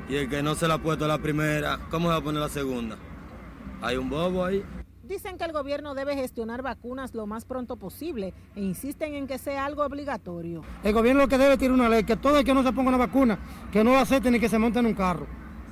y 0.09 0.17
el 0.17 0.29
que 0.29 0.43
no 0.43 0.55
se 0.55 0.69
la 0.69 0.75
ha 0.75 0.79
puesto 0.79 1.07
la 1.07 1.19
primera, 1.19 1.79
¿cómo 1.91 2.09
va 2.09 2.17
a 2.17 2.21
poner 2.21 2.41
la 2.41 2.49
segunda? 2.49 2.97
Hay 3.81 3.97
un 3.97 4.11
bobo 4.11 4.45
ahí. 4.45 4.63
Dicen 5.03 5.37
que 5.37 5.45
el 5.45 5.53
gobierno 5.53 5.95
debe 5.95 6.15
gestionar 6.15 6.63
vacunas 6.63 7.15
lo 7.15 7.27
más 7.27 7.45
pronto 7.45 7.77
posible 7.77 8.33
e 8.55 8.61
insisten 8.63 9.15
en 9.15 9.27
que 9.27 9.37
sea 9.37 9.67
algo 9.67 9.85
obligatorio. 9.85 10.63
El 10.85 10.93
gobierno 10.93 11.23
lo 11.23 11.29
que 11.29 11.39
debe 11.39 11.59
tiene 11.59 11.75
una 11.75 11.89
ley, 11.89 12.05
que 12.05 12.17
todo 12.17 12.39
el 12.39 12.45
que 12.45 12.55
no 12.55 12.63
se 12.63 12.73
ponga 12.73 12.91
una 12.91 12.99
vacuna, 12.99 13.39
que 13.73 13.83
no 13.83 13.99
acepte 13.99 14.31
ni 14.31 14.39
que 14.39 14.49
se 14.49 14.59
monte 14.59 14.79
en 14.79 14.87
un 14.87 14.95
carro. 14.95 15.27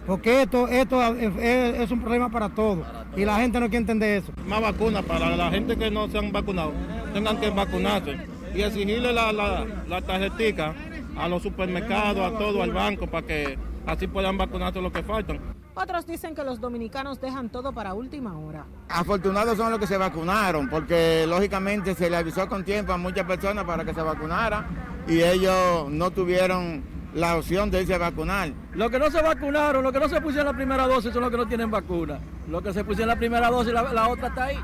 Porque 0.07 0.43
esto, 0.43 0.67
esto 0.67 1.01
es, 1.15 1.91
un 1.91 2.01
problema 2.01 2.31
para 2.31 2.49
todos 2.49 2.85
y 3.17 3.25
la 3.25 3.37
gente 3.39 3.61
no 3.61 3.67
quiere 3.67 3.83
entender 3.83 4.23
eso. 4.23 4.33
Más 4.47 4.61
vacunas 4.61 5.05
para 5.05 5.37
la 5.37 5.51
gente 5.51 5.77
que 5.77 5.91
no 5.91 6.09
se 6.09 6.19
han 6.19 6.33
vacunado, 6.33 6.73
tengan 7.13 7.39
que 7.39 7.51
vacunarse 7.51 8.17
y 8.55 8.63
exigirle 8.63 9.13
la, 9.13 9.33
la, 9.33 9.65
la 9.89 10.03
tarjetica 10.03 10.75
a 11.17 11.29
los 11.29 11.43
supermercados, 11.43 12.33
a 12.33 12.37
todo, 12.37 12.63
al 12.63 12.73
banco, 12.73 13.07
para 13.07 13.27
que 13.27 13.59
así 13.87 14.07
puedan 14.07 14.39
vacunarse 14.39 14.81
los 14.81 14.93
que 14.93 15.03
faltan. 15.03 15.41
Otros 15.75 16.07
dicen 16.07 16.35
que 16.35 16.45
los 16.45 16.61
dominicanos 16.61 17.21
dejan 17.21 17.49
todo 17.49 17.73
para 17.73 17.95
última 17.95 18.37
hora. 18.39 18.67
Afortunados 18.89 19.57
son 19.57 19.71
los 19.71 19.79
que 19.79 19.87
se 19.87 19.97
vacunaron, 19.97 20.69
porque 20.69 21.25
lógicamente 21.29 21.95
se 21.95 22.11
le 22.11 22.17
avisó 22.17 22.49
con 22.49 22.65
tiempo 22.65 22.93
a 22.93 22.99
muchas 22.99 23.25
personas 23.25 23.65
para 23.65 23.85
que 23.85 23.95
se 23.95 24.03
vacunaran 24.03 24.67
y 25.07 25.23
ellos 25.23 25.89
no 25.89 26.11
tuvieron 26.11 26.83
la 27.15 27.37
opción 27.37 27.71
de 27.71 27.81
irse 27.81 27.95
a 27.95 27.99
vacunar. 27.99 28.53
Los 28.75 28.91
que 28.91 28.99
no 28.99 29.11
se 29.11 29.23
vacunaron, 29.23 29.83
los 29.83 29.93
que 29.93 30.01
no 30.01 30.09
se 30.09 30.21
pusieron 30.21 30.47
la 30.47 30.57
primera 30.57 30.87
dosis 30.87 31.13
son 31.13 31.23
los 31.23 31.31
que 31.31 31.37
no 31.37 31.47
tienen 31.47 31.71
vacuna. 31.71 32.21
Los 32.49 32.63
que 32.63 32.73
se 32.73 32.85
pusieron 32.85 33.09
la 33.09 33.17
primera 33.17 33.49
dosis, 33.51 33.73
la, 33.73 33.93
la 33.93 34.09
otra 34.09 34.29
está 34.29 34.45
ahí. 34.45 34.59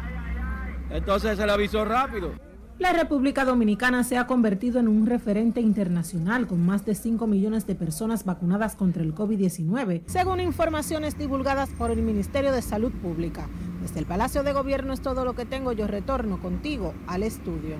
Entonces 0.91 1.37
se 1.37 1.47
le 1.47 1.53
avisó 1.53 1.85
rápido. 1.85 2.33
La 2.79 2.93
República 2.93 3.47
Dominicana 3.47 4.05
se 4.05 4.19
ha 4.19 4.27
convertido 4.27 4.79
en 4.79 4.87
un 4.87 5.07
referente 5.07 5.63
internacional 5.63 6.47
con 6.47 6.65
más 6.65 6.85
de 6.85 6.95
5 6.95 7.27
millones 7.27 7.67
de 7.67 7.75
personas 7.75 8.27
vacunadas 8.27 8.77
contra 8.77 9.03
el 9.03 9.15
COVID-19, 9.15 10.03
según 10.05 10.41
informaciones 10.41 11.17
divulgadas 11.17 11.71
por 11.71 11.91
el 11.91 12.03
Ministerio 12.03 12.53
de 12.53 12.61
Salud 12.61 12.93
Pública. 12.93 13.49
Desde 13.81 14.01
el 14.01 14.05
Palacio 14.05 14.43
de 14.43 14.53
Gobierno 14.53 14.93
es 14.93 15.01
todo 15.01 15.25
lo 15.25 15.35
que 15.35 15.47
tengo. 15.47 15.73
Yo 15.73 15.87
retorno 15.87 16.39
contigo 16.39 16.93
al 17.07 17.23
estudio. 17.23 17.77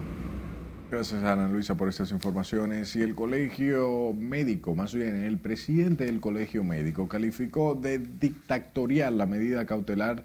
Gracias 0.91 1.23
Ana 1.25 1.47
Luisa 1.49 1.77
por 1.77 1.91
estas 1.91 2.11
informaciones. 2.11 2.97
Y 2.97 3.03
el 3.03 3.15
colegio 3.15 4.15
médico, 4.15 4.75
más 4.75 4.95
bien 4.95 5.25
el 5.25 5.37
presidente 5.37 6.07
del 6.07 6.21
colegio 6.21 6.65
médico, 6.65 7.07
calificó 7.07 7.75
de 7.75 7.99
dictatorial 7.99 9.19
la 9.19 9.27
medida 9.27 9.67
cautelar 9.67 10.25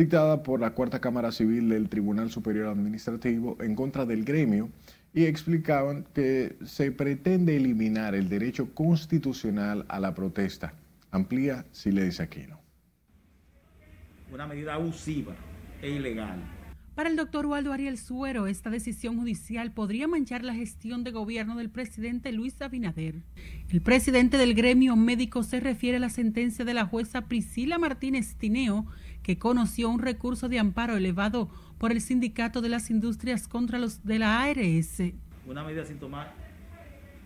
dictada 0.00 0.42
por 0.42 0.60
la 0.60 0.70
Cuarta 0.70 0.98
Cámara 0.98 1.30
Civil 1.30 1.68
del 1.68 1.90
Tribunal 1.90 2.30
Superior 2.30 2.68
Administrativo 2.68 3.58
en 3.60 3.74
contra 3.74 4.06
del 4.06 4.24
gremio 4.24 4.70
y 5.12 5.26
explicaban 5.26 6.06
que 6.14 6.56
se 6.64 6.90
pretende 6.90 7.54
eliminar 7.54 8.14
el 8.14 8.30
derecho 8.30 8.72
constitucional 8.72 9.84
a 9.88 10.00
la 10.00 10.14
protesta. 10.14 10.72
Amplía 11.10 11.66
dice 11.84 12.22
Aquino. 12.22 12.58
Una 14.32 14.46
medida 14.46 14.72
abusiva 14.72 15.34
e 15.82 15.90
ilegal. 15.90 16.40
Para 16.94 17.10
el 17.10 17.16
doctor 17.16 17.46
Waldo 17.46 17.72
Ariel 17.72 17.98
Suero, 17.98 18.46
esta 18.46 18.68
decisión 18.68 19.18
judicial 19.18 19.72
podría 19.72 20.08
manchar 20.08 20.44
la 20.44 20.54
gestión 20.54 21.04
de 21.04 21.10
gobierno 21.10 21.56
del 21.56 21.70
presidente 21.70 22.32
Luis 22.32 22.60
Abinader. 22.60 23.22
El 23.68 23.80
presidente 23.80 24.38
del 24.38 24.54
gremio 24.54 24.96
médico 24.96 25.42
se 25.42 25.60
refiere 25.60 25.98
a 25.98 26.00
la 26.00 26.10
sentencia 26.10 26.64
de 26.64 26.74
la 26.74 26.86
jueza 26.86 27.22
Priscila 27.22 27.78
Martínez 27.78 28.36
Tineo, 28.36 28.86
que 29.22 29.38
conoció 29.38 29.88
un 29.88 30.00
recurso 30.00 30.48
de 30.48 30.58
amparo 30.58 30.96
elevado 30.96 31.48
por 31.78 31.92
el 31.92 32.00
Sindicato 32.00 32.60
de 32.60 32.68
las 32.68 32.90
Industrias 32.90 33.48
contra 33.48 33.78
los 33.78 34.04
de 34.04 34.18
la 34.18 34.42
ARS. 34.42 35.02
Una 35.46 35.64
medida 35.64 35.84
sin 35.84 35.98
tomar 35.98 36.34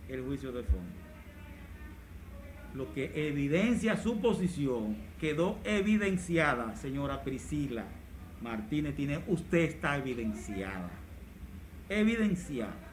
el 0.09 0.21
juicio 0.23 0.51
de 0.51 0.63
fondo. 0.63 1.05
Lo 2.73 2.93
que 2.93 3.29
evidencia 3.29 3.95
su 3.97 4.19
posición 4.19 4.97
quedó 5.19 5.57
evidenciada, 5.63 6.75
señora 6.75 7.23
Priscila 7.23 7.85
Martínez 8.41 8.95
tiene, 8.95 9.23
usted 9.27 9.59
está 9.59 9.97
evidenciada. 9.97 10.91
Evidenciada. 11.89 12.84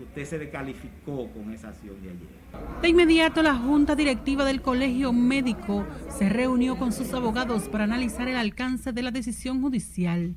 Usted 0.00 0.24
se 0.24 0.38
descalificó 0.38 1.30
con 1.30 1.52
esa 1.52 1.68
acción 1.68 1.94
de 2.02 2.10
ayer. 2.10 2.82
De 2.82 2.88
inmediato, 2.88 3.42
la 3.42 3.54
Junta 3.54 3.94
Directiva 3.94 4.44
del 4.44 4.60
Colegio 4.60 5.12
Médico 5.12 5.86
se 6.08 6.28
reunió 6.28 6.76
con 6.76 6.92
sus 6.92 7.12
abogados 7.14 7.68
para 7.68 7.84
analizar 7.84 8.26
el 8.26 8.36
alcance 8.36 8.92
de 8.92 9.02
la 9.02 9.12
decisión 9.12 9.60
judicial. 9.62 10.34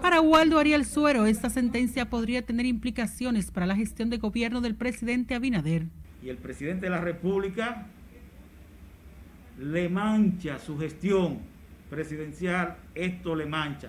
Para 0.00 0.20
Waldo 0.20 0.58
Ariel 0.58 0.86
Suero, 0.86 1.26
esta 1.26 1.50
sentencia 1.50 2.08
podría 2.08 2.42
tener 2.42 2.64
implicaciones 2.64 3.50
para 3.50 3.66
la 3.66 3.76
gestión 3.76 4.08
de 4.08 4.16
gobierno 4.16 4.62
del 4.62 4.74
presidente 4.74 5.34
Abinader. 5.34 5.86
Y 6.22 6.30
el 6.30 6.38
presidente 6.38 6.86
de 6.86 6.90
la 6.90 7.00
República 7.00 7.86
le 9.58 9.88
mancha 9.90 10.58
su 10.58 10.78
gestión 10.78 11.40
presidencial, 11.90 12.76
esto 12.94 13.34
le 13.34 13.44
mancha. 13.44 13.88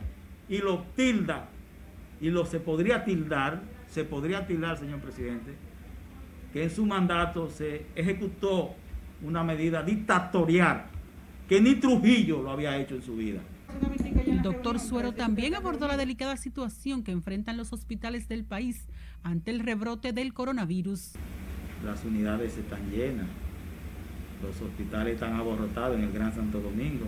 Y 0.49 0.57
lo 0.57 0.83
tilda, 0.95 1.47
y 2.19 2.29
lo 2.29 2.45
se 2.45 2.59
podría 2.59 3.05
tildar, 3.05 3.61
se 3.91 4.05
podría 4.05 4.47
tildar, 4.47 4.79
señor 4.79 4.99
presidente, 4.99 5.53
que 6.53 6.63
en 6.63 6.69
su 6.69 6.85
mandato 6.85 7.49
se 7.49 7.85
ejecutó 7.95 8.73
una 9.21 9.43
medida 9.43 9.83
dictatorial 9.83 10.85
que 11.47 11.61
ni 11.61 11.75
Trujillo 11.75 12.41
lo 12.41 12.51
había 12.51 12.77
hecho 12.77 12.95
en 12.95 13.01
su 13.01 13.15
vida. 13.15 13.41
El 14.25 14.41
doctor 14.41 14.79
Suero 14.79 15.13
también 15.13 15.55
abordó 15.55 15.87
la 15.87 15.97
delicada 15.97 16.37
situación 16.37 17.03
que 17.03 17.11
enfrentan 17.11 17.57
los 17.57 17.73
hospitales 17.73 18.29
del 18.29 18.45
país 18.45 18.85
ante 19.23 19.51
el 19.51 19.59
rebrote 19.59 20.13
del 20.13 20.33
coronavirus. 20.33 21.11
Las 21.85 22.05
unidades 22.05 22.57
están 22.57 22.89
llenas, 22.89 23.27
los 24.41 24.61
hospitales 24.61 25.15
están 25.15 25.33
aborrotados 25.33 25.97
en 25.97 26.05
el 26.05 26.11
Gran 26.13 26.33
Santo 26.33 26.61
Domingo. 26.61 27.05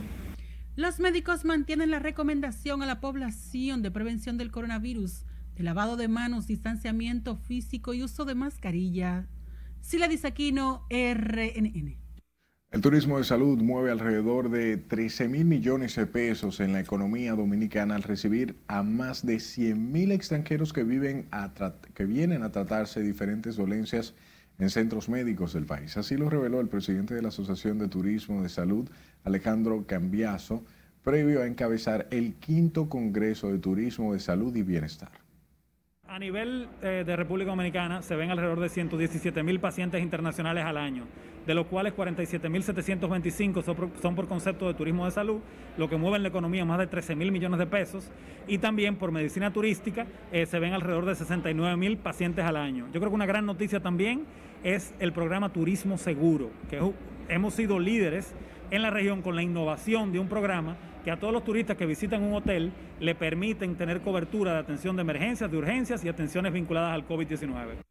Los 0.76 1.00
médicos 1.00 1.46
mantienen 1.46 1.91
la 1.91 2.00
recomendación 2.00 2.82
a 2.82 2.86
la 2.86 3.00
población 3.00 3.82
de 3.82 3.91
prevención 3.91 4.38
del 4.38 4.52
coronavirus, 4.52 5.24
de 5.55 5.63
lavado 5.63 5.97
de 5.97 6.07
manos, 6.07 6.47
distanciamiento 6.47 7.35
físico 7.35 7.93
y 7.93 8.03
uso 8.03 8.25
de 8.25 8.35
mascarilla. 8.35 9.27
Sila 9.81 10.07
Disaquino, 10.07 10.85
RNN. 10.89 12.03
El 12.71 12.81
turismo 12.81 13.19
de 13.19 13.23
salud 13.23 13.61
mueve 13.61 13.91
alrededor 13.91 14.49
de 14.49 14.77
13 14.77 15.27
mil 15.27 15.45
millones 15.45 15.95
de 15.95 16.07
pesos 16.07 16.59
en 16.59 16.73
la 16.73 16.79
economía 16.79 17.35
dominicana 17.35 17.93
al 17.93 18.01
recibir 18.01 18.55
a 18.67 18.81
más 18.81 19.23
de 19.23 19.39
100 19.39 19.91
mil 19.91 20.11
extranjeros 20.11 20.73
que, 20.73 20.83
vienen 20.83 21.27
a 21.31 22.51
tratarse 22.51 23.01
diferentes 23.01 23.57
dolencias 23.57 24.15
en 24.57 24.71
centros 24.71 25.07
médicos 25.07 25.53
del 25.53 25.67
país. 25.67 25.97
Así 25.97 26.17
lo 26.17 26.31
reveló 26.31 26.61
el 26.61 26.67
presidente 26.67 27.13
de 27.13 27.21
la 27.21 27.27
Asociación 27.27 27.77
de 27.77 27.89
Turismo 27.89 28.41
de 28.41 28.49
Salud, 28.49 28.89
Alejandro 29.23 29.85
Cambiaso, 29.85 30.63
previo 31.03 31.43
a 31.43 31.45
encabezar 31.45 32.07
el 32.09 32.33
quinto 32.35 32.89
Congreso 32.89 33.51
de 33.51 33.59
Turismo 33.59 34.13
de 34.13 34.19
Salud 34.19 34.55
y 34.55 34.63
Bienestar. 34.63 35.22
A 36.13 36.19
nivel 36.19 36.67
eh, 36.84 37.04
de 37.04 37.15
República 37.15 37.49
Dominicana 37.49 38.04
se 38.04 38.15
ven 38.15 38.30
alrededor 38.30 38.60
de 38.60 38.69
117 38.69 39.41
mil 39.41 39.60
pacientes 39.60 39.99
internacionales 39.99 40.63
al 40.63 40.78
año 40.78 41.06
de 41.47 41.56
los 41.56 41.65
cuales 41.65 41.95
47.725 41.95 43.63
son, 43.63 43.91
son 43.99 44.15
por 44.15 44.28
concepto 44.28 44.67
de 44.67 44.76
turismo 44.76 45.06
de 45.06 45.12
salud, 45.12 45.41
lo 45.76 45.89
que 45.89 45.97
mueve 45.97 46.17
en 46.17 46.21
la 46.21 46.30
economía 46.30 46.65
más 46.65 46.78
de 46.78 46.86
13 46.86 47.15
mil 47.15 47.32
millones 47.32 47.58
de 47.58 47.65
pesos, 47.65 48.12
y 48.47 48.60
también 48.60 48.95
por 48.95 49.12
medicina 49.12 49.52
turística 49.52 50.06
eh, 50.32 50.45
se 50.45 50.60
ven 50.60 50.73
alrededor 50.73 51.08
de 51.08 51.15
69 51.15 51.78
mil 51.78 51.97
pacientes 51.97 52.45
al 52.45 52.58
año. 52.58 52.86
Yo 52.93 52.99
creo 52.99 53.10
que 53.10 53.15
una 53.15 53.26
gran 53.26 53.47
noticia 53.47 53.80
también 53.80 54.26
es 54.63 54.93
el 54.99 55.13
programa 55.13 55.52
Turismo 55.52 55.97
Seguro, 55.97 56.52
que 56.69 56.80
hemos 57.28 57.56
sido 57.56 57.80
líderes 57.80 58.36
en 58.73 58.81
la 58.81 58.89
región 58.89 59.21
con 59.21 59.36
la 59.36 59.43
innovación 59.43 60.12
de 60.12 60.17
un 60.17 60.27
programa 60.27 60.75
que 61.03 61.12
a 61.12 61.19
todos 61.19 61.31
los 61.31 61.43
turistas 61.43 61.77
que 61.77 61.86
visitan 61.86 62.23
un 62.23 62.33
hotel 62.33 62.73
le 62.99 63.13
permiten 63.13 63.75
tener 63.75 64.01
cobertura 64.01 64.53
de 64.53 64.59
atención 64.59 64.95
de 64.95 65.03
emergencias, 65.03 65.51
de 65.51 65.57
urgencias 65.57 66.03
y 66.03 66.09
atenciones 66.09 66.51
vinculadas 66.51 66.91
al 66.91 67.07
COVID-19. 67.07 67.83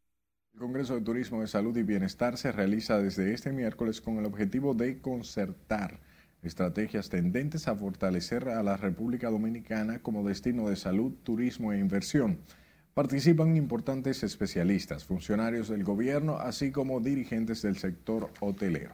El 0.53 0.59
Congreso 0.59 0.95
de 0.95 1.01
Turismo 1.01 1.39
de 1.39 1.47
Salud 1.47 1.75
y 1.77 1.83
Bienestar 1.83 2.35
se 2.35 2.51
realiza 2.51 2.99
desde 2.99 3.33
este 3.33 3.53
miércoles 3.53 4.01
con 4.01 4.17
el 4.17 4.25
objetivo 4.25 4.73
de 4.73 4.99
concertar 4.99 6.01
estrategias 6.41 7.07
tendentes 7.07 7.69
a 7.69 7.75
fortalecer 7.77 8.49
a 8.49 8.61
la 8.61 8.75
República 8.75 9.29
Dominicana 9.29 9.99
como 9.99 10.27
destino 10.27 10.67
de 10.67 10.75
salud, 10.75 11.13
turismo 11.23 11.71
e 11.71 11.79
inversión. 11.79 12.39
Participan 12.93 13.55
importantes 13.55 14.21
especialistas, 14.21 15.05
funcionarios 15.05 15.69
del 15.69 15.85
gobierno, 15.85 16.39
así 16.39 16.73
como 16.73 16.99
dirigentes 16.99 17.61
del 17.61 17.77
sector 17.77 18.29
hotelero. 18.41 18.91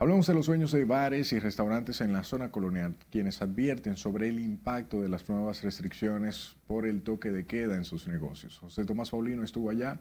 Hablamos 0.00 0.26
de 0.26 0.32
los 0.32 0.46
dueños 0.46 0.72
de 0.72 0.86
bares 0.86 1.30
y 1.34 1.38
restaurantes 1.38 2.00
en 2.00 2.14
la 2.14 2.24
zona 2.24 2.50
colonial, 2.50 2.94
quienes 3.10 3.42
advierten 3.42 3.98
sobre 3.98 4.30
el 4.30 4.40
impacto 4.40 5.02
de 5.02 5.10
las 5.10 5.28
nuevas 5.28 5.62
restricciones 5.62 6.56
por 6.66 6.86
el 6.86 7.02
toque 7.02 7.30
de 7.30 7.44
queda 7.44 7.76
en 7.76 7.84
sus 7.84 8.08
negocios. 8.08 8.56
José 8.60 8.86
Tomás 8.86 9.10
Paulino 9.10 9.44
estuvo 9.44 9.68
allá 9.68 10.00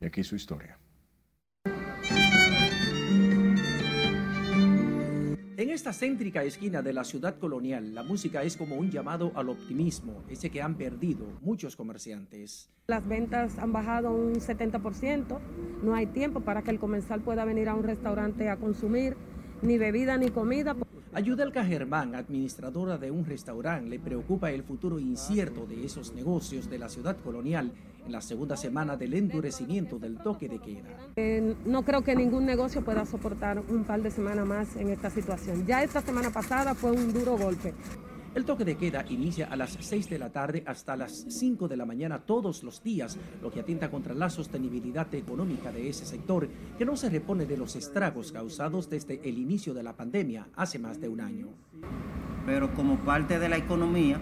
y 0.00 0.06
aquí 0.06 0.22
su 0.22 0.36
historia. 0.36 0.78
En 5.56 5.70
esta 5.70 5.92
céntrica 5.92 6.44
esquina 6.44 6.80
de 6.80 6.92
la 6.92 7.02
ciudad 7.02 7.38
colonial, 7.38 7.94
la 7.94 8.04
música 8.04 8.44
es 8.44 8.56
como 8.56 8.76
un 8.76 8.90
llamado 8.90 9.32
al 9.34 9.48
optimismo, 9.48 10.22
ese 10.28 10.50
que 10.50 10.62
han 10.62 10.76
perdido 10.76 11.26
muchos 11.40 11.74
comerciantes. 11.74 12.70
Las 12.86 13.06
ventas 13.06 13.58
han 13.58 13.72
bajado 13.72 14.12
un 14.12 14.34
70%, 14.34 15.38
no 15.82 15.94
hay 15.94 16.06
tiempo 16.06 16.40
para 16.40 16.62
que 16.62 16.70
el 16.70 16.78
comensal 16.78 17.20
pueda 17.20 17.44
venir 17.44 17.68
a 17.68 17.74
un 17.74 17.82
restaurante 17.82 18.48
a 18.48 18.56
consumir 18.56 19.16
ni 19.62 19.78
bebida 19.78 20.16
ni 20.18 20.30
comida. 20.30 20.76
Ayudelka 21.14 21.64
Germán, 21.64 22.14
administradora 22.14 22.96
de 22.96 23.10
un 23.10 23.24
restaurante, 23.24 23.88
le 23.88 23.98
preocupa 23.98 24.50
el 24.50 24.62
futuro 24.62 24.98
incierto 24.98 25.66
de 25.66 25.84
esos 25.84 26.14
negocios 26.14 26.70
de 26.70 26.78
la 26.78 26.88
ciudad 26.88 27.16
colonial 27.18 27.70
en 28.04 28.12
la 28.12 28.20
segunda 28.20 28.56
semana 28.56 28.96
del 28.96 29.14
endurecimiento 29.14 29.98
del 29.98 30.18
toque 30.18 30.48
de 30.48 30.58
queda. 30.58 30.88
Eh, 31.16 31.54
no 31.66 31.84
creo 31.84 32.02
que 32.02 32.16
ningún 32.16 32.46
negocio 32.46 32.82
pueda 32.82 33.04
soportar 33.04 33.62
un 33.68 33.84
par 33.84 34.02
de 34.02 34.10
semanas 34.10 34.46
más 34.46 34.76
en 34.76 34.88
esta 34.88 35.10
situación. 35.10 35.66
Ya 35.66 35.82
esta 35.82 36.00
semana 36.00 36.30
pasada 36.30 36.74
fue 36.74 36.90
un 36.90 37.12
duro 37.12 37.36
golpe. 37.36 37.74
El 38.34 38.46
toque 38.46 38.64
de 38.64 38.76
queda 38.76 39.04
inicia 39.10 39.48
a 39.48 39.56
las 39.56 39.76
6 39.78 40.08
de 40.08 40.18
la 40.18 40.30
tarde 40.30 40.64
hasta 40.66 40.96
las 40.96 41.26
5 41.28 41.68
de 41.68 41.76
la 41.76 41.84
mañana 41.84 42.18
todos 42.18 42.62
los 42.62 42.82
días, 42.82 43.18
lo 43.42 43.50
que 43.50 43.60
atenta 43.60 43.90
contra 43.90 44.14
la 44.14 44.30
sostenibilidad 44.30 45.14
económica 45.14 45.70
de 45.70 45.90
ese 45.90 46.06
sector, 46.06 46.48
que 46.78 46.86
no 46.86 46.96
se 46.96 47.10
repone 47.10 47.44
de 47.44 47.58
los 47.58 47.76
estragos 47.76 48.32
causados 48.32 48.88
desde 48.88 49.20
el 49.22 49.36
inicio 49.36 49.74
de 49.74 49.82
la 49.82 49.92
pandemia 49.92 50.48
hace 50.56 50.78
más 50.78 50.98
de 50.98 51.10
un 51.10 51.20
año. 51.20 51.48
Pero 52.46 52.72
como 52.72 52.96
parte 53.00 53.38
de 53.38 53.50
la 53.50 53.58
economía, 53.58 54.18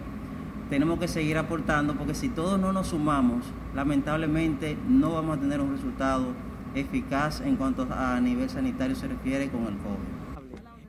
tenemos 0.70 0.98
que 0.98 1.06
seguir 1.06 1.38
aportando 1.38 1.94
porque 1.94 2.14
si 2.14 2.30
todos 2.30 2.58
no 2.58 2.72
nos 2.72 2.88
sumamos, 2.88 3.46
lamentablemente 3.76 4.76
no 4.88 5.12
vamos 5.12 5.38
a 5.38 5.40
tener 5.40 5.60
un 5.60 5.70
resultado 5.70 6.34
eficaz 6.74 7.42
en 7.42 7.54
cuanto 7.54 7.86
a 7.88 8.20
nivel 8.20 8.50
sanitario 8.50 8.96
se 8.96 9.06
refiere 9.06 9.48
con 9.50 9.62
el 9.66 9.76
COVID. 9.78 10.19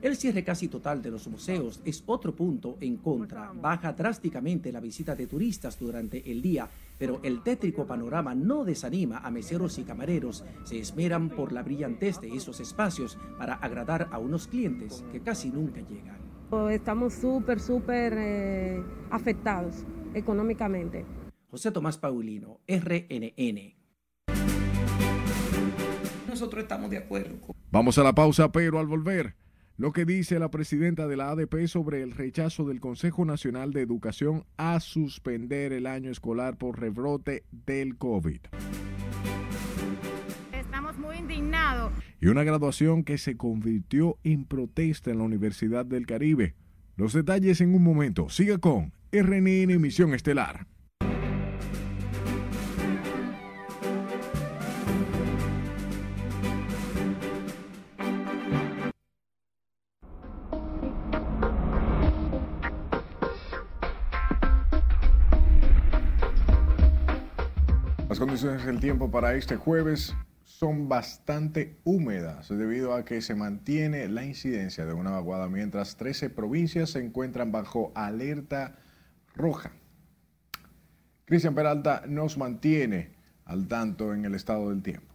El 0.02 0.16
cierre 0.16 0.42
casi 0.42 0.66
total 0.66 1.00
de 1.00 1.12
los 1.12 1.28
museos 1.28 1.80
es 1.84 2.02
otro 2.06 2.34
punto 2.34 2.76
en 2.80 2.96
contra. 2.96 3.52
Baja 3.54 3.92
drásticamente 3.92 4.72
la 4.72 4.80
visita 4.80 5.14
de 5.14 5.28
turistas 5.28 5.78
durante 5.78 6.28
el 6.28 6.42
día, 6.42 6.68
pero 6.98 7.20
el 7.22 7.40
tétrico 7.44 7.86
panorama 7.86 8.34
no 8.34 8.64
desanima 8.64 9.18
a 9.18 9.30
meseros 9.30 9.78
y 9.78 9.84
camareros. 9.84 10.44
Se 10.64 10.80
esmeran 10.80 11.28
por 11.28 11.52
la 11.52 11.62
brillantez 11.62 12.20
de 12.20 12.34
esos 12.34 12.58
espacios 12.58 13.16
para 13.38 13.54
agradar 13.54 14.08
a 14.10 14.18
unos 14.18 14.48
clientes 14.48 15.04
que 15.12 15.20
casi 15.20 15.50
nunca 15.50 15.80
llegan. 15.82 16.18
Estamos 16.72 17.14
súper, 17.14 17.60
súper 17.60 18.14
eh, 18.18 18.82
afectados 19.08 19.84
económicamente. 20.14 21.04
José 21.48 21.70
Tomás 21.70 21.96
Paulino, 21.96 22.58
RNN. 22.66 23.76
Nosotros 26.28 26.62
estamos 26.64 26.90
de 26.90 26.98
acuerdo. 26.98 27.36
Vamos 27.70 27.96
a 27.98 28.02
la 28.02 28.12
pausa, 28.12 28.50
pero 28.50 28.80
al 28.80 28.88
volver 28.88 29.40
lo 29.76 29.92
que 29.92 30.04
dice 30.04 30.38
la 30.38 30.50
presidenta 30.50 31.06
de 31.06 31.16
la 31.16 31.30
ADP 31.30 31.66
sobre 31.66 32.02
el 32.02 32.12
rechazo 32.12 32.64
del 32.64 32.80
Consejo 32.80 33.24
Nacional 33.24 33.72
de 33.72 33.80
Educación 33.80 34.44
a 34.56 34.80
suspender 34.80 35.72
el 35.72 35.86
año 35.86 36.10
escolar 36.10 36.56
por 36.56 36.80
rebrote 36.80 37.44
del 37.50 37.96
COVID. 37.96 38.40
Estamos 40.52 40.98
muy 40.98 41.16
indignados. 41.16 41.92
Y 42.20 42.28
una 42.28 42.44
graduación 42.44 43.04
que 43.04 43.18
se 43.18 43.36
convirtió 43.36 44.18
en 44.24 44.44
protesta 44.44 45.10
en 45.10 45.18
la 45.18 45.24
Universidad 45.24 45.86
del 45.86 46.06
Caribe. 46.06 46.54
Los 46.96 47.14
detalles 47.14 47.60
en 47.60 47.74
un 47.74 47.82
momento. 47.82 48.28
Siga 48.28 48.58
con 48.58 48.92
RNN 49.10 49.70
Emisión 49.70 50.14
Estelar. 50.14 50.66
Condiciones 68.42 68.66
del 68.66 68.80
tiempo 68.80 69.08
para 69.08 69.34
este 69.36 69.54
jueves 69.54 70.16
son 70.42 70.88
bastante 70.88 71.78
húmedas 71.84 72.48
debido 72.48 72.92
a 72.92 73.04
que 73.04 73.22
se 73.22 73.36
mantiene 73.36 74.08
la 74.08 74.24
incidencia 74.24 74.84
de 74.84 74.92
una 74.92 75.12
vaguada 75.12 75.48
mientras 75.48 75.96
13 75.96 76.28
provincias 76.28 76.90
se 76.90 76.98
encuentran 76.98 77.52
bajo 77.52 77.92
alerta 77.94 78.80
roja. 79.36 79.70
Cristian 81.24 81.54
Peralta 81.54 82.02
nos 82.08 82.36
mantiene 82.36 83.14
al 83.44 83.68
tanto 83.68 84.12
en 84.12 84.24
el 84.24 84.34
estado 84.34 84.70
del 84.70 84.82
tiempo. 84.82 85.14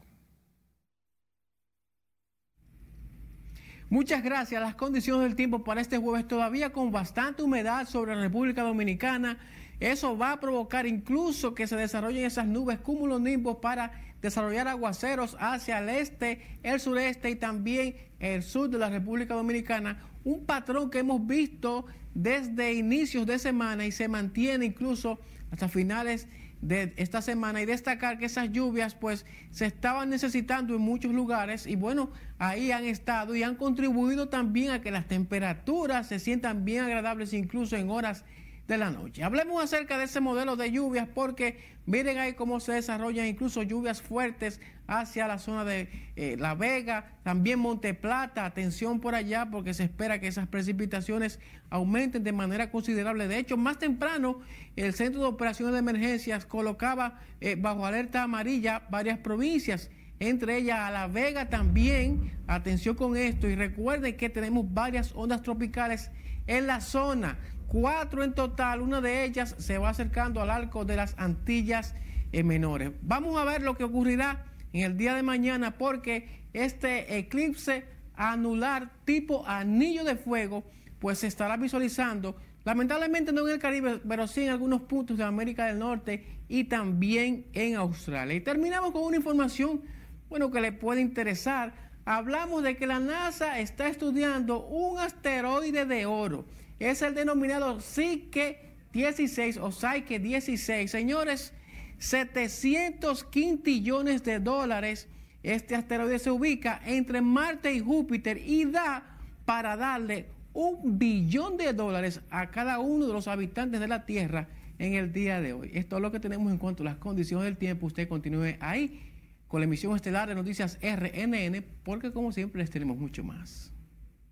Muchas 3.90 4.24
gracias. 4.24 4.62
Las 4.62 4.76
condiciones 4.76 5.24
del 5.24 5.36
tiempo 5.36 5.66
para 5.66 5.82
este 5.82 5.98
jueves 5.98 6.26
todavía 6.30 6.72
con 6.72 6.94
bastante 6.94 7.44
humedad 7.44 7.90
sobre 7.90 8.16
la 8.16 8.22
República 8.22 8.64
Dominicana. 8.64 9.38
Eso 9.80 10.18
va 10.18 10.32
a 10.32 10.40
provocar 10.40 10.88
incluso 10.88 11.54
que 11.54 11.68
se 11.68 11.76
desarrollen 11.76 12.26
esas 12.26 12.48
nubes 12.48 12.80
cumulonimbos 12.80 13.58
para 13.58 13.92
desarrollar 14.22 14.68
aguaceros 14.68 15.38
hacia 15.40 15.80
el 15.80 15.90
este, 15.90 16.42
el 16.64 16.80
sureste 16.80 17.30
y 17.30 17.36
también 17.36 17.96
el 18.20 18.42
sur 18.42 18.70
de 18.70 18.80
la 18.80 18.90
República 18.90 19.36
Dominicana. 19.36 20.04
Un 20.24 20.46
patrón 20.46 20.90
que 20.90 21.00
hemos 21.00 21.26
visto 21.26 21.86
desde 22.16 22.74
inicios 22.74 23.28
de 23.28 23.38
semana 23.38 23.86
y 23.86 23.92
se 23.92 24.08
mantiene 24.08 24.66
incluso 24.66 25.20
hasta 25.52 25.70
finales 25.70 26.28
de 26.62 26.94
esta 26.98 27.22
semana 27.22 27.62
y 27.62 27.66
destacar 27.66 28.18
que 28.18 28.26
esas 28.26 28.52
lluvias 28.52 28.96
pues 28.96 29.28
se 29.52 29.68
estaban 29.68 30.10
necesitando 30.10 30.76
en 30.76 30.82
muchos 30.82 31.14
lugares 31.14 31.68
y 31.68 31.76
bueno, 31.76 32.10
ahí 32.40 32.72
han 32.72 32.86
estado 32.86 33.36
y 33.36 33.44
han 33.44 33.56
contribuido 33.56 34.30
también 34.30 34.72
a 34.72 34.82
que 34.82 34.90
las 34.90 35.08
temperaturas 35.08 36.08
se 36.08 36.18
sientan 36.18 36.66
bien 36.66 36.84
agradables 36.84 37.34
incluso 37.34 37.76
en 37.76 37.92
horas 37.92 38.26
de 38.68 38.78
la 38.78 38.90
noche. 38.90 39.24
Hablemos 39.24 39.64
acerca 39.64 39.98
de 39.98 40.06
ese 40.06 40.20
modelo 40.20 40.56
de 40.56 40.72
lluvias 40.72 41.08
porque 41.08 41.60
miren 41.86 42.18
ahí 42.18 42.34
cómo 42.34 42.60
se 42.60 42.74
desarrollan 42.74 43.28
incluso 43.28 43.64
lluvias 43.64 44.02
fuertes 44.02 44.60
hacia 44.88 45.28
la 45.28 45.40
zona 45.40 45.64
de 45.64 45.90
eh, 46.16 46.36
La 46.38 46.54
Vega, 46.56 47.14
también 47.24 47.60
Monte 47.60 47.94
Plata, 47.94 48.46
atención 48.46 49.00
por 49.00 49.16
allá 49.16 49.50
porque 49.50 49.74
se 49.74 49.84
espera 49.84 50.20
que 50.20 50.28
esas 50.28 50.48
precipitaciones 50.48 51.40
aumenten 51.70 52.24
de 52.24 52.32
manera 52.34 52.70
considerable. 52.72 53.28
De 53.28 53.40
hecho, 53.40 53.58
más 53.58 53.80
temprano 53.80 54.42
el 54.76 54.94
Centro 54.94 55.22
de 55.22 55.28
Operaciones 55.28 55.74
de 55.74 55.80
Emergencias 55.80 56.46
colocaba 56.46 57.20
eh, 57.40 57.56
bajo 57.58 57.86
alerta 57.86 58.24
amarilla 58.24 58.84
varias 58.90 59.18
provincias 59.20 59.90
entre 60.20 60.58
ellas 60.58 60.80
a 60.80 60.92
La 60.92 61.08
Vega 61.08 61.50
también. 61.50 62.32
Atención 62.48 62.96
con 62.96 63.16
esto 63.18 63.48
y 63.48 63.56
recuerden 63.56 64.18
que 64.18 64.30
tenemos 64.30 64.66
varias 64.74 65.12
ondas 65.16 65.42
tropicales 65.42 66.12
en 66.48 66.66
la 66.68 66.82
zona 66.82 67.38
cuatro 67.68 68.24
en 68.24 68.34
total, 68.34 68.82
una 68.82 69.02
de 69.02 69.24
ellas 69.24 69.56
se 69.58 69.78
va 69.78 69.90
acercando 69.90 70.42
al 70.42 70.50
arco 70.50 70.86
de 70.86 70.96
las 70.96 71.16
Antillas 71.18 71.96
eh, 72.32 72.44
Menores. 72.44 72.92
Vamos 73.02 73.40
a 73.40 73.44
ver 73.44 73.62
lo 73.62 73.76
que 73.76 73.84
ocurrirá 73.84 74.46
en 74.74 74.84
el 74.84 74.98
día 74.98 75.16
de 75.16 75.24
mañana 75.24 75.78
porque 75.78 76.44
este 76.54 77.18
eclipse 77.18 77.86
anular 78.16 78.92
tipo 79.06 79.46
anillo 79.48 80.04
de 80.04 80.16
fuego 80.16 80.64
pues 81.00 81.20
se 81.20 81.28
estará 81.28 81.58
visualizando 81.58 82.36
lamentablemente 82.68 83.32
no 83.32 83.48
en 83.48 83.54
el 83.54 83.60
Caribe, 83.60 84.02
pero 84.06 84.28
sí 84.28 84.44
en 84.44 84.50
algunos 84.50 84.82
puntos 84.82 85.18
de 85.18 85.24
América 85.24 85.68
del 85.68 85.80
Norte 85.80 86.26
y 86.50 86.66
también 86.66 87.46
en 87.54 87.78
Australia. 87.78 88.36
Y 88.36 88.42
terminamos 88.42 88.92
con 88.92 89.04
una 89.04 89.16
información, 89.16 89.84
bueno, 90.28 90.52
que 90.52 90.60
le 90.60 90.74
puede 90.74 91.00
interesar. 91.00 91.74
Hablamos 92.04 92.64
de 92.64 92.76
que 92.76 92.86
la 92.86 93.00
NASA 93.00 93.62
está 93.62 93.88
estudiando 93.88 94.66
un 94.66 95.00
asteroide 95.00 95.86
de 95.86 96.06
oro 96.06 96.44
es 96.80 97.02
el 97.02 97.16
denominado 97.16 97.80
Psyche 97.80 98.76
16 98.94 99.58
o 99.58 99.72
Psyche 99.72 100.20
16. 100.20 100.90
Señores, 100.90 101.54
700 102.00 103.24
quintillones 103.26 104.24
de 104.24 104.40
dólares. 104.40 105.08
Este 105.44 105.76
asteroide 105.76 106.20
se 106.20 106.32
ubica 106.32 106.82
entre 106.86 107.22
Marte 107.22 107.74
y 107.74 107.80
Júpiter 107.80 108.38
y 108.38 108.66
da 108.66 109.20
para 109.46 109.78
darle 109.78 110.28
un 110.54 110.98
billón 110.98 111.58
de 111.58 111.74
dólares 111.74 112.22
a 112.30 112.50
cada 112.50 112.80
uno 112.80 113.08
de 113.08 113.14
los 113.14 113.28
habitantes 113.28 113.80
de 113.80 113.88
la 113.88 114.06
Tierra 114.06 114.50
en 114.80 114.94
el 114.94 115.14
día 115.14 115.40
de 115.40 115.54
hoy. 115.54 115.72
Esto 115.74 115.98
es 115.98 116.02
lo 116.02 116.12
que 116.12 116.20
tenemos 116.20 116.52
en 116.52 116.58
cuanto 116.58 116.84
a 116.84 116.86
las 116.86 116.98
condiciones 116.98 117.46
del 117.46 117.58
tiempo. 117.58 117.86
Usted 117.86 118.08
continúe 118.08 118.56
ahí 118.60 119.14
con 119.48 119.62
la 119.62 119.66
emisión 119.66 119.96
estelar 119.96 120.28
de 120.28 120.36
noticias 120.36 120.80
RNN 120.82 121.64
porque 121.84 122.12
como 122.12 122.32
siempre 122.32 122.62
les 122.62 122.70
tenemos 122.70 122.98
mucho 122.98 123.24
más. 123.24 123.72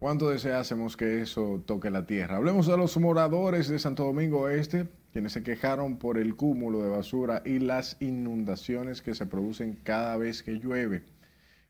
¿Cuánto 0.05 0.29
deseásemos 0.29 0.95
que 0.95 1.23
eso 1.23 1.63
toque 1.65 1.89
la 1.89 2.05
tierra? 2.05 2.37
Hablemos 2.37 2.67
de 2.67 2.77
los 2.77 2.95
moradores 2.97 3.67
de 3.69 3.79
Santo 3.79 4.03
Domingo 4.03 4.49
Este, 4.49 4.87
quienes 5.11 5.31
se 5.31 5.41
quejaron 5.41 5.97
por 5.97 6.19
el 6.19 6.35
cúmulo 6.35 6.83
de 6.83 6.89
basura 6.89 7.41
y 7.43 7.57
las 7.57 7.97
inundaciones 7.99 9.01
que 9.01 9.15
se 9.15 9.25
producen 9.25 9.79
cada 9.81 10.15
vez 10.17 10.43
que 10.43 10.59
llueve. 10.59 11.05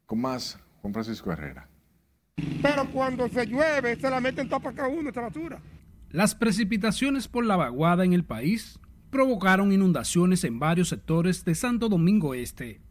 Con 0.06 0.20
más, 0.20 0.60
Juan 0.82 0.94
Francisco 0.94 1.32
Herrera. 1.32 1.70
Pero 2.62 2.92
cuando 2.92 3.30
se 3.30 3.46
llueve, 3.46 3.96
se 3.96 4.10
la 4.10 4.20
meten 4.20 4.50
toda 4.50 4.60
para 4.60 4.76
cada 4.76 4.90
uno 4.90 5.08
esta 5.08 5.22
basura. 5.22 5.62
Las 6.10 6.36
precipitaciones 6.36 7.30
por 7.30 7.46
la 7.46 7.56
vaguada 7.56 8.04
en 8.04 8.12
el 8.12 8.26
país 8.26 8.82
provocaron 9.12 9.72
inundaciones 9.72 10.44
en 10.44 10.60
varios 10.60 10.90
sectores 10.90 11.46
de 11.46 11.56
Santo 11.56 11.88
Domingo 11.88 12.34
Este. 12.34 12.82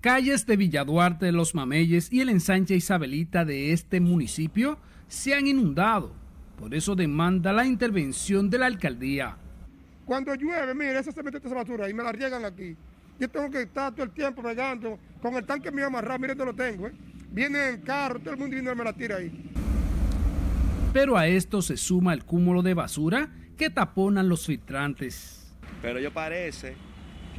Calles 0.00 0.46
de 0.46 0.56
Villaduarte, 0.56 1.32
Los 1.32 1.56
Mameyes 1.56 2.12
y 2.12 2.20
el 2.20 2.28
ensanche 2.28 2.76
Isabelita 2.76 3.44
de 3.44 3.72
este 3.72 3.98
municipio 3.98 4.78
se 5.08 5.34
han 5.34 5.48
inundado. 5.48 6.12
Por 6.56 6.72
eso 6.72 6.94
demanda 6.94 7.52
la 7.52 7.66
intervención 7.66 8.48
de 8.48 8.58
la 8.58 8.66
alcaldía. 8.66 9.36
Cuando 10.04 10.32
llueve, 10.36 10.72
mire, 10.72 11.00
esa 11.00 11.10
se 11.10 11.20
mete 11.22 11.38
esa 11.38 11.52
basura 11.52 11.90
y 11.90 11.94
me 11.94 12.04
la 12.04 12.12
riegan 12.12 12.44
aquí. 12.44 12.76
Yo 13.18 13.28
tengo 13.28 13.50
que 13.50 13.62
estar 13.62 13.92
todo 13.92 14.04
el 14.04 14.10
tiempo 14.12 14.40
regando 14.40 15.00
con 15.20 15.34
el 15.34 15.44
tanque 15.44 15.72
mío 15.72 15.86
amarrado, 15.86 16.20
mire, 16.20 16.36
lo 16.36 16.54
tengo. 16.54 16.86
¿eh? 16.86 16.92
Viene 17.32 17.70
en 17.70 17.80
carro, 17.80 18.20
todo 18.20 18.34
el 18.34 18.38
mundo 18.38 18.54
viene 18.54 18.70
y 18.70 18.74
me 18.76 18.84
la 18.84 18.92
tira 18.92 19.16
ahí. 19.16 19.32
Pero 20.92 21.16
a 21.16 21.26
esto 21.26 21.60
se 21.60 21.76
suma 21.76 22.14
el 22.14 22.24
cúmulo 22.24 22.62
de 22.62 22.74
basura 22.74 23.30
que 23.56 23.68
taponan 23.68 24.28
los 24.28 24.46
filtrantes. 24.46 25.52
Pero 25.82 25.98
yo 25.98 26.12
parece 26.12 26.76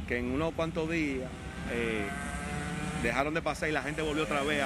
que 0.06 0.18
en 0.18 0.26
unos 0.26 0.52
cuantos 0.52 0.90
días 0.90 1.28
eh, 1.72 2.06
dejaron 3.02 3.34
de 3.34 3.42
pasar 3.42 3.68
y 3.68 3.72
la 3.72 3.82
gente 3.82 4.02
volvió 4.02 4.24
otra 4.24 4.42
vez 4.42 4.62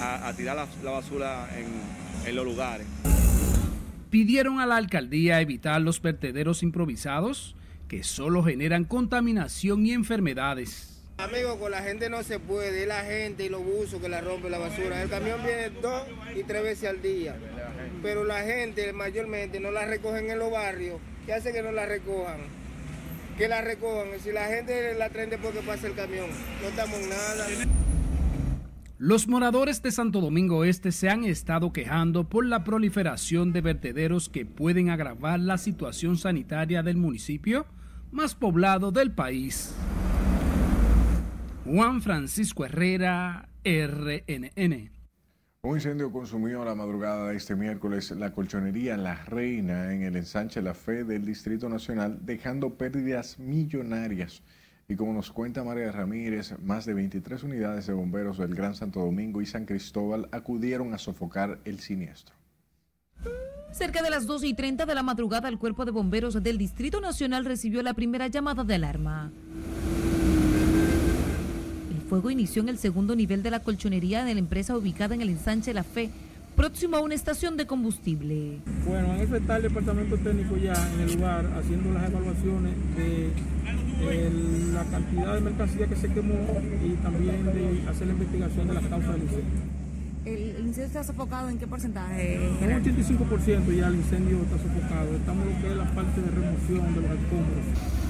a, 0.00 0.32
tirar 0.36 0.56
la, 0.56 0.90
basura 0.90 1.48
en, 1.56 2.28
en 2.28 2.36
los 2.36 2.44
lugares. 2.44 2.86
Pidieron 4.10 4.60
a 4.60 4.66
la 4.66 4.76
alcaldía 4.76 5.40
evitar 5.40 5.80
los 5.80 6.00
vertederos 6.00 6.62
improvisados 6.62 7.56
que 7.88 8.04
solo 8.04 8.42
generan 8.42 8.84
contaminación 8.84 9.86
y 9.86 9.92
enfermedades. 9.92 10.94
Amigo, 11.16 11.60
con 11.60 11.70
la 11.70 11.80
gente 11.80 12.10
no 12.10 12.24
se 12.24 12.40
puede, 12.40 12.82
es 12.82 12.88
la 12.88 13.04
gente 13.04 13.44
y 13.44 13.48
los 13.48 13.64
buzos 13.64 14.00
que 14.00 14.08
la 14.08 14.20
rompen 14.20 14.50
la 14.50 14.58
basura. 14.58 15.00
El 15.00 15.08
camión 15.08 15.40
viene 15.44 15.70
dos 15.70 16.02
y 16.34 16.42
tres 16.42 16.62
veces 16.64 16.90
al 16.90 17.02
día, 17.02 17.36
pero 18.02 18.24
la 18.24 18.42
gente 18.42 18.92
mayormente 18.92 19.60
no 19.60 19.70
la 19.70 19.86
recogen 19.86 20.28
en 20.30 20.40
los 20.40 20.50
barrios. 20.50 21.00
¿Qué 21.24 21.32
hace 21.32 21.52
que 21.52 21.62
no 21.62 21.70
la 21.70 21.86
recojan? 21.86 22.40
Que 23.36 23.48
la 23.48 23.60
recojan. 23.60 24.08
Si 24.22 24.32
la 24.32 24.46
gente 24.46 24.94
la 24.94 25.10
traen 25.10 25.30
después 25.30 25.54
que 25.54 25.60
pase 25.60 25.86
el 25.88 25.94
camión, 25.94 26.28
no 26.62 26.68
estamos 26.68 27.00
nada. 27.00 27.46
Los 28.98 29.28
moradores 29.28 29.82
de 29.82 29.90
Santo 29.90 30.20
Domingo 30.20 30.64
Este 30.64 30.92
se 30.92 31.10
han 31.10 31.24
estado 31.24 31.72
quejando 31.72 32.28
por 32.28 32.46
la 32.46 32.64
proliferación 32.64 33.52
de 33.52 33.60
vertederos 33.60 34.28
que 34.28 34.46
pueden 34.46 34.88
agravar 34.88 35.40
la 35.40 35.58
situación 35.58 36.16
sanitaria 36.16 36.82
del 36.82 36.96
municipio 36.96 37.66
más 38.12 38.34
poblado 38.34 38.92
del 38.92 39.10
país. 39.12 39.74
Juan 41.64 42.02
Francisco 42.02 42.64
Herrera, 42.64 43.48
RNN. 43.64 44.93
Un 45.64 45.76
incendio 45.76 46.12
consumió 46.12 46.62
la 46.62 46.74
madrugada 46.74 47.30
de 47.30 47.36
este 47.36 47.56
miércoles 47.56 48.10
la 48.10 48.34
colchonería 48.34 48.98
La 48.98 49.14
Reina 49.14 49.94
en 49.94 50.02
el 50.02 50.14
ensanche 50.14 50.60
La 50.60 50.74
Fe 50.74 51.04
del 51.04 51.24
Distrito 51.24 51.70
Nacional, 51.70 52.18
dejando 52.20 52.74
pérdidas 52.74 53.38
millonarias. 53.38 54.42
Y 54.88 54.96
como 54.96 55.14
nos 55.14 55.32
cuenta 55.32 55.64
María 55.64 55.90
Ramírez, 55.90 56.54
más 56.62 56.84
de 56.84 56.92
23 56.92 57.44
unidades 57.44 57.86
de 57.86 57.94
bomberos 57.94 58.36
del 58.36 58.54
Gran 58.54 58.74
Santo 58.74 59.00
Domingo 59.00 59.40
y 59.40 59.46
San 59.46 59.64
Cristóbal 59.64 60.28
acudieron 60.32 60.92
a 60.92 60.98
sofocar 60.98 61.58
el 61.64 61.80
siniestro. 61.80 62.36
Cerca 63.72 64.02
de 64.02 64.10
las 64.10 64.26
2 64.26 64.44
y 64.44 64.52
30 64.52 64.84
de 64.84 64.94
la 64.94 65.02
madrugada, 65.02 65.48
el 65.48 65.58
Cuerpo 65.58 65.86
de 65.86 65.92
Bomberos 65.92 66.42
del 66.42 66.58
Distrito 66.58 67.00
Nacional 67.00 67.46
recibió 67.46 67.82
la 67.82 67.94
primera 67.94 68.28
llamada 68.28 68.64
de 68.64 68.74
alarma 68.74 69.32
fuego 72.04 72.30
inició 72.30 72.62
en 72.62 72.68
el 72.68 72.78
segundo 72.78 73.16
nivel 73.16 73.42
de 73.42 73.50
la 73.50 73.60
colchonería 73.60 74.24
de 74.24 74.34
la 74.34 74.40
empresa 74.40 74.76
ubicada 74.76 75.14
en 75.14 75.22
el 75.22 75.30
ensanche 75.30 75.74
La 75.74 75.82
Fe, 75.82 76.10
próximo 76.54 76.96
a 76.96 77.00
una 77.00 77.14
estación 77.14 77.56
de 77.56 77.66
combustible. 77.66 78.58
Bueno, 78.86 79.12
han 79.12 79.20
enfrentado 79.20 79.56
el 79.58 79.62
departamento 79.64 80.16
técnico 80.18 80.56
ya 80.56 80.74
en 80.94 81.00
el 81.00 81.14
lugar 81.14 81.50
haciendo 81.58 81.92
las 81.92 82.10
evaluaciones 82.10 82.72
de 82.96 83.32
la 84.72 84.84
cantidad 84.84 85.34
de 85.34 85.40
mercancía 85.40 85.86
que 85.86 85.96
se 85.96 86.08
quemó 86.08 86.34
y 86.84 86.90
también 87.02 87.44
de 87.44 87.88
hacer 87.88 88.06
la 88.06 88.12
investigación 88.12 88.68
de 88.68 88.74
las 88.74 88.86
causas 88.86 89.12
del 89.12 89.22
incendio. 89.22 89.84
¿El, 90.24 90.66
incendio 90.66 90.84
está 90.84 91.04
sofocado 91.04 91.50
en 91.50 91.58
qué 91.58 91.66
porcentaje? 91.66 92.36
En 92.36 92.72
un 92.72 92.82
85% 92.82 93.76
ya 93.76 93.88
el 93.88 93.96
incendio 93.96 94.38
está 94.42 94.56
sofocado. 94.56 95.14
Estamos 95.16 95.46
en 95.46 95.54
lo 95.54 95.60
que 95.60 95.70
es 95.70 95.76
la 95.76 95.94
parte 95.94 96.20
de 96.20 96.30
remoción 96.30 96.94
de 96.94 97.00
los 97.02 97.10
escombros. 97.10 98.03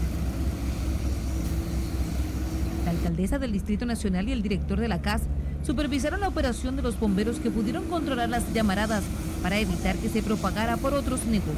La 2.84 2.90
alcaldesa 2.90 3.38
del 3.38 3.52
Distrito 3.52 3.86
Nacional 3.86 4.28
y 4.28 4.32
el 4.32 4.42
director 4.42 4.78
de 4.78 4.88
la 4.88 5.00
CAS 5.00 5.22
supervisaron 5.62 6.20
la 6.20 6.28
operación 6.28 6.76
de 6.76 6.82
los 6.82 7.00
bomberos 7.00 7.40
que 7.40 7.50
pudieron 7.50 7.84
controlar 7.84 8.28
las 8.28 8.52
llamaradas 8.52 9.04
para 9.42 9.58
evitar 9.58 9.96
que 9.96 10.10
se 10.10 10.22
propagara 10.22 10.76
por 10.76 10.92
otros 10.92 11.24
negocios. 11.24 11.56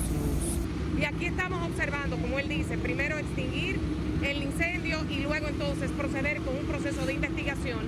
Y 0.99 1.05
aquí 1.05 1.27
estamos 1.27 1.66
observando, 1.68 2.16
como 2.16 2.39
él 2.39 2.49
dice, 2.49 2.79
primero 2.79 3.18
extinguir 3.18 3.81
el 4.22 4.43
incendio 4.43 4.99
y 5.11 5.22
luego 5.22 5.49
entonces 5.49 5.91
proceder 5.91 6.41
con 6.43 6.57
un 6.57 6.64
proceso 6.64 7.05
de 7.05 7.14
investigación 7.14 7.81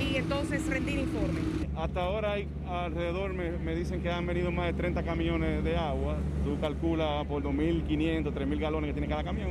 y 0.00 0.16
entonces 0.16 0.66
rendir 0.66 0.98
informe. 0.98 1.40
Hasta 1.76 2.02
ahora 2.02 2.32
hay 2.32 2.48
alrededor, 2.68 3.32
me, 3.32 3.52
me, 3.52 3.76
dicen 3.76 4.02
que 4.02 4.10
han 4.10 4.26
venido 4.26 4.50
más 4.50 4.66
de 4.66 4.72
30 4.74 5.02
camiones 5.04 5.62
de 5.62 5.76
agua. 5.76 6.16
Tú 6.44 6.60
calculas 6.60 7.24
por 7.26 7.42
2.500, 7.42 8.24
3.000 8.24 8.58
galones 8.58 8.88
que 8.88 8.94
tiene 8.94 9.08
cada 9.08 9.22
camión 9.24 9.50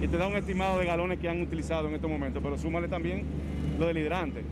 y 0.00 0.08
te 0.08 0.16
da 0.16 0.26
un 0.26 0.36
estimado 0.36 0.78
de 0.78 0.86
galones 0.86 1.18
que 1.18 1.28
han 1.28 1.40
utilizado 1.40 1.88
en 1.88 1.94
estos 1.94 2.10
momentos, 2.10 2.42
pero 2.42 2.58
súmale 2.58 2.88
también 2.88 3.24
lo 3.78 3.86
del 3.86 3.98
hidrante. 3.98 4.44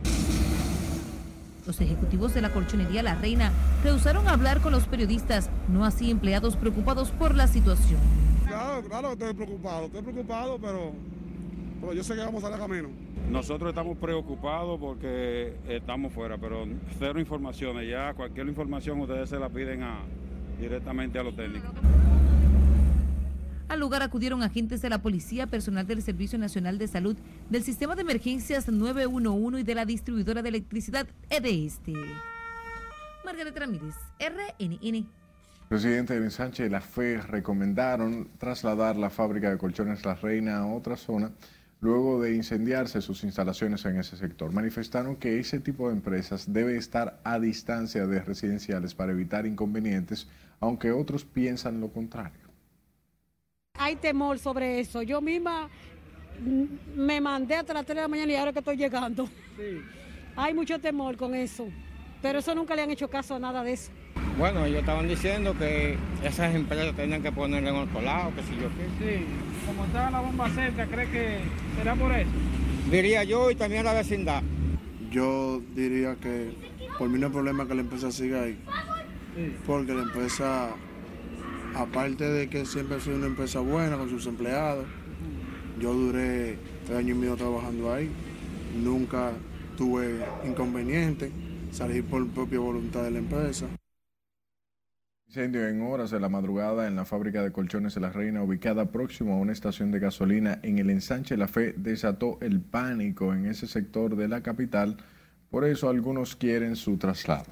Los 1.65 1.81
ejecutivos 1.81 2.33
de 2.33 2.41
la 2.41 2.53
colchonería 2.53 3.03
La 3.03 3.15
Reina 3.15 3.51
rehusaron 3.83 4.27
hablar 4.29 4.61
con 4.61 4.71
los 4.71 4.85
periodistas, 4.87 5.49
no 5.67 5.83
así 5.83 6.09
empleados 6.09 6.55
preocupados 6.55 7.11
por 7.11 7.35
la 7.35 7.47
situación. 7.47 7.99
Claro, 8.47 8.81
claro 8.87 9.07
que 9.09 9.13
estoy 9.13 9.33
preocupado, 9.33 9.85
estoy 9.87 10.01
preocupado, 10.01 10.57
pero, 10.59 10.93
pero 11.81 11.93
yo 11.93 12.03
sé 12.03 12.15
que 12.15 12.21
vamos 12.21 12.41
a 12.43 12.47
salir 12.47 12.63
a 12.63 12.67
camino. 12.67 12.89
Nosotros 13.29 13.69
estamos 13.69 13.97
preocupados 13.97 14.79
porque 14.79 15.55
estamos 15.67 16.13
fuera, 16.13 16.37
pero 16.37 16.65
cero 16.97 17.19
informaciones. 17.19 17.89
Ya 17.89 18.13
cualquier 18.13 18.47
información 18.47 19.01
ustedes 19.01 19.29
se 19.29 19.37
la 19.37 19.49
piden 19.49 19.83
a, 19.83 19.99
directamente 20.61 21.19
a 21.19 21.23
los 21.23 21.35
técnicos. 21.35 21.69
Al 23.69 23.81
lugar 23.81 24.01
acudieron 24.01 24.43
agentes 24.43 24.81
de 24.81 24.89
la 24.89 25.01
policía, 25.01 25.47
personal 25.47 25.85
del 25.85 26.01
Servicio 26.01 26.39
Nacional 26.39 26.77
de 26.77 26.87
Salud, 26.87 27.17
del 27.49 27.63
Sistema 27.63 27.95
de 27.95 28.01
Emergencias 28.01 28.69
911 28.69 29.59
y 29.59 29.63
de 29.63 29.75
la 29.75 29.85
distribuidora 29.85 30.41
de 30.41 30.49
electricidad 30.49 31.05
EDESTE. 31.29 31.93
Margarita 33.25 33.59
Ramírez, 33.59 33.95
RNN. 34.19 35.05
Presidente 35.67 36.13
del 36.13 36.23
ensanche 36.23 36.63
de 36.63 36.69
la 36.69 36.79
FE 36.79 37.19
recomendaron 37.19 38.29
trasladar 38.37 38.95
la 38.95 39.09
fábrica 39.09 39.49
de 39.49 39.57
colchones 39.57 40.05
La 40.05 40.15
Reina 40.15 40.59
a 40.59 40.67
otra 40.67 40.95
zona 40.95 41.31
luego 41.81 42.21
de 42.21 42.35
incendiarse 42.35 43.01
sus 43.01 43.25
instalaciones 43.25 43.83
en 43.83 43.99
ese 43.99 44.15
sector. 44.15 44.53
Manifestaron 44.53 45.17
que 45.17 45.39
ese 45.39 45.59
tipo 45.59 45.89
de 45.89 45.95
empresas 45.95 46.53
debe 46.53 46.77
estar 46.77 47.19
a 47.25 47.37
distancia 47.37 48.07
de 48.07 48.21
residenciales 48.21 48.95
para 48.95 49.11
evitar 49.11 49.45
inconvenientes, 49.45 50.29
aunque 50.61 50.93
otros 50.93 51.25
piensan 51.25 51.81
lo 51.81 51.89
contrario 51.89 52.46
hay 53.77 53.95
temor 53.95 54.39
sobre 54.39 54.79
eso. 54.79 55.01
Yo 55.01 55.21
misma 55.21 55.69
me 56.95 57.19
mandé 57.19 57.55
hasta 57.55 57.73
las 57.73 57.85
3 57.85 57.95
de 57.95 58.01
la 58.01 58.07
mañana 58.07 58.31
y 58.31 58.35
ahora 58.35 58.53
que 58.53 58.59
estoy 58.59 58.77
llegando. 58.77 59.27
Sí. 59.57 59.81
Hay 60.35 60.53
mucho 60.53 60.79
temor 60.79 61.17
con 61.17 61.33
eso, 61.33 61.67
pero 62.21 62.39
eso 62.39 62.53
nunca 62.53 62.75
le 62.75 62.83
han 62.83 62.91
hecho 62.91 63.09
caso 63.09 63.35
a 63.35 63.39
nada 63.39 63.63
de 63.63 63.73
eso. 63.73 63.91
Bueno, 64.37 64.65
ellos 64.65 64.81
estaban 64.81 65.07
diciendo 65.07 65.55
que 65.57 65.97
esas 66.23 66.53
empresas 66.53 66.95
tenían 66.95 67.23
que 67.23 67.31
ponerle 67.31 67.69
en 67.69 67.75
otro 67.75 68.01
lado, 68.01 68.31
que 68.35 68.43
si 68.43 68.55
yo 68.55 68.69
qué. 68.69 69.17
Sí, 69.19 69.25
como 69.65 69.85
estaba 69.85 70.11
la 70.11 70.21
bomba 70.21 70.49
cerca, 70.49 70.85
¿cree 70.85 71.09
que 71.09 71.37
será 71.75 71.95
por 71.95 72.11
eso? 72.11 72.29
Diría 72.91 73.23
yo 73.23 73.49
y 73.49 73.55
también 73.55 73.83
la 73.83 73.93
vecindad. 73.93 74.43
Yo 75.09 75.61
diría 75.73 76.15
que 76.15 76.53
por 76.99 77.09
mí 77.09 77.17
no 77.17 77.27
hay 77.27 77.33
problema 77.33 77.67
que 77.67 77.73
la 77.73 77.81
empresa 77.81 78.11
siga 78.11 78.43
ahí, 78.43 78.59
sí. 79.35 79.55
porque 79.65 79.93
la 79.93 80.03
empresa 80.03 80.69
aparte 81.75 82.23
de 82.25 82.49
que 82.49 82.65
siempre 82.65 82.99
soy 82.99 83.15
una 83.15 83.27
empresa 83.27 83.59
buena 83.59 83.97
con 83.97 84.09
sus 84.09 84.25
empleados, 84.27 84.85
yo 85.79 85.93
duré 85.93 86.57
tres 86.85 86.97
años 86.97 87.17
y 87.17 87.19
medio 87.19 87.35
trabajando 87.35 87.93
ahí, 87.93 88.09
nunca 88.81 89.31
tuve 89.77 90.25
inconveniente, 90.45 91.31
salí 91.71 92.01
por 92.01 92.27
propia 92.29 92.59
voluntad 92.59 93.03
de 93.03 93.11
la 93.11 93.19
empresa. 93.19 93.67
Incendio 95.27 95.67
en 95.67 95.81
horas 95.81 96.09
de 96.09 96.21
la 96.21 96.29
madrugada 96.29 96.87
en 96.87 96.95
la 96.95 97.03
fábrica 97.03 97.43
de 97.43 97.51
colchones 97.51 97.93
de 97.93 98.01
la 98.01 98.11
Reina, 98.11 98.41
ubicada 98.41 98.91
próximo 98.91 99.33
a 99.33 99.37
una 99.37 99.51
estación 99.51 99.91
de 99.91 99.99
gasolina 99.99 100.59
en 100.63 100.79
el 100.79 100.89
ensanche 100.89 101.35
La 101.35 101.49
Fe, 101.49 101.73
desató 101.77 102.37
el 102.41 102.61
pánico 102.61 103.33
en 103.33 103.45
ese 103.45 103.67
sector 103.67 104.15
de 104.15 104.29
la 104.29 104.41
capital. 104.41 104.97
Por 105.51 105.65
eso 105.65 105.89
algunos 105.89 106.37
quieren 106.37 106.77
su 106.77 106.97
traslado. 106.97 107.51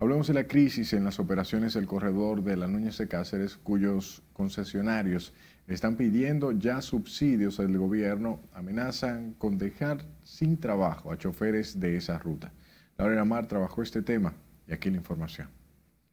Hablemos 0.00 0.28
de 0.28 0.34
la 0.34 0.44
crisis 0.46 0.92
en 0.92 1.02
las 1.02 1.18
operaciones 1.18 1.74
del 1.74 1.88
corredor 1.88 2.44
de 2.44 2.56
la 2.56 2.68
Núñez 2.68 2.98
de 2.98 3.08
Cáceres, 3.08 3.56
cuyos 3.56 4.22
concesionarios 4.32 5.34
están 5.66 5.96
pidiendo 5.96 6.52
ya 6.52 6.80
subsidios 6.82 7.56
del 7.56 7.76
gobierno, 7.76 8.40
amenazan 8.54 9.34
con 9.38 9.58
dejar 9.58 10.04
sin 10.22 10.56
trabajo 10.56 11.10
a 11.10 11.18
choferes 11.18 11.80
de 11.80 11.96
esa 11.96 12.16
ruta. 12.16 12.52
Laura 12.96 13.24
Mar 13.24 13.48
trabajó 13.48 13.82
este 13.82 14.00
tema 14.00 14.34
y 14.68 14.72
aquí 14.72 14.88
la 14.88 14.98
información. 14.98 15.48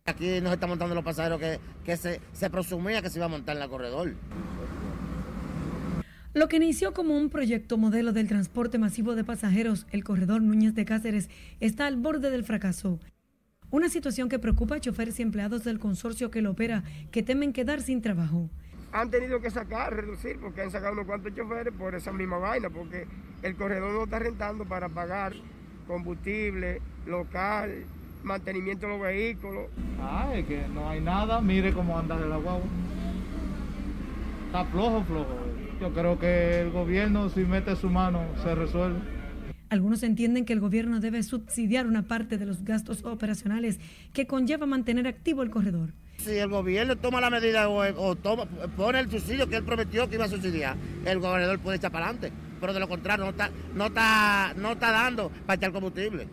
Aquí 0.05 0.41
nos 0.41 0.53
están 0.53 0.69
montando 0.69 0.95
los 0.95 1.03
pasajeros 1.03 1.39
que, 1.39 1.59
que 1.83 1.95
se, 1.95 2.21
se 2.33 2.49
presumía 2.49 3.03
que 3.03 3.11
se 3.11 3.19
iba 3.19 3.27
a 3.27 3.29
montar 3.29 3.55
en 3.55 3.61
el 3.61 3.69
corredor. 3.69 4.15
Lo 6.33 6.47
que 6.47 6.57
inició 6.57 6.91
como 6.95 7.15
un 7.15 7.29
proyecto 7.29 7.77
modelo 7.77 8.13
del 8.13 8.27
transporte 8.27 8.79
masivo 8.79 9.13
de 9.13 9.23
pasajeros, 9.23 9.85
el 9.91 10.03
corredor 10.03 10.41
Núñez 10.41 10.73
de 10.73 10.85
Cáceres, 10.85 11.29
está 11.59 11.85
al 11.85 11.97
borde 11.97 12.31
del 12.31 12.43
fracaso. 12.43 12.99
Una 13.71 13.89
situación 13.89 14.29
que 14.29 14.39
preocupa 14.39 14.75
a 14.75 14.79
choferes 14.79 15.19
y 15.19 15.23
empleados 15.23 15.63
del 15.63 15.79
consorcio 15.79 16.29
que 16.29 16.41
lo 16.41 16.51
opera, 16.51 16.83
que 17.11 17.23
temen 17.23 17.51
quedar 17.51 17.81
sin 17.81 18.01
trabajo. 18.01 18.49
Han 18.91 19.09
tenido 19.09 19.41
que 19.41 19.49
sacar, 19.49 19.93
reducir, 19.93 20.39
porque 20.39 20.61
han 20.61 20.71
sacado 20.71 20.93
unos 20.93 21.05
cuantos 21.05 21.33
choferes 21.35 21.73
por 21.73 21.95
esa 21.95 22.11
misma 22.11 22.37
vaina, 22.37 22.69
porque 22.69 23.07
el 23.41 23.55
corredor 23.55 23.91
no 23.93 24.03
está 24.03 24.19
rentando 24.19 24.65
para 24.65 24.87
pagar 24.87 25.33
combustible, 25.87 26.81
local, 27.05 27.85
mantenimiento 28.23 28.85
de 28.85 28.93
los 28.93 29.01
vehículos. 29.01 29.65
Ah, 29.99 30.31
es 30.33 30.45
que 30.45 30.67
no 30.73 30.89
hay 30.89 31.01
nada, 31.01 31.41
mire 31.41 31.73
cómo 31.73 31.97
anda 31.97 32.15
el 32.17 32.31
agua. 32.31 32.59
Está 34.45 34.63
flojo, 34.65 35.03
flojo. 35.03 35.35
Yo 35.81 35.93
creo 35.93 36.17
que 36.17 36.61
el 36.61 36.71
gobierno, 36.71 37.29
si 37.29 37.41
mete 37.41 37.75
su 37.75 37.89
mano, 37.89 38.21
se 38.41 38.55
resuelve. 38.55 39.14
Algunos 39.69 40.03
entienden 40.03 40.45
que 40.45 40.53
el 40.53 40.59
gobierno 40.59 40.99
debe 40.99 41.23
subsidiar 41.23 41.87
una 41.87 42.03
parte 42.03 42.37
de 42.37 42.45
los 42.45 42.63
gastos 42.63 43.03
operacionales 43.03 43.79
que 44.13 44.27
conlleva 44.27 44.67
mantener 44.67 45.07
activo 45.07 45.41
el 45.41 45.49
corredor. 45.49 45.91
Si 46.17 46.37
el 46.37 46.49
gobierno 46.49 46.95
toma 46.95 47.19
la 47.19 47.29
medida 47.29 47.67
o, 47.67 48.15
pone 48.77 48.99
el 48.99 49.09
subsidio 49.09 49.49
que 49.49 49.57
él 49.57 49.63
prometió 49.63 50.07
que 50.07 50.15
iba 50.15 50.25
a 50.25 50.29
subsidiar, 50.29 50.77
el 51.03 51.19
gobernador 51.19 51.59
puede 51.59 51.77
echar 51.77 51.91
para 51.91 52.05
adelante. 52.05 52.31
Pero 52.59 52.73
de 52.73 52.79
lo 52.79 52.87
contrario, 52.87 53.25
no 53.25 53.31
está, 53.31 53.49
no 53.73 53.87
está, 53.87 54.53
no 54.55 54.71
está 54.73 54.91
dando 54.91 55.29
para 55.45 55.57
echar 55.57 55.71
combustible. 55.71 56.27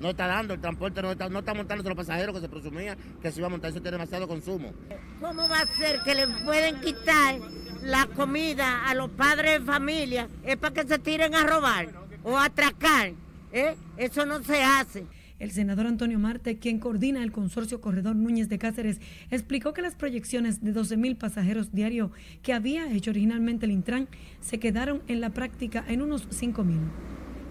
No 0.00 0.10
está 0.10 0.26
dando, 0.26 0.54
el 0.54 0.60
transporte 0.60 1.00
no 1.00 1.12
está, 1.12 1.28
no 1.28 1.38
está 1.38 1.54
montando 1.54 1.88
los 1.88 1.96
pasajeros 1.96 2.34
que 2.34 2.40
se 2.40 2.48
presumía 2.48 2.96
que 3.20 3.30
se 3.30 3.38
iba 3.38 3.46
a 3.46 3.50
montar, 3.50 3.70
eso 3.70 3.80
tiene 3.80 3.98
demasiado 3.98 4.26
consumo. 4.26 4.72
¿Cómo 5.20 5.48
va 5.48 5.60
a 5.60 5.66
ser 5.76 6.00
que 6.02 6.14
le 6.16 6.26
pueden 6.44 6.80
quitar 6.80 7.36
la 7.82 8.06
comida 8.06 8.88
a 8.88 8.94
los 8.94 9.10
padres 9.10 9.60
de 9.60 9.64
familia? 9.64 10.28
Es 10.42 10.56
para 10.56 10.74
que 10.74 10.88
se 10.88 10.98
tiren 10.98 11.36
a 11.36 11.46
robar 11.46 12.01
o 12.24 12.38
atracar. 12.38 13.12
¿eh? 13.52 13.74
Eso 13.96 14.26
no 14.26 14.42
se 14.42 14.62
hace. 14.62 15.04
El 15.38 15.50
senador 15.50 15.88
Antonio 15.88 16.20
Marte, 16.20 16.58
quien 16.58 16.78
coordina 16.78 17.24
el 17.24 17.32
consorcio 17.32 17.80
Corredor 17.80 18.14
Núñez 18.14 18.48
de 18.48 18.58
Cáceres, 18.58 19.00
explicó 19.30 19.72
que 19.72 19.82
las 19.82 19.96
proyecciones 19.96 20.62
de 20.62 20.70
12 20.70 20.96
mil 20.96 21.16
pasajeros 21.16 21.72
diarios 21.72 22.12
que 22.42 22.52
había 22.52 22.92
hecho 22.92 23.10
originalmente 23.10 23.66
el 23.66 23.72
Intran 23.72 24.08
se 24.40 24.60
quedaron 24.60 25.02
en 25.08 25.20
la 25.20 25.30
práctica 25.30 25.84
en 25.88 26.00
unos 26.00 26.28
5 26.30 26.62
mil. 26.62 26.78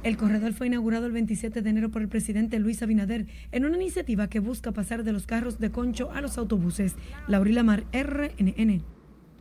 El 0.03 0.15
corredor 0.15 0.53
fue 0.53 0.67
inaugurado 0.67 1.05
el 1.05 1.11
27 1.11 1.61
de 1.61 1.69
enero 1.69 1.91
por 1.91 2.01
el 2.01 2.07
presidente 2.07 2.59
Luis 2.59 2.81
Abinader 2.81 3.27
en 3.51 3.65
una 3.65 3.75
iniciativa 3.75 4.29
que 4.29 4.39
busca 4.39 4.71
pasar 4.71 5.03
de 5.03 5.11
los 5.11 5.27
carros 5.27 5.59
de 5.59 5.69
concho 5.69 6.11
a 6.11 6.21
los 6.21 6.37
autobuses. 6.37 6.95
Laurila 7.27 7.63
Mar, 7.63 7.83
RNN. 7.91 8.83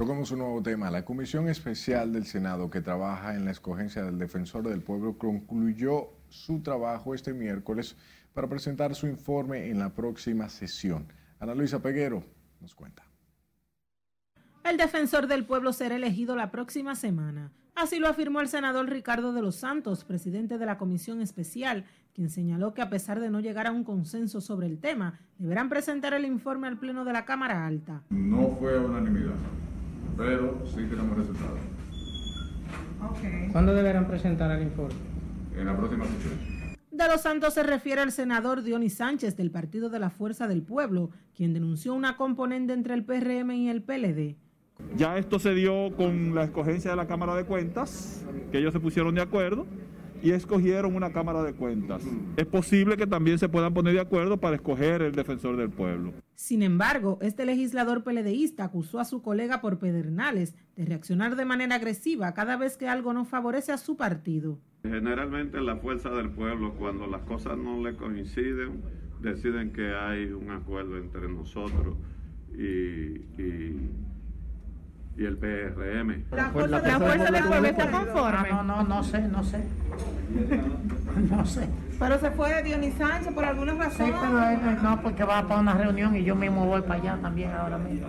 Tocamos 0.00 0.30
un 0.30 0.38
nuevo 0.38 0.62
tema. 0.62 0.90
La 0.90 1.04
Comisión 1.04 1.46
Especial 1.46 2.10
del 2.10 2.24
Senado 2.24 2.70
que 2.70 2.80
trabaja 2.80 3.34
en 3.34 3.44
la 3.44 3.50
escogencia 3.50 4.02
del 4.02 4.18
Defensor 4.18 4.66
del 4.66 4.80
Pueblo 4.80 5.18
concluyó 5.18 6.08
su 6.30 6.62
trabajo 6.62 7.14
este 7.14 7.34
miércoles 7.34 7.98
para 8.32 8.48
presentar 8.48 8.94
su 8.94 9.08
informe 9.08 9.68
en 9.68 9.78
la 9.78 9.90
próxima 9.90 10.48
sesión. 10.48 11.12
Ana 11.38 11.54
Luisa 11.54 11.82
Peguero 11.82 12.24
nos 12.62 12.74
cuenta. 12.74 13.02
El 14.64 14.78
Defensor 14.78 15.26
del 15.26 15.44
Pueblo 15.44 15.74
será 15.74 15.96
elegido 15.96 16.34
la 16.34 16.50
próxima 16.50 16.94
semana. 16.94 17.52
Así 17.74 17.98
lo 17.98 18.08
afirmó 18.08 18.40
el 18.40 18.48
senador 18.48 18.88
Ricardo 18.88 19.34
de 19.34 19.42
los 19.42 19.56
Santos, 19.56 20.04
presidente 20.04 20.56
de 20.56 20.64
la 20.64 20.78
Comisión 20.78 21.20
Especial, 21.20 21.84
quien 22.14 22.30
señaló 22.30 22.72
que 22.72 22.80
a 22.80 22.88
pesar 22.88 23.20
de 23.20 23.28
no 23.28 23.40
llegar 23.40 23.66
a 23.66 23.72
un 23.72 23.84
consenso 23.84 24.40
sobre 24.40 24.66
el 24.66 24.78
tema, 24.78 25.20
deberán 25.36 25.68
presentar 25.68 26.14
el 26.14 26.24
informe 26.24 26.68
al 26.68 26.78
Pleno 26.78 27.04
de 27.04 27.12
la 27.12 27.26
Cámara 27.26 27.66
Alta. 27.66 28.02
No 28.08 28.56
fue 28.58 28.78
unanimidad 28.78 29.34
pero 30.16 30.62
sí 30.66 30.84
tenemos 30.88 31.16
resultados. 31.16 31.58
¿Cuándo 33.52 33.74
deberán 33.74 34.06
presentar 34.06 34.50
el 34.58 34.64
informe? 34.64 34.94
En 35.56 35.66
la 35.66 35.76
próxima 35.76 36.04
sesión. 36.04 36.60
De 36.90 37.08
los 37.08 37.22
Santos 37.22 37.54
se 37.54 37.62
refiere 37.62 38.02
al 38.02 38.12
senador 38.12 38.62
Dionis 38.62 38.94
Sánchez 38.94 39.36
del 39.36 39.50
Partido 39.50 39.88
de 39.88 39.98
la 39.98 40.10
Fuerza 40.10 40.46
del 40.48 40.62
Pueblo, 40.62 41.10
quien 41.34 41.54
denunció 41.54 41.94
una 41.94 42.16
componente 42.16 42.72
entre 42.72 42.94
el 42.94 43.04
PRM 43.04 43.52
y 43.52 43.68
el 43.70 43.82
PLD. 43.82 44.36
Ya 44.96 45.16
esto 45.16 45.38
se 45.38 45.54
dio 45.54 45.94
con 45.96 46.34
la 46.34 46.44
escogencia 46.44 46.90
de 46.90 46.96
la 46.96 47.06
Cámara 47.06 47.34
de 47.34 47.44
Cuentas, 47.44 48.24
que 48.50 48.58
ellos 48.58 48.72
se 48.72 48.80
pusieron 48.80 49.14
de 49.14 49.22
acuerdo 49.22 49.66
y 50.22 50.30
escogieron 50.32 50.94
una 50.94 51.12
Cámara 51.12 51.42
de 51.42 51.52
Cuentas. 51.52 52.02
Es 52.36 52.46
posible 52.46 52.96
que 52.96 53.06
también 53.06 53.38
se 53.38 53.48
puedan 53.48 53.74
poner 53.74 53.94
de 53.94 54.00
acuerdo 54.00 54.38
para 54.38 54.56
escoger 54.56 55.02
el 55.02 55.12
defensor 55.12 55.56
del 55.56 55.70
pueblo. 55.70 56.12
Sin 56.34 56.62
embargo, 56.62 57.18
este 57.20 57.44
legislador 57.44 58.02
peledeísta 58.02 58.64
acusó 58.64 59.00
a 59.00 59.04
su 59.04 59.22
colega 59.22 59.60
por 59.60 59.78
Pedernales 59.78 60.54
de 60.76 60.84
reaccionar 60.84 61.36
de 61.36 61.44
manera 61.44 61.76
agresiva 61.76 62.32
cada 62.34 62.56
vez 62.56 62.76
que 62.76 62.88
algo 62.88 63.12
no 63.12 63.24
favorece 63.24 63.72
a 63.72 63.78
su 63.78 63.96
partido. 63.96 64.58
Generalmente 64.82 65.60
la 65.60 65.76
fuerza 65.76 66.10
del 66.10 66.30
pueblo, 66.30 66.74
cuando 66.74 67.06
las 67.06 67.22
cosas 67.22 67.58
no 67.58 67.82
le 67.82 67.94
coinciden, 67.96 68.82
deciden 69.20 69.72
que 69.72 69.94
hay 69.94 70.30
un 70.32 70.50
acuerdo 70.50 70.96
entre 70.96 71.28
nosotros 71.28 71.96
y, 72.54 72.62
y, 73.40 73.90
y 75.16 75.24
el 75.24 75.36
PRM. 75.36 76.24
¿La 76.30 76.50
fuerza, 76.50 76.80
la 76.80 76.98
fuerza 76.98 77.30
del 77.30 77.44
pueblo 77.44 77.68
está 77.68 77.90
conforme? 77.90 78.48
Ah, 78.50 78.62
no, 78.62 78.62
no, 78.62 78.82
no 78.82 79.04
sé, 79.04 79.20
no 79.28 79.44
sé. 79.44 79.64
No 81.28 81.44
sé. 81.44 81.68
Pero 81.98 82.18
se 82.18 82.30
fue 82.30 82.62
Dionis 82.62 82.94
Sánchez 82.94 83.34
por 83.34 83.44
alguna 83.44 83.74
razón. 83.74 84.06
Sí, 84.06 84.12
pero 84.20 84.48
él, 84.48 84.78
no, 84.82 85.02
porque 85.02 85.24
va 85.24 85.46
para 85.46 85.60
una 85.60 85.74
reunión 85.74 86.16
y 86.16 86.22
yo 86.24 86.36
mismo 86.36 86.64
voy 86.64 86.82
para 86.82 86.94
allá 86.94 87.18
también 87.20 87.50
ahora 87.50 87.78
mismo. 87.78 88.06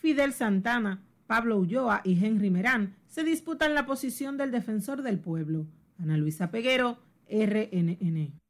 Fidel 0.00 0.32
Santana, 0.32 1.02
Pablo 1.26 1.58
Ulloa 1.58 2.00
y 2.04 2.24
Henry 2.24 2.50
Merán 2.50 2.94
se 3.08 3.24
disputan 3.24 3.74
la 3.74 3.86
posición 3.86 4.36
del 4.36 4.50
defensor 4.50 5.02
del 5.02 5.18
pueblo. 5.18 5.66
Ana 6.00 6.16
Luisa 6.16 6.50
Peguero, 6.50 6.98
RNN. 7.28 8.43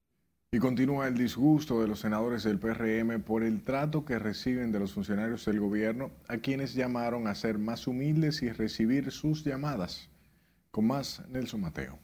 Y 0.54 0.60
continúa 0.60 1.08
el 1.08 1.16
disgusto 1.16 1.80
de 1.82 1.88
los 1.88 1.98
senadores 1.98 2.44
del 2.44 2.60
PRM 2.60 3.22
por 3.22 3.42
el 3.42 3.64
trato 3.64 4.04
que 4.04 4.20
reciben 4.20 4.70
de 4.70 4.78
los 4.78 4.92
funcionarios 4.92 5.44
del 5.46 5.58
gobierno 5.58 6.12
a 6.28 6.36
quienes 6.36 6.74
llamaron 6.74 7.26
a 7.26 7.34
ser 7.34 7.58
más 7.58 7.88
humildes 7.88 8.40
y 8.40 8.52
recibir 8.52 9.10
sus 9.10 9.42
llamadas. 9.42 10.08
Con 10.70 10.86
más, 10.86 11.24
Nelson 11.28 11.60
Mateo. 11.60 11.98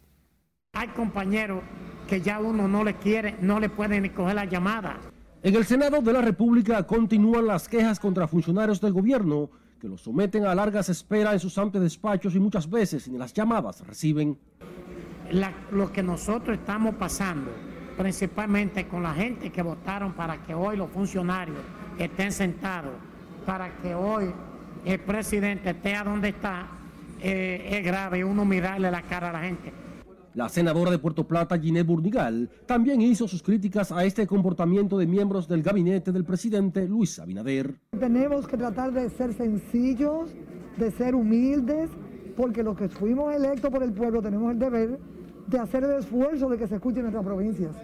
Hay 0.72 0.88
compañeros 0.88 1.62
que 2.08 2.22
ya 2.22 2.40
uno 2.40 2.66
no 2.66 2.82
le 2.82 2.96
quiere, 2.96 3.36
no 3.40 3.60
le 3.60 3.68
puede 3.68 4.00
ni 4.00 4.10
coger 4.10 4.34
la 4.34 4.46
llamada. 4.46 4.98
En 5.44 5.54
el 5.54 5.64
Senado 5.64 6.02
de 6.02 6.12
la 6.12 6.20
República 6.20 6.84
continúan 6.84 7.46
las 7.46 7.68
quejas 7.68 8.00
contra 8.00 8.26
funcionarios 8.26 8.80
del 8.80 8.92
gobierno 8.92 9.48
que 9.80 9.86
los 9.86 10.00
someten 10.00 10.44
a 10.44 10.56
largas 10.56 10.88
esperas 10.88 11.34
en 11.34 11.38
sus 11.38 11.56
amplios 11.56 11.84
despachos 11.84 12.34
y 12.34 12.40
muchas 12.40 12.68
veces 12.68 13.06
ni 13.06 13.16
las 13.16 13.32
llamadas 13.32 13.86
reciben. 13.86 14.36
La, 15.30 15.54
lo 15.70 15.92
que 15.92 16.02
nosotros 16.02 16.58
estamos 16.58 16.96
pasando 16.96 17.69
principalmente 18.00 18.88
con 18.88 19.02
la 19.02 19.12
gente 19.12 19.50
que 19.50 19.60
votaron 19.60 20.14
para 20.14 20.38
que 20.38 20.54
hoy 20.54 20.74
los 20.74 20.88
funcionarios 20.88 21.58
estén 21.98 22.32
sentados, 22.32 22.92
para 23.44 23.76
que 23.82 23.94
hoy 23.94 24.32
el 24.86 25.00
presidente 25.00 25.68
esté 25.68 25.94
a 25.94 26.04
donde 26.04 26.30
está, 26.30 26.66
eh, 27.20 27.68
es 27.72 27.84
grave 27.84 28.24
uno 28.24 28.46
mirarle 28.46 28.90
la 28.90 29.02
cara 29.02 29.28
a 29.28 29.32
la 29.32 29.40
gente. 29.40 29.70
La 30.32 30.48
senadora 30.48 30.90
de 30.90 30.98
Puerto 30.98 31.28
Plata, 31.28 31.58
Ginette 31.58 31.86
Burnigal, 31.86 32.48
también 32.64 33.02
hizo 33.02 33.28
sus 33.28 33.42
críticas 33.42 33.92
a 33.92 34.02
este 34.02 34.26
comportamiento 34.26 34.96
de 34.96 35.06
miembros 35.06 35.46
del 35.46 35.62
gabinete 35.62 36.10
del 36.10 36.24
presidente 36.24 36.88
Luis 36.88 37.18
Abinader. 37.18 37.74
Tenemos 37.98 38.48
que 38.48 38.56
tratar 38.56 38.92
de 38.92 39.10
ser 39.10 39.34
sencillos, 39.34 40.30
de 40.78 40.90
ser 40.90 41.14
humildes, 41.14 41.90
porque 42.34 42.62
los 42.62 42.78
que 42.78 42.88
fuimos 42.88 43.34
electos 43.34 43.70
por 43.70 43.82
el 43.82 43.92
pueblo 43.92 44.22
tenemos 44.22 44.52
el 44.52 44.58
deber 44.58 44.98
de 45.50 45.58
hacer 45.58 45.82
el 45.84 45.98
esfuerzo 45.98 46.48
de 46.48 46.56
que 46.56 46.66
se 46.68 46.76
escuchen 46.76 47.02
nuestras 47.02 47.24
provincias. 47.24 47.74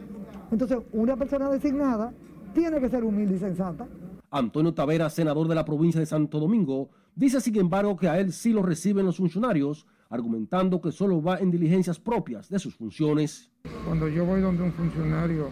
Entonces, 0.53 0.79
una 0.93 1.17
persona 1.17 1.51
designada 1.51 2.13
tiene 2.55 2.81
que 2.81 2.89
ser 2.89 3.03
humilde 3.05 3.37
y 3.37 3.39
sensata. 3.39 3.87
Antonio 4.31 4.73
Tavera, 4.73 5.11
senador 5.11 5.49
de 5.49 5.55
la 5.55 5.65
provincia 5.65 6.01
de 6.01 6.07
Santo 6.07 6.39
Domingo, 6.39 6.91
dice 7.15 7.41
sin 7.41 7.57
embargo 7.57 7.97
que 7.97 8.09
a 8.09 8.19
él 8.21 8.33
sí 8.33 8.53
lo 8.53 8.63
reciben 8.63 9.07
los 9.07 9.17
funcionarios, 9.17 9.87
argumentando 10.09 10.81
que 10.81 10.93
solo 10.93 11.21
va 11.21 11.39
en 11.39 11.51
diligencias 11.51 11.99
propias 11.99 12.49
de 12.49 12.59
sus 12.59 12.77
funciones. 12.77 13.51
Cuando 13.85 14.09
yo 14.09 14.25
voy 14.25 14.41
donde 14.41 14.63
un 14.63 14.73
funcionario, 14.73 15.49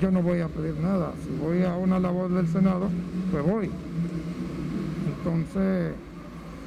yo 0.00 0.10
no 0.10 0.22
voy 0.22 0.40
a 0.40 0.48
pedir 0.48 0.74
nada. 0.76 1.12
Si 1.22 1.36
voy 1.36 1.62
a 1.62 1.76
una 1.76 1.98
labor 1.98 2.32
del 2.32 2.48
Senado, 2.48 2.88
pues 3.30 3.44
voy. 3.44 3.70
Entonces, 5.18 5.94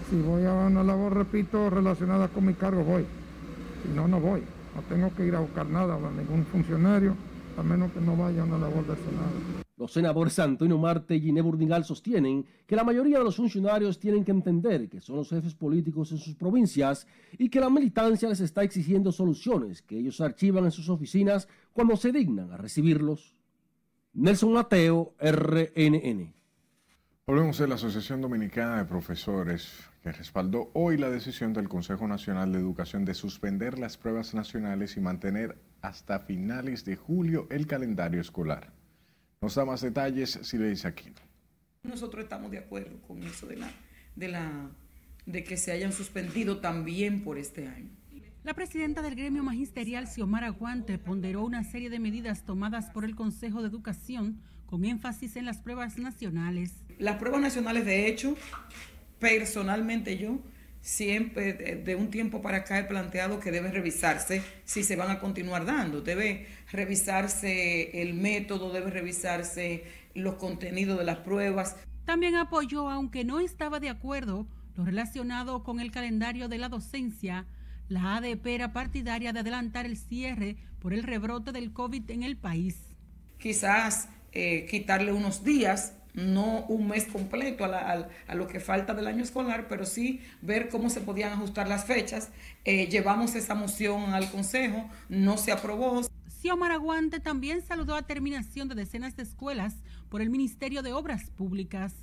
si 0.10 0.22
voy 0.22 0.46
a 0.46 0.54
una 0.54 0.84
labor, 0.84 1.16
repito, 1.16 1.70
relacionada 1.72 2.28
con 2.28 2.46
mi 2.46 2.54
cargo, 2.54 2.84
voy. 2.84 3.06
Si 3.84 3.96
no, 3.96 4.08
no 4.08 4.20
voy. 4.20 4.44
No 4.76 4.82
tengo 4.84 5.14
que 5.16 5.26
ir 5.26 5.36
a 5.36 5.40
buscar 5.40 5.66
nada 5.68 5.96
a 5.96 6.12
ningún 6.12 6.46
funcionario, 6.46 7.16
a 7.58 7.64
menos 7.64 7.92
que 7.92 8.02
no 8.02 8.16
vaya 8.16 8.42
a 8.42 8.46
una 8.46 8.58
labor 8.58 8.86
del 8.86 8.98
Senado. 8.98 9.66
Los 9.78 9.92
senadores 9.92 10.40
Antonio 10.40 10.78
Marte 10.78 11.16
y 11.16 11.22
Giné 11.22 11.42
Burdingal 11.42 11.84
sostienen 11.84 12.46
que 12.66 12.78
la 12.78 12.86
mayoría 12.86 13.18
de 13.18 13.26
los 13.26 13.36
funcionarios 13.36 14.00
tienen 14.00 14.24
que 14.24 14.32
entender 14.32 14.88
que 14.88 15.02
son 15.02 15.18
los 15.18 15.30
jefes 15.30 15.54
políticos 15.54 16.14
en 16.14 16.18
sus 16.18 16.36
provincias 16.36 17.06
y 17.38 17.50
que 17.50 17.60
la 17.60 17.70
militancia 17.70 18.30
les 18.30 18.40
está 18.40 18.64
exigiendo 18.64 19.12
soluciones 19.12 19.82
que 19.82 19.98
ellos 19.98 20.22
archivan 20.22 20.64
en 20.64 20.72
sus 20.72 20.88
oficinas 20.88 21.50
cuando 21.74 21.98
se 21.98 22.14
dignan 22.14 22.54
a 22.54 22.58
recibirlos. 22.58 23.36
Nelson 24.14 24.54
Mateo, 24.54 25.14
RNN. 25.20 26.34
Volvemos 27.28 27.60
a 27.60 27.68
la 27.68 27.76
Asociación 27.76 28.22
Dominicana 28.22 28.78
de 28.78 28.86
Profesores, 28.86 29.90
que 30.06 30.12
respaldó 30.12 30.70
hoy 30.76 30.98
la 30.98 31.10
decisión 31.10 31.52
del 31.52 31.68
Consejo 31.68 32.08
Nacional 32.08 32.52
de 32.52 32.60
Educación 32.60 33.06
de 33.06 33.16
suspender 33.16 33.80
las 33.80 33.98
pruebas 33.98 34.36
nacionales 34.36 34.98
y 34.98 35.00
mantener 35.00 35.58
hasta 35.82 36.20
finales 36.20 36.86
de 36.86 36.96
julio 36.96 37.48
el 37.50 37.66
calendario 37.66 38.22
escolar. 38.22 38.72
Nos 39.42 39.56
da 39.56 39.66
más 39.66 39.82
detalles 39.82 40.38
si 40.44 40.60
le 40.60 40.70
dice 40.70 40.88
aquí. 40.88 41.12
Nosotros 41.82 42.24
estamos 42.24 42.52
de 42.52 42.60
acuerdo 42.60 43.02
con 43.08 43.24
eso 43.24 43.48
de 43.48 43.56
la, 43.56 43.72
de 44.16 44.28
la 44.28 44.70
de 45.26 45.44
que 45.44 45.58
se 45.58 45.72
hayan 45.72 45.92
suspendido 45.92 46.60
también 46.60 47.24
por 47.24 47.40
este 47.40 47.68
año. 47.68 47.90
La 48.44 48.54
presidenta 48.54 49.02
del 49.02 49.16
gremio 49.16 49.42
magisterial, 49.42 50.06
Xiomara 50.06 50.50
Guante, 50.50 51.00
ponderó 51.00 51.44
una 51.44 51.64
serie 51.64 51.90
de 51.90 51.98
medidas 51.98 52.46
tomadas 52.46 52.92
por 52.92 53.06
el 53.06 53.16
Consejo 53.16 53.64
de 53.64 53.70
Educación 53.70 54.40
con 54.68 54.86
énfasis 54.86 55.36
en 55.36 55.46
las 55.46 55.58
pruebas 55.58 55.98
nacionales. 55.98 56.74
Las 57.00 57.18
pruebas 57.18 57.42
nacionales, 57.42 57.86
de 57.86 58.08
hecho, 58.08 58.36
personalmente 59.30 60.18
yo 60.18 60.40
siempre 60.86 61.54
de 61.54 61.96
un 61.96 62.12
tiempo 62.12 62.44
para 62.44 62.58
acá 62.58 62.78
he 62.78 62.84
planteado 62.84 63.40
que 63.40 63.50
debe 63.50 63.72
revisarse 63.72 64.44
si 64.66 64.84
se 64.84 64.96
van 64.96 65.10
a 65.10 65.20
continuar 65.20 65.66
dando. 65.66 66.02
Debe 66.02 66.46
revisarse 66.72 68.02
el 68.02 68.14
método, 68.14 68.72
debe 68.72 68.92
revisarse 68.92 69.84
los 70.14 70.36
contenidos 70.36 71.00
de 71.00 71.06
las 71.06 71.18
pruebas. 71.18 71.76
También 72.06 72.36
apoyó, 72.36 72.88
aunque 72.90 73.26
no 73.26 73.40
estaba 73.40 73.80
de 73.80 73.90
acuerdo, 73.90 74.48
lo 74.76 74.86
relacionado 74.86 75.64
con 75.64 75.80
el 75.80 75.92
calendario 75.92 76.48
de 76.48 76.60
la 76.60 76.70
docencia. 76.70 77.48
La 77.90 78.18
ADP 78.18 78.46
era 78.46 78.72
partidaria 78.72 79.34
de 79.34 79.40
adelantar 79.40 79.88
el 79.88 79.98
cierre 79.98 80.58
por 80.80 80.94
el 80.94 81.02
rebrote 81.02 81.52
del 81.52 81.74
COVID 81.74 82.12
en 82.12 82.22
el 82.22 82.38
país. 82.38 82.78
Quizás 83.40 84.08
eh, 84.34 84.68
quitarle 84.70 85.12
unos 85.12 85.44
días 85.44 85.94
no 86.16 86.66
un 86.68 86.88
mes 86.88 87.06
completo 87.06 87.66
a, 87.66 88.08
a, 88.28 88.36
lo 88.36 88.48
que 88.48 88.60
falta 88.60 88.94
del 88.94 89.08
año 89.08 89.24
escolar, 89.24 89.68
pero 89.68 89.86
sí 89.86 90.22
ver 90.42 90.70
cómo 90.70 90.90
se 90.90 91.02
podían 91.02 91.34
ajustar 91.34 91.68
las 91.68 91.86
fechas. 91.86 92.30
Eh, 92.64 92.88
llevamos 92.88 93.36
esa 93.36 93.56
moción 93.56 94.14
al 94.14 94.30
Consejo, 94.32 94.90
no 95.10 95.38
se 95.38 95.52
aprobó. 95.52 96.02
Xiomara 96.42 96.78
Guante 96.78 97.20
también 97.20 97.62
saludó 97.62 97.96
a 97.96 98.04
terminación 98.04 98.68
de 98.68 98.76
decenas 98.76 99.16
de 99.16 99.24
escuelas 99.24 99.76
por 100.10 100.22
el 100.22 100.30
Ministerio 100.30 100.82
de 100.84 100.94
Obras 100.94 101.30
Públicas. 101.32 101.94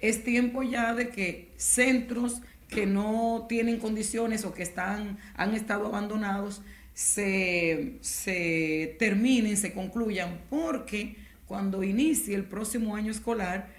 Es 0.00 0.24
tiempo 0.24 0.62
ya 0.62 0.94
de 0.94 1.10
que 1.10 1.52
centros 1.56 2.40
que 2.68 2.86
no 2.86 3.46
tienen 3.48 3.78
condiciones 3.78 4.44
o 4.44 4.54
que 4.54 4.62
están, 4.62 5.18
han 5.36 5.54
estado 5.54 5.86
abandonados 5.86 6.62
se, 6.94 7.98
se 8.00 8.96
terminen, 8.98 9.56
se 9.56 9.72
concluyan, 9.72 10.40
porque 10.48 11.16
cuando 11.50 11.82
inicie 11.82 12.36
el 12.36 12.44
próximo 12.44 12.94
año 12.94 13.10
escolar, 13.10 13.70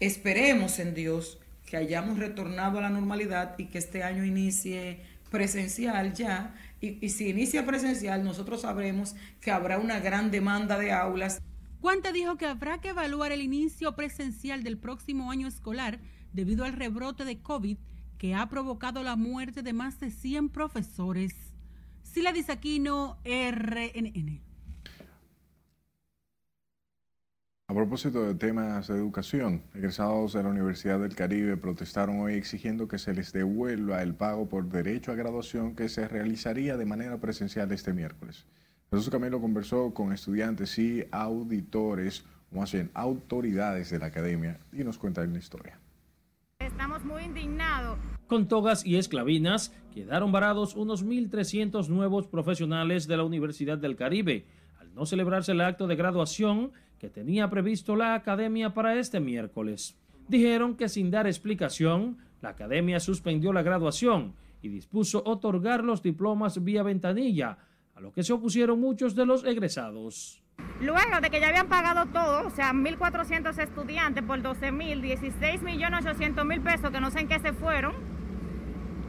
esperemos 0.00 0.78
en 0.78 0.92
Dios 0.92 1.38
que 1.64 1.78
hayamos 1.78 2.18
retornado 2.18 2.76
a 2.76 2.82
la 2.82 2.90
normalidad 2.90 3.54
y 3.56 3.68
que 3.68 3.78
este 3.78 4.02
año 4.02 4.22
inicie 4.22 5.00
presencial 5.30 6.12
ya. 6.12 6.54
Y, 6.78 7.02
y, 7.02 7.08
si 7.08 7.30
inicia 7.30 7.64
presencial, 7.64 8.22
nosotros 8.22 8.60
sabremos 8.60 9.16
que 9.40 9.50
habrá 9.50 9.78
una 9.78 9.98
gran 9.98 10.30
demanda 10.30 10.78
de 10.78 10.92
aulas. 10.92 11.40
Guante 11.80 12.12
dijo 12.12 12.36
que 12.36 12.44
habrá 12.44 12.82
que 12.82 12.90
evaluar 12.90 13.32
el 13.32 13.40
inicio 13.40 13.96
presencial 13.96 14.62
del 14.62 14.76
próximo 14.76 15.30
año 15.30 15.48
escolar 15.48 16.00
debido 16.34 16.66
al 16.66 16.74
rebrote 16.74 17.24
de 17.24 17.40
COVID 17.40 17.78
que 18.18 18.34
ha 18.34 18.46
provocado 18.50 19.02
la 19.02 19.16
muerte 19.16 19.62
de 19.62 19.72
más 19.72 20.00
de 20.00 20.10
100 20.10 20.50
profesores. 20.50 21.32
Sila 22.02 22.34
Disaquino, 22.34 23.16
RNN. 23.24 24.49
A 27.70 27.72
propósito 27.72 28.24
de 28.24 28.34
temas 28.34 28.88
de 28.88 28.96
educación, 28.96 29.62
egresados 29.76 30.32
de 30.32 30.42
la 30.42 30.48
Universidad 30.48 30.98
del 30.98 31.14
Caribe 31.14 31.56
protestaron 31.56 32.18
hoy 32.18 32.34
exigiendo 32.34 32.88
que 32.88 32.98
se 32.98 33.14
les 33.14 33.32
devuelva 33.32 34.02
el 34.02 34.12
pago 34.16 34.48
por 34.48 34.68
derecho 34.68 35.12
a 35.12 35.14
graduación 35.14 35.76
que 35.76 35.88
se 35.88 36.08
realizaría 36.08 36.76
de 36.76 36.84
manera 36.84 37.18
presencial 37.18 37.70
este 37.70 37.92
miércoles. 37.92 38.44
Jesús 38.90 39.08
Camilo 39.08 39.40
conversó 39.40 39.94
con 39.94 40.12
estudiantes 40.12 40.76
y 40.80 41.04
auditores, 41.12 42.24
o 42.52 42.58
más 42.58 42.72
bien 42.72 42.90
autoridades 42.92 43.88
de 43.90 44.00
la 44.00 44.06
academia, 44.06 44.58
y 44.72 44.82
nos 44.82 44.98
cuenta 44.98 45.24
la 45.24 45.38
historia. 45.38 45.78
estamos 46.58 47.04
muy 47.04 47.22
indignados. 47.22 48.00
Con 48.26 48.48
togas 48.48 48.84
y 48.84 48.96
esclavinas 48.96 49.72
quedaron 49.94 50.32
varados 50.32 50.74
unos 50.74 51.06
1.300 51.06 51.86
nuevos 51.86 52.26
profesionales 52.26 53.06
de 53.06 53.16
la 53.16 53.22
Universidad 53.22 53.78
del 53.78 53.94
Caribe, 53.94 54.44
al 54.80 54.92
no 54.92 55.06
celebrarse 55.06 55.52
el 55.52 55.60
acto 55.60 55.86
de 55.86 55.94
graduación 55.94 56.72
que 57.00 57.08
tenía 57.08 57.48
previsto 57.48 57.96
la 57.96 58.14
academia 58.14 58.74
para 58.74 58.94
este 58.94 59.20
miércoles. 59.20 59.96
Dijeron 60.28 60.76
que 60.76 60.88
sin 60.88 61.10
dar 61.10 61.26
explicación, 61.26 62.18
la 62.42 62.50
academia 62.50 63.00
suspendió 63.00 63.54
la 63.54 63.62
graduación 63.62 64.34
y 64.60 64.68
dispuso 64.68 65.22
otorgar 65.24 65.82
los 65.82 66.02
diplomas 66.02 66.62
vía 66.62 66.82
ventanilla, 66.82 67.56
a 67.94 68.00
lo 68.00 68.12
que 68.12 68.22
se 68.22 68.34
opusieron 68.34 68.78
muchos 68.78 69.14
de 69.14 69.24
los 69.24 69.44
egresados. 69.44 70.42
Luego 70.82 71.20
de 71.22 71.30
que 71.30 71.40
ya 71.40 71.48
habían 71.48 71.68
pagado 71.68 72.04
todo, 72.12 72.46
o 72.46 72.50
sea, 72.50 72.72
1.400 72.74 73.58
estudiantes 73.58 74.22
por 74.22 74.42
12.000, 74.42 75.00
16 75.00 75.62
millones 75.62 76.04
800 76.04 76.44
mil 76.44 76.60
pesos, 76.60 76.90
que 76.90 77.00
no 77.00 77.10
sé 77.10 77.20
en 77.20 77.28
qué 77.28 77.40
se 77.40 77.54
fueron, 77.54 77.94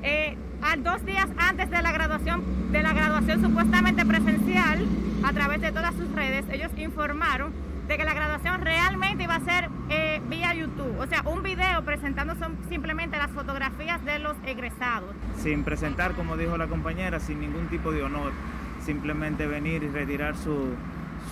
eh, 0.02 0.38
dos 0.80 1.06
días 1.06 1.28
antes 1.38 1.70
de 1.70 1.82
la 1.82 1.92
graduación, 1.92 2.72
de 2.72 2.82
la 2.82 2.94
graduación 2.94 3.42
supuestamente 3.42 4.06
presencial, 4.06 4.86
a 5.24 5.34
través 5.34 5.60
de 5.60 5.74
todas 5.74 5.94
sus 5.96 6.10
redes, 6.14 6.46
ellos 6.50 6.72
informaron 6.78 7.52
de 7.92 7.98
que 7.98 8.06
la 8.06 8.14
graduación 8.14 8.62
realmente 8.62 9.26
iba 9.26 9.36
a 9.36 9.42
ser 9.42 9.70
eh, 9.90 10.22
vía 10.30 10.54
YouTube, 10.54 10.98
o 10.98 11.06
sea, 11.08 11.24
un 11.24 11.44
video 11.44 11.84
presentando 11.84 12.36
son 12.36 12.58
simplemente 12.70 13.18
las 13.18 13.32
fotografías 13.32 14.04
de 14.06 14.18
los 14.20 14.38
egresados. 14.46 15.14
Sin 15.36 15.66
presentar, 15.66 16.14
como 16.14 16.38
dijo 16.38 16.58
la 16.58 16.68
compañera, 16.68 17.20
sin 17.20 17.42
ningún 17.42 17.68
tipo 17.68 17.92
de 17.92 18.02
honor, 18.02 18.32
simplemente 18.80 19.46
venir 19.46 19.84
y 19.84 19.90
retirar 19.90 20.38
su, 20.38 20.74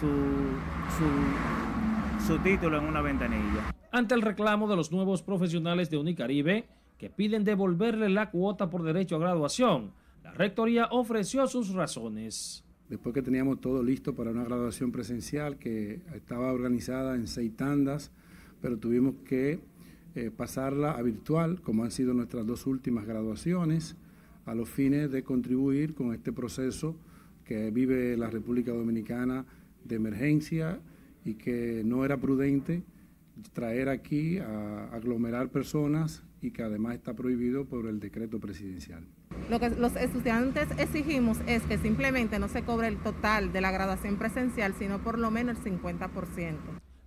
su, 0.02 0.10
su, 0.98 2.28
su 2.28 2.40
título 2.40 2.78
en 2.80 2.84
una 2.84 3.00
ventanilla. 3.00 3.74
Ante 3.94 4.16
el 4.16 4.22
reclamo 4.22 4.68
de 4.68 4.76
los 4.76 4.92
nuevos 4.92 5.24
profesionales 5.24 5.90
de 5.90 5.98
Unicaribe, 5.98 6.68
que 6.98 7.10
piden 7.10 7.46
devolverle 7.46 8.10
la 8.10 8.32
cuota 8.32 8.70
por 8.70 8.84
derecho 8.84 9.16
a 9.16 9.20
graduación, 9.20 9.94
la 10.26 10.32
Rectoría 10.32 10.90
ofreció 10.92 11.48
sus 11.48 11.70
razones 11.74 12.66
después 12.90 13.14
que 13.14 13.22
teníamos 13.22 13.62
todo 13.62 13.84
listo 13.84 14.16
para 14.16 14.32
una 14.32 14.44
graduación 14.44 14.92
presencial 14.92 15.58
que 15.58 16.02
estaba 16.16 16.52
organizada 16.52 17.16
en 17.16 17.28
seis 17.28 17.56
tandas, 17.56 18.12
pero 18.62 18.78
tuvimos 18.78 19.16
que 19.26 19.60
eh, 20.16 20.32
pasarla 20.36 20.92
a 20.92 21.02
virtual, 21.02 21.62
como 21.62 21.84
han 21.84 21.92
sido 21.92 22.14
nuestras 22.14 22.46
dos 22.46 22.66
últimas 22.66 23.06
graduaciones, 23.06 23.96
a 24.46 24.56
los 24.56 24.68
fines 24.68 25.12
de 25.12 25.24
contribuir 25.24 25.94
con 25.94 26.14
este 26.14 26.34
proceso 26.34 26.96
que 27.46 27.70
vive 27.70 28.18
la 28.18 28.30
República 28.30 28.72
Dominicana 28.72 29.46
de 29.86 29.96
emergencia 29.96 30.80
y 31.24 31.36
que 31.36 31.84
no 31.86 32.04
era 32.06 32.18
prudente 32.18 32.84
traer 33.54 33.90
aquí 33.90 34.40
a 34.40 34.90
aglomerar 34.92 35.50
personas 35.50 36.24
y 36.42 36.52
que 36.52 36.64
además 36.64 36.96
está 36.96 37.14
prohibido 37.16 37.66
por 37.66 37.86
el 37.88 38.00
decreto 38.00 38.40
presidencial. 38.40 39.04
Lo 39.50 39.60
que 39.60 39.70
los 39.70 39.96
estudiantes 39.96 40.68
exigimos 40.78 41.40
es 41.48 41.64
que 41.64 41.78
simplemente 41.78 42.40
no 42.40 42.48
se 42.48 42.64
cobre 42.64 42.88
el 42.88 42.98
total 42.98 43.52
de 43.52 43.62
la 43.62 43.72
graduación 43.72 44.18
presencial, 44.18 44.74
sino 44.78 45.00
por 45.00 45.18
lo 45.18 45.32
menos 45.32 45.58
el 45.66 45.80
50%. 45.80 46.58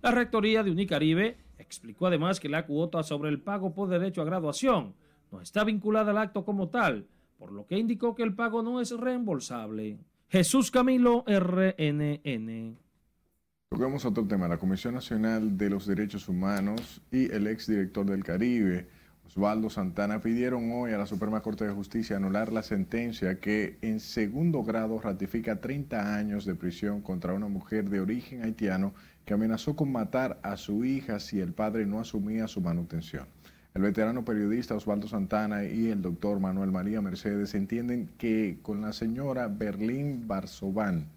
La 0.01 0.11
Rectoría 0.11 0.63
de 0.63 0.71
Unicaribe 0.71 1.37
explicó 1.57 2.07
además 2.07 2.39
que 2.39 2.49
la 2.49 2.65
cuota 2.65 3.03
sobre 3.03 3.29
el 3.29 3.41
pago 3.41 3.73
por 3.73 3.89
derecho 3.89 4.21
a 4.21 4.25
graduación 4.25 4.95
no 5.31 5.41
está 5.41 5.63
vinculada 5.63 6.11
al 6.11 6.17
acto 6.17 6.45
como 6.45 6.69
tal, 6.69 7.07
por 7.37 7.51
lo 7.51 7.65
que 7.65 7.77
indicó 7.77 8.13
que 8.13 8.23
el 8.23 8.35
pago 8.35 8.61
no 8.61 8.81
es 8.81 8.91
reembolsable. 8.91 9.97
Jesús 10.29 10.71
Camilo, 10.71 11.23
RNN. 11.27 12.77
Toquemos 13.69 14.05
otro 14.05 14.27
tema. 14.27 14.47
La 14.47 14.57
Comisión 14.57 14.93
Nacional 14.93 15.57
de 15.57 15.69
los 15.69 15.87
Derechos 15.87 16.29
Humanos 16.29 17.01
y 17.11 17.31
el 17.31 17.47
exdirector 17.47 18.05
del 18.05 18.23
Caribe 18.23 18.87
Osvaldo 19.35 19.71
Santana 19.71 20.21
pidieron 20.21 20.71
hoy 20.73 20.91
a 20.91 20.97
la 20.99 21.07
Suprema 21.07 21.41
Corte 21.41 21.65
de 21.65 21.73
Justicia 21.73 22.17
anular 22.17 22.53
la 22.53 22.61
sentencia 22.61 23.39
que 23.39 23.79
en 23.81 23.99
segundo 23.99 24.63
grado 24.63 24.99
ratifica 24.99 25.59
30 25.59 26.15
años 26.15 26.45
de 26.45 26.53
prisión 26.53 27.01
contra 27.01 27.33
una 27.33 27.47
mujer 27.47 27.89
de 27.89 27.99
origen 27.99 28.43
haitiano 28.43 28.93
que 29.25 29.33
amenazó 29.33 29.75
con 29.75 29.91
matar 29.91 30.39
a 30.43 30.55
su 30.55 30.85
hija 30.85 31.19
si 31.19 31.39
el 31.39 31.51
padre 31.51 31.87
no 31.87 31.99
asumía 31.99 32.47
su 32.47 32.61
manutención. 32.61 33.25
El 33.73 33.81
veterano 33.81 34.23
periodista 34.23 34.75
Osvaldo 34.75 35.07
Santana 35.07 35.65
y 35.65 35.87
el 35.87 36.03
doctor 36.03 36.39
Manuel 36.39 36.71
María 36.71 37.01
Mercedes 37.01 37.55
entienden 37.55 38.11
que 38.19 38.59
con 38.61 38.81
la 38.81 38.93
señora 38.93 39.47
Berlín 39.47 40.27
Barzobán 40.27 41.07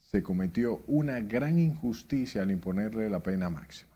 se 0.00 0.20
cometió 0.20 0.82
una 0.88 1.20
gran 1.20 1.60
injusticia 1.60 2.42
al 2.42 2.50
imponerle 2.50 3.08
la 3.08 3.20
pena 3.20 3.50
máxima. 3.50 3.95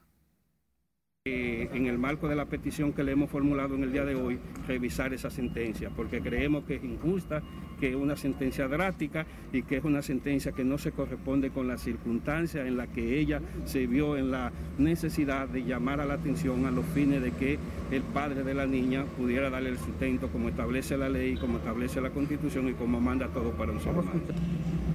En 1.27 1.85
el 1.85 1.99
marco 1.99 2.29
de 2.29 2.35
la 2.35 2.47
petición 2.47 2.95
que 2.95 3.05
le 3.05 3.13
hemos 3.13 3.29
formulado 3.29 3.75
en 3.75 3.83
el 3.83 3.93
día 3.93 4.07
de 4.07 4.15
hoy, 4.15 4.39
revisar 4.67 5.13
esa 5.13 5.29
sentencia, 5.29 5.91
porque 5.95 6.23
creemos 6.23 6.65
que 6.65 6.77
es 6.77 6.83
injusta, 6.83 7.43
que 7.79 7.91
es 7.91 7.95
una 7.95 8.17
sentencia 8.17 8.67
drástica 8.69 9.27
y 9.53 9.65
que 9.65 9.77
es 9.77 9.85
una 9.85 10.01
sentencia 10.01 10.53
que 10.53 10.65
no 10.65 10.79
se 10.79 10.93
corresponde 10.93 11.51
con 11.51 11.69
las 11.69 11.83
circunstancias 11.83 12.67
en 12.67 12.79
las 12.79 12.89
que 12.89 13.21
ella 13.21 13.43
se 13.67 13.87
vio 13.87 14.17
en 14.17 14.31
la 14.31 14.51
necesidad 14.79 15.47
de 15.47 15.63
llamar 15.63 16.01
a 16.01 16.07
la 16.07 16.15
atención 16.15 16.65
a 16.65 16.71
los 16.71 16.87
fines 16.87 17.21
de 17.21 17.33
que 17.33 17.59
el 17.91 18.01
padre 18.01 18.43
de 18.43 18.55
la 18.55 18.65
niña 18.65 19.05
pudiera 19.19 19.51
darle 19.51 19.69
el 19.69 19.79
sustento 19.79 20.29
como 20.29 20.49
establece 20.49 20.97
la 20.97 21.11
ley, 21.11 21.37
como 21.37 21.59
establece 21.59 22.01
la 22.01 22.09
constitución 22.09 22.67
y 22.71 22.73
como 22.73 22.99
manda 22.99 23.29
todo 23.29 23.51
para 23.51 23.73
un 23.73 23.81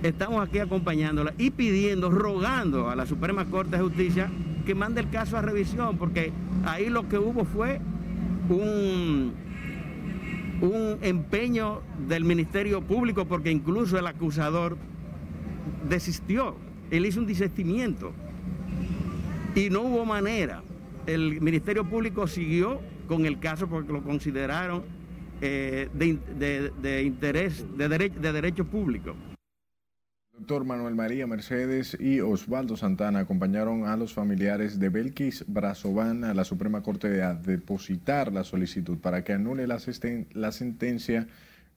Estamos 0.02 0.48
aquí 0.48 0.58
acompañándola 0.58 1.36
y 1.38 1.52
pidiendo, 1.52 2.10
rogando 2.10 2.90
a 2.90 2.96
la 2.96 3.06
Suprema 3.06 3.46
Corte 3.46 3.78
de 3.78 3.84
Justicia 3.84 4.32
que 4.66 4.76
mande 4.76 5.02
el 5.02 5.10
caso 5.10 5.38
a 5.38 5.42
revisión, 5.42 5.98
porque 5.98 6.32
ahí 6.66 6.90
lo 6.90 7.08
que 7.08 7.18
hubo 7.18 7.46
fue 7.46 7.80
un, 8.50 9.34
un 10.62 10.98
empeño 11.02 11.82
del 12.08 12.24
Ministerio 12.26 12.82
Público, 12.82 13.26
porque 13.26 13.52
incluso 13.52 13.98
el 13.98 14.08
acusador 14.08 14.78
desistió, 15.88 16.56
él 16.92 17.06
hizo 17.06 17.20
un 17.20 17.28
desistimiento 17.28 18.12
y 19.56 19.70
no 19.70 19.82
hubo 19.82 20.06
manera. 20.06 20.64
El 21.06 21.40
Ministerio 21.40 21.86
Público 21.86 22.28
siguió 22.28 22.82
con 23.08 23.26
el 23.26 23.40
caso 23.40 23.68
porque 23.68 23.94
lo 23.94 24.04
consideraron 24.04 24.84
eh, 25.42 25.90
de, 25.94 26.72
de, 26.82 27.04
interés, 27.04 27.66
de, 27.78 27.88
de 27.88 28.34
derecho 28.34 28.66
público. 28.66 29.16
Doctor 30.38 30.66
Manuel 30.66 30.96
María 30.96 31.28
Mercedes 31.28 31.96
y 31.98 32.20
Osvaldo 32.20 32.76
Santana 32.76 33.20
acompañaron 33.20 33.86
a 33.86 33.96
los 33.96 34.14
familiares 34.14 34.78
de 34.80 34.90
Belkis 34.90 35.46
Brazovan 35.48 36.26
a 36.26 36.34
la 36.34 36.44
Suprema 36.44 36.84
Corte 36.84 37.24
a 37.24 37.34
depositar 37.34 38.34
la 38.34 38.44
solicitud 38.44 38.98
para 38.98 39.24
que 39.24 39.32
anule 39.32 39.66
la, 39.66 39.80
sentencia 40.52 41.26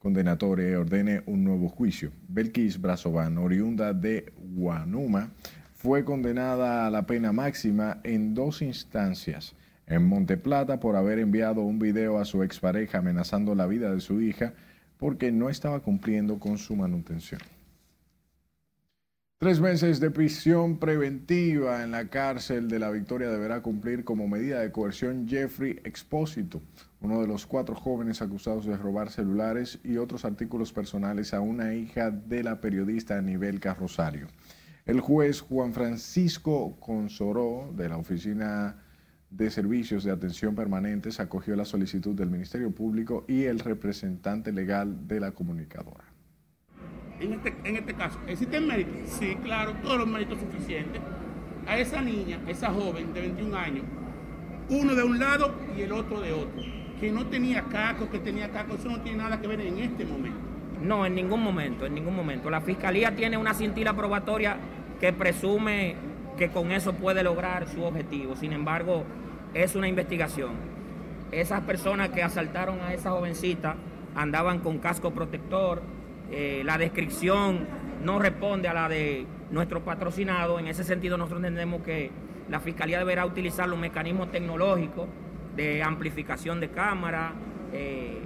condenatoria 0.00 0.70
y 0.70 0.74
ordene 0.74 1.22
un 1.26 1.44
nuevo 1.44 1.68
juicio. 1.68 2.10
Belkis 2.26 2.80
Brazovan, 2.80 3.38
oriunda 3.38 3.94
de 3.94 4.32
Guanuma, 4.36 5.30
fue 5.76 6.04
condenada 6.04 6.88
a 6.88 6.90
la 6.90 7.06
pena 7.06 7.32
máxima 7.32 8.00
en 8.02 8.34
dos 8.34 8.60
instancias. 8.60 9.54
En 9.86 10.04
Monteplata 10.04 10.80
por 10.80 10.96
haber 10.96 11.20
enviado 11.20 11.62
un 11.62 11.78
video 11.78 12.18
a 12.18 12.24
su 12.24 12.42
expareja 12.42 12.98
amenazando 12.98 13.54
la 13.54 13.68
vida 13.68 13.94
de 13.94 14.00
su 14.00 14.20
hija 14.20 14.52
porque 14.98 15.30
no 15.30 15.48
estaba 15.48 15.78
cumpliendo 15.80 16.40
con 16.40 16.58
su 16.58 16.74
manutención. 16.74 17.40
Tres 19.40 19.60
meses 19.60 20.00
de 20.00 20.10
prisión 20.10 20.80
preventiva 20.80 21.84
en 21.84 21.92
la 21.92 22.08
cárcel 22.08 22.66
de 22.66 22.80
la 22.80 22.90
Victoria 22.90 23.28
deberá 23.28 23.62
cumplir 23.62 24.02
como 24.02 24.26
medida 24.26 24.58
de 24.58 24.72
coerción 24.72 25.28
Jeffrey 25.28 25.78
Expósito, 25.84 26.60
uno 27.00 27.20
de 27.20 27.28
los 27.28 27.46
cuatro 27.46 27.76
jóvenes 27.76 28.20
acusados 28.20 28.66
de 28.66 28.76
robar 28.76 29.10
celulares 29.10 29.78
y 29.84 29.98
otros 29.98 30.24
artículos 30.24 30.72
personales 30.72 31.34
a 31.34 31.40
una 31.40 31.72
hija 31.72 32.10
de 32.10 32.42
la 32.42 32.60
periodista 32.60 33.16
Anibel 33.16 33.60
Carrosario. 33.60 34.26
El 34.86 34.98
juez 34.98 35.40
Juan 35.40 35.72
Francisco 35.72 36.76
Consoró 36.80 37.72
de 37.76 37.90
la 37.90 37.96
Oficina 37.96 38.82
de 39.30 39.52
Servicios 39.52 40.02
de 40.02 40.10
Atención 40.10 40.56
Permanentes 40.56 41.20
acogió 41.20 41.54
la 41.54 41.64
solicitud 41.64 42.16
del 42.16 42.28
Ministerio 42.28 42.72
Público 42.72 43.24
y 43.28 43.44
el 43.44 43.60
representante 43.60 44.50
legal 44.50 45.06
de 45.06 45.20
la 45.20 45.30
comunicadora 45.30 46.17
en 47.20 47.32
este, 47.34 47.54
en 47.64 47.76
este 47.76 47.94
caso, 47.94 48.18
¿existen 48.26 48.66
méritos? 48.66 49.08
Sí, 49.08 49.36
claro, 49.42 49.72
todos 49.82 49.98
los 49.98 50.06
méritos 50.06 50.38
suficientes. 50.38 51.00
A 51.66 51.78
esa 51.78 52.00
niña, 52.00 52.40
esa 52.46 52.70
joven 52.70 53.12
de 53.12 53.20
21 53.20 53.56
años, 53.56 53.84
uno 54.70 54.94
de 54.94 55.02
un 55.02 55.18
lado 55.18 55.54
y 55.76 55.82
el 55.82 55.92
otro 55.92 56.20
de 56.20 56.32
otro, 56.32 56.62
que 57.00 57.10
no 57.10 57.26
tenía 57.26 57.62
caco, 57.64 58.08
que 58.10 58.18
tenía 58.18 58.50
caco, 58.50 58.74
eso 58.74 58.88
no 58.88 59.00
tiene 59.00 59.18
nada 59.18 59.40
que 59.40 59.46
ver 59.46 59.60
en 59.60 59.78
este 59.78 60.04
momento. 60.04 60.38
No, 60.82 61.04
en 61.04 61.14
ningún 61.14 61.42
momento, 61.42 61.86
en 61.86 61.94
ningún 61.94 62.14
momento. 62.14 62.50
La 62.50 62.60
fiscalía 62.60 63.14
tiene 63.14 63.36
una 63.36 63.54
cintila 63.54 63.94
probatoria 63.94 64.56
que 65.00 65.12
presume 65.12 65.96
que 66.36 66.50
con 66.50 66.70
eso 66.70 66.94
puede 66.94 67.22
lograr 67.22 67.68
su 67.68 67.82
objetivo. 67.82 68.36
Sin 68.36 68.52
embargo, 68.52 69.04
es 69.54 69.74
una 69.74 69.88
investigación. 69.88 70.52
Esas 71.32 71.62
personas 71.62 72.10
que 72.10 72.22
asaltaron 72.22 72.80
a 72.80 72.94
esa 72.94 73.10
jovencita 73.10 73.76
andaban 74.14 74.60
con 74.60 74.78
casco 74.78 75.10
protector, 75.10 75.82
eh, 76.30 76.62
la 76.64 76.78
descripción 76.78 77.66
no 78.04 78.18
responde 78.18 78.68
a 78.68 78.74
la 78.74 78.88
de 78.88 79.26
nuestro 79.50 79.82
patrocinado. 79.82 80.58
En 80.58 80.68
ese 80.68 80.84
sentido, 80.84 81.16
nosotros 81.16 81.40
entendemos 81.40 81.82
que 81.82 82.10
la 82.48 82.60
Fiscalía 82.60 82.98
deberá 82.98 83.26
utilizar 83.26 83.68
los 83.68 83.78
mecanismos 83.78 84.30
tecnológicos 84.30 85.06
de 85.56 85.82
amplificación 85.82 86.60
de 86.60 86.70
cámara, 86.70 87.32
eh, 87.72 88.20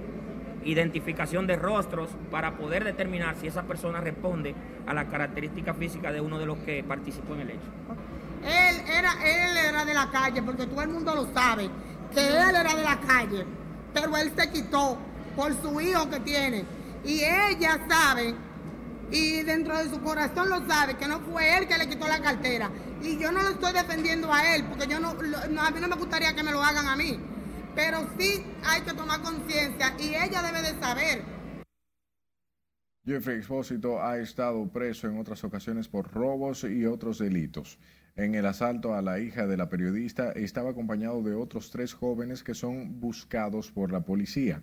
identificación 0.65 1.47
de 1.47 1.55
rostros, 1.55 2.09
para 2.31 2.55
poder 2.57 2.83
determinar 2.83 3.35
si 3.35 3.47
esa 3.47 3.63
persona 3.63 3.99
responde 3.99 4.55
a 4.85 4.93
la 4.93 5.07
característica 5.07 5.73
física 5.73 6.11
de 6.11 6.21
uno 6.21 6.39
de 6.39 6.45
los 6.45 6.57
que 6.59 6.83
participó 6.83 7.33
en 7.33 7.41
el 7.41 7.49
hecho. 7.51 7.71
Él 8.43 8.75
era, 8.87 9.13
él 9.23 9.57
era 9.57 9.85
de 9.85 9.93
la 9.93 10.09
calle, 10.11 10.41
porque 10.41 10.67
todo 10.67 10.81
el 10.81 10.89
mundo 10.89 11.15
lo 11.15 11.33
sabe, 11.33 11.69
que 12.13 12.27
él 12.27 12.55
era 12.55 12.75
de 12.75 12.83
la 12.83 12.99
calle, 12.99 13.45
pero 13.93 14.15
él 14.17 14.31
se 14.37 14.51
quitó 14.51 14.97
por 15.35 15.53
su 15.55 15.79
hijo 15.81 16.09
que 16.09 16.19
tiene. 16.19 16.63
Y 17.03 17.21
ella 17.21 17.85
sabe, 17.89 18.33
y 19.11 19.43
dentro 19.43 19.77
de 19.77 19.89
su 19.89 20.01
corazón 20.01 20.49
lo 20.49 20.65
sabe, 20.67 20.95
que 20.95 21.07
no 21.07 21.19
fue 21.21 21.57
él 21.57 21.67
que 21.67 21.77
le 21.77 21.87
quitó 21.87 22.07
la 22.07 22.21
cartera. 22.21 22.71
Y 23.01 23.17
yo 23.19 23.31
no 23.31 23.41
lo 23.41 23.49
estoy 23.49 23.73
defendiendo 23.73 24.31
a 24.31 24.55
él, 24.55 24.65
porque 24.65 24.87
yo 24.87 24.99
no, 24.99 25.09
a 25.09 25.71
mí 25.71 25.79
no 25.81 25.87
me 25.87 25.95
gustaría 25.95 26.33
que 26.33 26.43
me 26.43 26.51
lo 26.51 26.63
hagan 26.63 26.87
a 26.87 26.95
mí. 26.95 27.19
Pero 27.75 28.07
sí 28.17 28.43
hay 28.65 28.81
que 28.81 28.93
tomar 28.93 29.21
conciencia 29.21 29.95
y 29.99 30.15
ella 30.15 30.41
debe 30.41 30.61
de 30.61 30.79
saber. 30.79 31.21
Jeffrey 33.05 33.37
Expósito 33.37 34.01
ha 34.01 34.17
estado 34.19 34.65
preso 34.71 35.09
en 35.09 35.19
otras 35.19 35.43
ocasiones 35.43 35.89
por 35.89 36.09
robos 36.13 36.63
y 36.63 36.85
otros 36.85 37.19
delitos. 37.19 37.77
En 38.15 38.35
el 38.35 38.45
asalto 38.45 38.93
a 38.93 39.01
la 39.01 39.19
hija 39.19 39.45
de 39.45 39.57
la 39.57 39.67
periodista 39.67 40.31
estaba 40.31 40.69
acompañado 40.69 41.21
de 41.21 41.33
otros 41.33 41.69
tres 41.71 41.93
jóvenes 41.93 42.43
que 42.43 42.53
son 42.53 43.01
buscados 43.01 43.71
por 43.71 43.91
la 43.91 44.05
policía. 44.05 44.61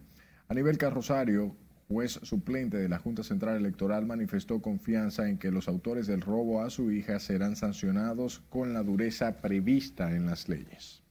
A 0.49 0.55
nivel 0.55 0.79
Carrosario, 0.79 1.55
juez 1.91 2.21
suplente 2.23 2.77
de 2.77 2.89
la 2.89 3.01
Junta 3.01 3.25
Central 3.25 3.57
Electoral 3.57 4.07
manifestó 4.07 4.63
confianza 4.63 5.29
en 5.29 5.39
que 5.39 5.51
los 5.51 5.67
autores 5.67 6.07
del 6.07 6.21
robo 6.21 6.63
a 6.63 6.71
su 6.71 6.93
hija 6.93 7.19
serán 7.19 7.57
sancionados 7.57 8.45
con 8.49 8.73
la 8.73 8.85
dureza 8.85 9.41
prevista 9.41 10.15
en 10.15 10.27
las 10.27 10.49
leyes. 10.49 11.03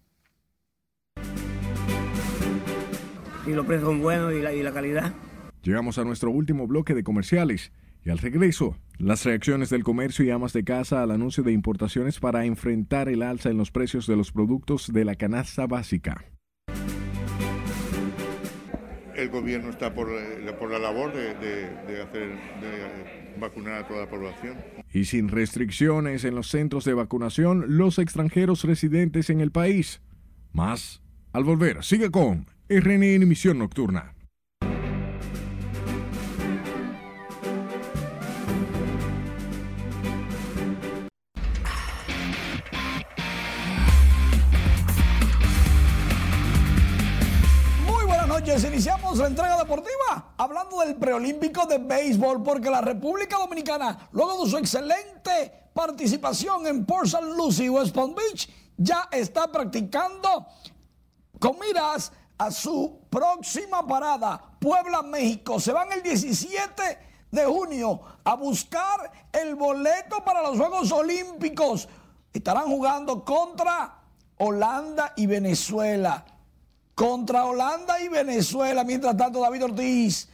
Y 3.45 3.51
los 3.51 3.65
precios 3.65 3.89
son 3.89 4.01
buenos 4.01 4.33
y 4.33 4.41
la, 4.41 4.53
y 4.53 4.63
la 4.63 4.71
calidad. 4.71 5.13
Llegamos 5.63 5.97
a 5.97 6.05
nuestro 6.05 6.31
último 6.31 6.65
bloque 6.65 6.93
de 6.93 7.03
comerciales 7.03 7.73
y 8.05 8.09
al 8.09 8.17
regreso, 8.17 8.77
las 8.97 9.25
reacciones 9.25 9.69
del 9.69 9.83
comercio 9.83 10.23
y 10.23 10.29
amas 10.29 10.53
de 10.53 10.63
casa 10.63 11.03
al 11.03 11.11
anuncio 11.11 11.43
de 11.43 11.51
importaciones 11.51 12.21
para 12.21 12.45
enfrentar 12.45 13.09
el 13.09 13.21
alza 13.21 13.49
en 13.49 13.57
los 13.57 13.71
precios 13.71 14.07
de 14.07 14.15
los 14.15 14.31
productos 14.31 14.93
de 14.93 15.03
la 15.03 15.15
canasta 15.15 15.67
básica. 15.67 16.23
El 19.21 19.29
gobierno 19.29 19.69
está 19.69 19.93
por, 19.93 20.09
eh, 20.09 20.39
la 20.69 20.79
labor 20.79 21.13
de, 21.13 21.33
de- 21.35 21.69
vacunar 23.39 23.83
a 23.83 23.87
toda 23.87 24.01
la 24.01 24.09
población. 24.09 24.57
Y 24.93 25.05
sin 25.05 25.29
restricciones 25.29 26.23
en 26.25 26.35
los 26.35 26.47
centros 26.49 26.83
de 26.85 26.93
vacunación, 26.93 27.77
los 27.77 27.99
extranjeros 27.99 28.63
residentes 28.63 29.29
en 29.29 29.39
el 29.41 29.51
país. 29.51 30.01
Más 30.51 31.01
al 31.31 31.43
volver. 31.43 31.83
Sigue 31.83 32.09
con 32.11 32.47
RNN 32.69 33.03
Emisión 33.23 33.59
Nocturna. 33.59 34.13
La 49.17 49.27
entrega 49.27 49.57
deportiva 49.57 50.33
hablando 50.37 50.79
del 50.81 50.95
preolímpico 50.95 51.65
de 51.65 51.79
béisbol 51.79 52.43
porque 52.43 52.69
la 52.69 52.81
República 52.81 53.37
Dominicana, 53.37 54.07
luego 54.11 54.43
de 54.43 54.51
su 54.51 54.57
excelente 54.57 55.69
participación 55.73 56.67
en 56.67 56.85
Port 56.85 57.05
St. 57.05 57.25
Lucie 57.35 57.69
West 57.71 57.95
Palm 57.95 58.13
Beach, 58.13 58.47
ya 58.77 59.09
está 59.11 59.51
practicando 59.51 60.45
con 61.39 61.57
miras 61.57 62.11
a 62.37 62.51
su 62.51 63.01
próxima 63.09 63.85
parada, 63.85 64.39
Puebla, 64.59 65.01
México. 65.01 65.59
Se 65.59 65.71
van 65.71 65.91
el 65.91 66.03
17 66.03 66.99
de 67.31 67.45
junio 67.45 68.01
a 68.23 68.35
buscar 68.35 69.11
el 69.33 69.55
boleto 69.55 70.23
para 70.23 70.43
los 70.43 70.55
Juegos 70.55 70.91
Olímpicos. 70.91 71.89
Estarán 72.31 72.65
jugando 72.65 73.25
contra 73.25 74.01
Holanda 74.37 75.13
y 75.15 75.25
Venezuela. 75.25 76.23
Contra 76.99 77.45
Holanda 77.45 78.01
y 78.01 78.09
Venezuela. 78.09 78.83
Mientras 78.83 79.15
tanto, 79.15 79.39
David 79.39 79.63
Ortiz 79.63 80.27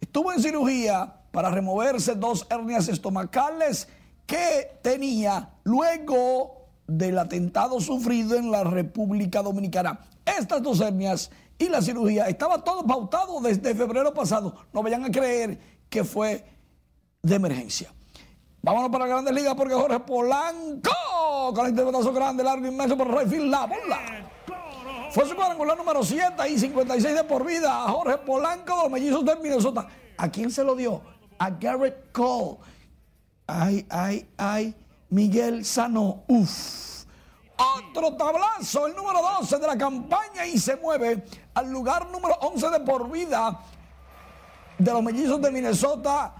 estuvo 0.00 0.32
en 0.32 0.40
cirugía 0.40 1.12
para 1.32 1.50
removerse 1.50 2.14
dos 2.14 2.46
hernias 2.48 2.86
estomacales 2.86 3.88
que 4.24 4.78
tenía 4.82 5.50
luego 5.64 6.68
del 6.86 7.18
atentado 7.18 7.80
sufrido 7.80 8.36
en 8.36 8.52
la 8.52 8.62
República 8.62 9.42
Dominicana. 9.42 9.98
Estas 10.24 10.62
dos 10.62 10.80
hernias 10.80 11.28
y 11.58 11.68
la 11.68 11.82
cirugía 11.82 12.28
estaba 12.28 12.62
todo 12.62 12.86
pautado 12.86 13.40
desde 13.40 13.74
febrero 13.74 14.14
pasado. 14.14 14.54
No 14.72 14.84
vayan 14.84 15.06
a 15.06 15.10
creer 15.10 15.58
que 15.90 16.04
fue 16.04 16.44
de 17.20 17.34
emergencia. 17.34 17.92
Vámonos 18.62 18.90
para 18.90 19.08
Grandes 19.08 19.34
Ligas 19.34 19.56
porque 19.56 19.74
Jorge 19.74 19.98
Polanco 19.98 21.52
con 21.52 21.64
la 21.64 21.70
interpretación 21.70 22.14
grande, 22.14 22.44
largo, 22.44 22.64
inmenso 22.64 22.96
por 22.96 23.12
Rayfield, 23.12 23.50
la 23.50 23.66
bola. 23.66 24.15
Fue 25.16 25.26
su 25.26 25.34
cuadrangular 25.34 25.78
número 25.78 26.04
7 26.04 26.46
y 26.46 26.58
56 26.58 27.14
de 27.14 27.24
por 27.24 27.42
vida 27.42 27.84
a 27.86 27.88
Jorge 27.88 28.18
Polanco 28.18 28.76
de 28.76 28.82
los 28.82 28.90
mellizos 28.90 29.24
de 29.24 29.34
Minnesota. 29.36 29.88
¿A 30.18 30.28
quién 30.28 30.50
se 30.50 30.62
lo 30.62 30.76
dio? 30.76 31.00
A 31.38 31.48
Garrett 31.48 32.12
Cole. 32.12 32.58
Ay, 33.46 33.86
ay, 33.88 34.28
ay. 34.36 34.74
Miguel 35.08 35.64
Sano. 35.64 36.24
Uf. 36.28 37.06
Otro 37.56 38.14
tablazo, 38.14 38.88
el 38.88 38.94
número 38.94 39.22
12 39.40 39.58
de 39.58 39.66
la 39.66 39.78
campaña 39.78 40.44
y 40.44 40.58
se 40.58 40.76
mueve 40.76 41.24
al 41.54 41.72
lugar 41.72 42.10
número 42.10 42.34
11 42.34 42.68
de 42.68 42.80
por 42.80 43.10
vida 43.10 43.58
de 44.76 44.92
los 44.92 45.02
mellizos 45.02 45.40
de 45.40 45.50
Minnesota. 45.50 46.34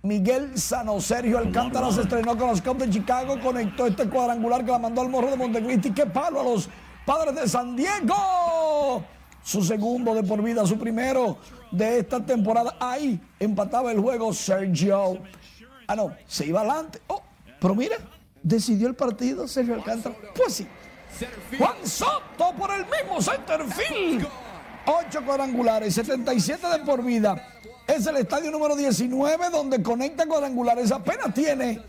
Miguel 0.00 0.58
Sano 0.58 0.98
Sergio 0.98 1.36
Alcántara 1.36 1.92
se 1.92 2.00
estrenó 2.00 2.38
con 2.38 2.48
los 2.48 2.62
Cubs 2.62 2.78
de 2.78 2.88
Chicago, 2.88 3.38
conectó 3.38 3.86
este 3.86 4.08
cuadrangular 4.08 4.64
que 4.64 4.70
la 4.70 4.78
mandó 4.78 5.02
al 5.02 5.10
morro 5.10 5.30
de 5.30 5.36
Montecristi. 5.36 5.92
¡Qué 5.92 6.06
palo 6.06 6.40
a 6.40 6.44
los 6.44 6.70
padres 7.06 7.34
de 7.36 7.48
San 7.48 7.76
Diego! 7.76 9.04
Su 9.42 9.62
segundo 9.62 10.12
de 10.12 10.24
por 10.24 10.42
vida, 10.42 10.66
su 10.66 10.76
primero 10.76 11.38
de 11.70 12.00
esta 12.00 12.24
temporada. 12.24 12.76
Ahí 12.80 13.20
empataba 13.38 13.92
el 13.92 14.00
juego 14.00 14.34
Sergio. 14.34 15.18
Ah, 15.86 15.94
no, 15.94 16.12
se 16.26 16.46
iba 16.46 16.60
adelante. 16.60 17.00
Oh, 17.06 17.22
pero 17.60 17.76
mira, 17.76 17.96
decidió 18.42 18.88
el 18.88 18.94
partido 18.96 19.46
Sergio 19.46 19.74
Alcántara. 19.74 20.16
Pues 20.34 20.54
sí. 20.54 20.66
Juan 21.56 21.76
Soto 21.84 22.52
por 22.58 22.72
el 22.72 22.84
mismo 22.84 23.22
centerfield. 23.22 24.26
Ocho 24.86 25.24
cuadrangulares, 25.24 25.94
77 25.94 26.66
de 26.66 26.78
por 26.80 27.02
vida. 27.04 27.36
Es 27.86 28.04
el 28.06 28.16
estadio 28.16 28.50
número 28.50 28.74
19 28.74 29.50
donde 29.50 29.80
conecta 29.80 30.26
cuadrangulares. 30.26 30.90
Apenas 30.90 31.32
tiene 31.32 31.80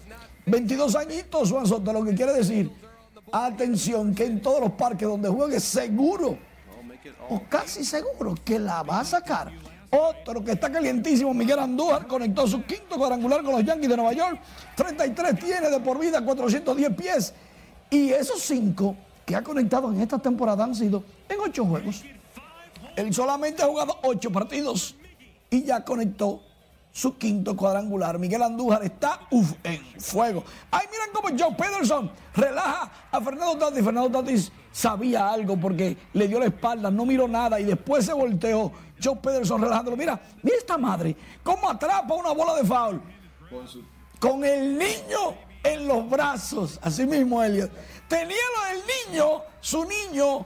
22 0.45 0.95
añitos 0.95 1.51
Juan 1.51 1.65
Soto, 1.65 1.91
lo 1.91 2.03
que 2.03 2.13
quiere 2.13 2.33
decir, 2.33 2.71
atención, 3.31 4.13
que 4.13 4.25
en 4.25 4.41
todos 4.41 4.61
los 4.61 4.71
parques 4.73 5.07
donde 5.07 5.29
juegue 5.29 5.59
seguro, 5.59 6.37
o 7.29 7.41
casi 7.49 7.83
seguro, 7.83 8.35
que 8.43 8.59
la 8.59 8.83
va 8.83 9.01
a 9.01 9.05
sacar. 9.05 9.51
Otro 9.89 10.43
que 10.43 10.51
está 10.51 10.69
calientísimo, 10.69 11.33
Miguel 11.33 11.59
Andújar, 11.59 12.07
conectó 12.07 12.45
su 12.45 12.63
quinto 12.63 12.97
cuadrangular 12.97 13.41
con 13.41 13.53
los 13.53 13.63
Yankees 13.63 13.89
de 13.89 13.95
Nueva 13.95 14.13
York. 14.13 14.39
33 14.75 15.39
tiene 15.39 15.69
de 15.69 15.79
por 15.79 15.97
vida, 15.97 16.23
410 16.23 16.95
pies. 16.95 17.33
Y 17.89 18.09
esos 18.09 18.41
cinco 18.41 18.95
que 19.25 19.35
ha 19.35 19.41
conectado 19.41 19.91
en 19.91 20.01
esta 20.01 20.19
temporada 20.19 20.65
han 20.65 20.75
sido 20.75 21.03
en 21.29 21.39
ocho 21.39 21.65
juegos. 21.65 22.03
Él 22.95 23.13
solamente 23.13 23.63
ha 23.63 23.67
jugado 23.67 23.97
ocho 24.03 24.29
partidos 24.31 24.95
y 25.49 25.63
ya 25.63 25.83
conectó 25.85 26.41
su 26.91 27.17
quinto 27.17 27.55
cuadrangular. 27.55 28.17
Miguel 28.17 28.41
Andújar 28.41 28.83
está 28.83 29.19
en 29.63 29.81
fuego. 30.01 30.43
Ay, 30.71 30.87
miren 30.91 31.09
cómo 31.13 31.29
Joe 31.37 31.55
Pederson 31.55 32.11
relaja 32.35 32.91
a 33.11 33.21
Fernando 33.21 33.57
Tatis. 33.57 33.83
Fernando 33.85 34.09
Tatis 34.19 34.51
sabía 34.71 35.29
algo 35.29 35.57
porque 35.57 35.95
le 36.13 36.27
dio 36.27 36.39
la 36.39 36.45
espalda, 36.47 36.89
no 36.89 37.05
miró 37.05 37.27
nada 37.27 37.59
y 37.59 37.65
después 37.65 38.05
se 38.05 38.13
volteó. 38.13 38.71
Joe 39.01 39.15
Pederson 39.17 39.61
relajándolo. 39.61 39.95
Mira, 39.95 40.19
mira 40.41 40.57
esta 40.57 40.77
madre, 40.77 41.15
cómo 41.43 41.69
atrapa 41.69 42.13
una 42.15 42.31
bola 42.31 42.55
de 42.55 42.63
foul. 42.63 43.01
Con 44.19 44.43
el 44.43 44.77
niño 44.77 45.35
en 45.63 45.87
los 45.87 46.09
brazos. 46.09 46.79
Así 46.81 47.05
mismo, 47.05 47.43
Elliot. 47.43 47.69
Tenía 48.07 48.35
del 48.71 49.11
niño, 49.13 49.41
su 49.59 49.83
niño, 49.85 50.45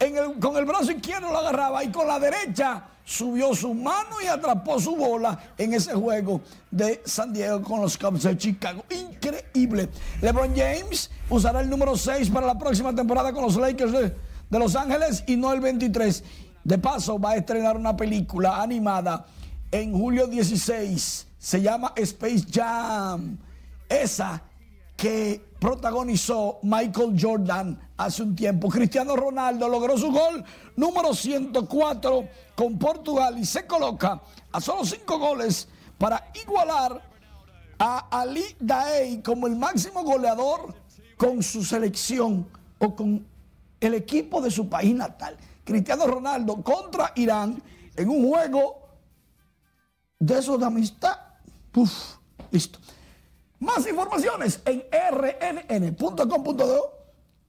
el- 0.00 0.40
con 0.40 0.56
el 0.56 0.64
brazo 0.64 0.90
izquierdo 0.90 1.30
lo 1.30 1.38
agarraba 1.38 1.84
y 1.84 1.92
con 1.92 2.08
la 2.08 2.18
derecha 2.18 2.82
subió 3.04 3.54
su 3.54 3.74
mano 3.74 4.20
y 4.22 4.26
atrapó 4.26 4.80
su 4.80 4.96
bola 4.96 5.38
en 5.58 5.74
ese 5.74 5.92
juego 5.94 6.40
de 6.70 7.02
San 7.04 7.32
Diego 7.32 7.62
con 7.62 7.80
los 7.80 7.98
Cubs 7.98 8.22
de 8.22 8.36
Chicago. 8.36 8.84
Increíble. 8.90 9.88
LeBron 10.20 10.54
James 10.56 11.10
usará 11.28 11.60
el 11.60 11.70
número 11.70 11.96
6 11.96 12.30
para 12.30 12.46
la 12.46 12.58
próxima 12.58 12.94
temporada 12.94 13.32
con 13.32 13.42
los 13.44 13.56
Lakers 13.56 13.92
de, 13.92 14.16
de 14.50 14.58
Los 14.58 14.74
Ángeles 14.74 15.22
y 15.26 15.36
no 15.36 15.52
el 15.52 15.60
23. 15.60 16.24
De 16.64 16.78
paso, 16.78 17.18
va 17.18 17.32
a 17.32 17.36
estrenar 17.36 17.76
una 17.76 17.94
película 17.94 18.62
animada 18.62 19.26
en 19.70 19.92
julio 19.92 20.26
16. 20.26 21.26
Se 21.38 21.60
llama 21.60 21.92
Space 21.96 22.46
Jam. 22.50 23.36
Esa 23.86 24.42
que 24.96 25.44
protagonizó 25.60 26.58
Michael 26.62 27.16
Jordan, 27.20 27.78
hace 27.96 28.22
un 28.22 28.34
tiempo. 28.34 28.68
Cristiano 28.68 29.16
Ronaldo 29.16 29.68
logró 29.68 29.96
su 29.96 30.10
gol 30.10 30.44
número 30.76 31.14
104 31.14 32.28
con 32.54 32.78
Portugal 32.78 33.38
y 33.38 33.44
se 33.44 33.66
coloca 33.66 34.20
a 34.52 34.60
solo 34.60 34.84
cinco 34.84 35.18
goles 35.18 35.68
para 35.98 36.30
igualar 36.42 37.00
a 37.78 38.20
Ali 38.20 38.44
Daei 38.58 39.22
como 39.22 39.46
el 39.46 39.56
máximo 39.56 40.02
goleador 40.02 40.74
con 41.16 41.42
su 41.42 41.64
selección 41.64 42.46
o 42.78 42.94
con 42.94 43.26
el 43.80 43.94
equipo 43.94 44.40
de 44.40 44.50
su 44.50 44.68
país 44.68 44.94
natal. 44.94 45.36
Cristiano 45.64 46.06
Ronaldo 46.06 46.62
contra 46.62 47.12
Irán 47.16 47.62
en 47.96 48.08
un 48.08 48.28
juego 48.28 48.88
de 50.18 50.38
esos 50.38 50.58
de 50.58 50.66
amistad. 50.66 51.18
Listo. 52.50 52.78
Más 53.58 53.86
informaciones 53.86 54.60
en 54.64 54.84
rnn.com.do 54.92 56.93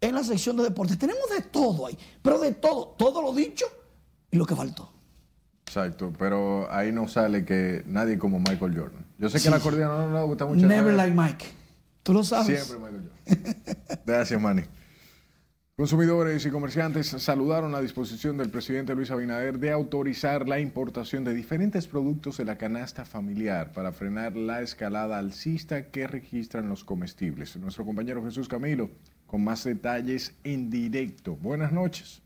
en 0.10 0.16
la 0.16 0.24
sección 0.24 0.58
de 0.58 0.64
deportes. 0.64 0.98
Tenemos 0.98 1.30
de 1.30 1.42
todo 1.42 1.88
ahí, 1.88 1.98
pero 2.22 2.40
de 2.40 2.54
todo, 2.54 2.96
todo 2.98 3.22
lo 3.22 3.34
dicho 3.34 3.66
y 4.32 4.38
lo 4.38 4.46
que 4.46 4.56
faltó. 4.56 4.92
Exacto, 5.66 6.14
pero 6.18 6.72
ahí 6.72 6.92
no 6.92 7.08
sale 7.08 7.44
que 7.44 7.84
nadie 7.88 8.18
como 8.18 8.40
Michael 8.40 8.78
Jordan. 8.78 9.06
Yo 9.18 9.30
sé 9.30 9.42
que 9.42 9.50
la 9.50 9.58
acordeón 9.58 10.12
no 10.12 10.20
le 10.20 10.26
gusta 10.26 10.46
mucho. 10.46 10.66
Never 10.66 10.94
like 10.94 11.16
Mike. 11.16 11.46
Tú 12.04 12.14
lo 12.14 12.24
sabes. 12.24 12.66
Siempre 12.66 12.92
Michael 12.92 13.12
Jordan. 13.28 14.02
Gracias, 14.06 14.42
Manny. 14.42 14.64
Consumidores 15.78 16.46
y 16.46 16.52
comerciantes 16.52 17.08
saludaron 17.08 17.74
la 17.74 17.82
disposición 17.82 18.38
del 18.38 18.50
presidente 18.50 18.96
Luis 18.96 19.12
Abinader 19.12 19.60
de 19.60 19.72
autorizar 19.72 20.48
la 20.48 20.62
importación 20.62 21.26
de 21.26 21.34
diferentes 21.34 21.86
productos 21.86 22.38
de 22.38 22.46
la 22.46 22.58
canasta 22.58 23.04
familiar 23.04 23.74
para 23.74 23.92
frenar 23.92 24.38
la 24.38 24.62
escalada 24.62 25.18
alcista 25.18 25.90
que 25.90 26.08
registran 26.08 26.70
los 26.70 26.86
comestibles. 26.86 27.58
Nuestro 27.58 27.84
compañero 27.84 28.24
Jesús 28.24 28.48
Camilo 28.48 28.90
con 29.26 29.44
más 29.44 29.64
detalles 29.64 30.36
en 30.44 30.70
directo. 30.70 31.36
Buenas 31.36 31.72
noches. 31.72 32.22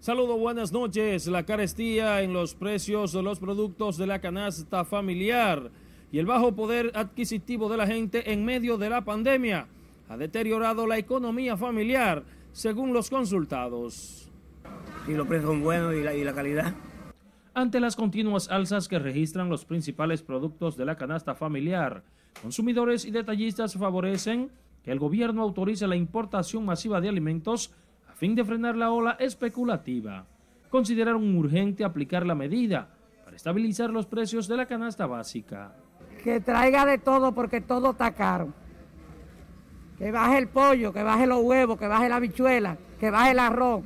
Saludos, 0.00 0.38
buenas 0.40 0.72
noches. 0.72 1.28
La 1.28 1.44
carestía 1.44 2.22
en 2.22 2.32
los 2.32 2.54
precios 2.54 3.12
de 3.12 3.22
los 3.22 3.38
productos 3.38 3.96
de 3.96 4.08
la 4.08 4.20
canasta 4.20 4.84
familiar 4.84 5.70
y 6.10 6.18
el 6.18 6.26
bajo 6.26 6.56
poder 6.56 6.90
adquisitivo 6.94 7.68
de 7.68 7.76
la 7.76 7.86
gente 7.86 8.32
en 8.32 8.44
medio 8.44 8.78
de 8.78 8.90
la 8.90 9.04
pandemia 9.04 9.68
ha 10.08 10.16
deteriorado 10.16 10.86
la 10.86 10.98
economía 10.98 11.56
familiar, 11.56 12.24
según 12.52 12.92
los 12.92 13.08
consultados. 13.08 14.28
Y 15.08 15.12
los 15.12 15.26
precios 15.26 15.50
son 15.50 15.62
buenos 15.62 15.94
y 15.94 16.02
la, 16.02 16.14
y 16.14 16.24
la 16.24 16.34
calidad. 16.34 16.74
Ante 17.54 17.80
las 17.80 17.96
continuas 17.96 18.48
alzas 18.48 18.88
que 18.88 18.98
registran 18.98 19.48
los 19.48 19.64
principales 19.64 20.22
productos 20.22 20.76
de 20.76 20.84
la 20.84 20.96
canasta 20.96 21.34
familiar, 21.34 22.02
consumidores 22.42 23.04
y 23.04 23.10
detallistas 23.10 23.74
favorecen 23.74 24.50
que 24.84 24.90
el 24.92 24.98
gobierno 24.98 25.42
autorice 25.42 25.86
la 25.86 25.96
importación 25.96 26.64
masiva 26.64 27.00
de 27.00 27.08
alimentos 27.08 27.72
a 28.08 28.14
fin 28.14 28.34
de 28.34 28.44
frenar 28.44 28.76
la 28.76 28.90
ola 28.90 29.16
especulativa. 29.20 30.24
Consideraron 30.70 31.36
urgente 31.36 31.84
aplicar 31.84 32.26
la 32.26 32.34
medida 32.34 32.88
para 33.24 33.36
estabilizar 33.36 33.90
los 33.90 34.06
precios 34.06 34.48
de 34.48 34.56
la 34.56 34.66
canasta 34.66 35.06
básica. 35.06 35.72
que 36.24 36.40
traiga 36.40 36.84
de 36.86 36.98
todo 36.98 37.32
porque 37.32 37.60
todo 37.60 37.90
está 37.90 38.12
caro. 38.12 38.48
Que 39.98 40.10
baje 40.10 40.38
el 40.38 40.48
pollo, 40.48 40.92
que 40.92 41.02
baje 41.02 41.26
los 41.26 41.42
huevos, 41.42 41.78
que 41.78 41.86
baje 41.86 42.08
la 42.08 42.16
habichuela, 42.16 42.76
que 42.98 43.10
baje 43.10 43.32
el 43.32 43.38
arroz. 43.38 43.82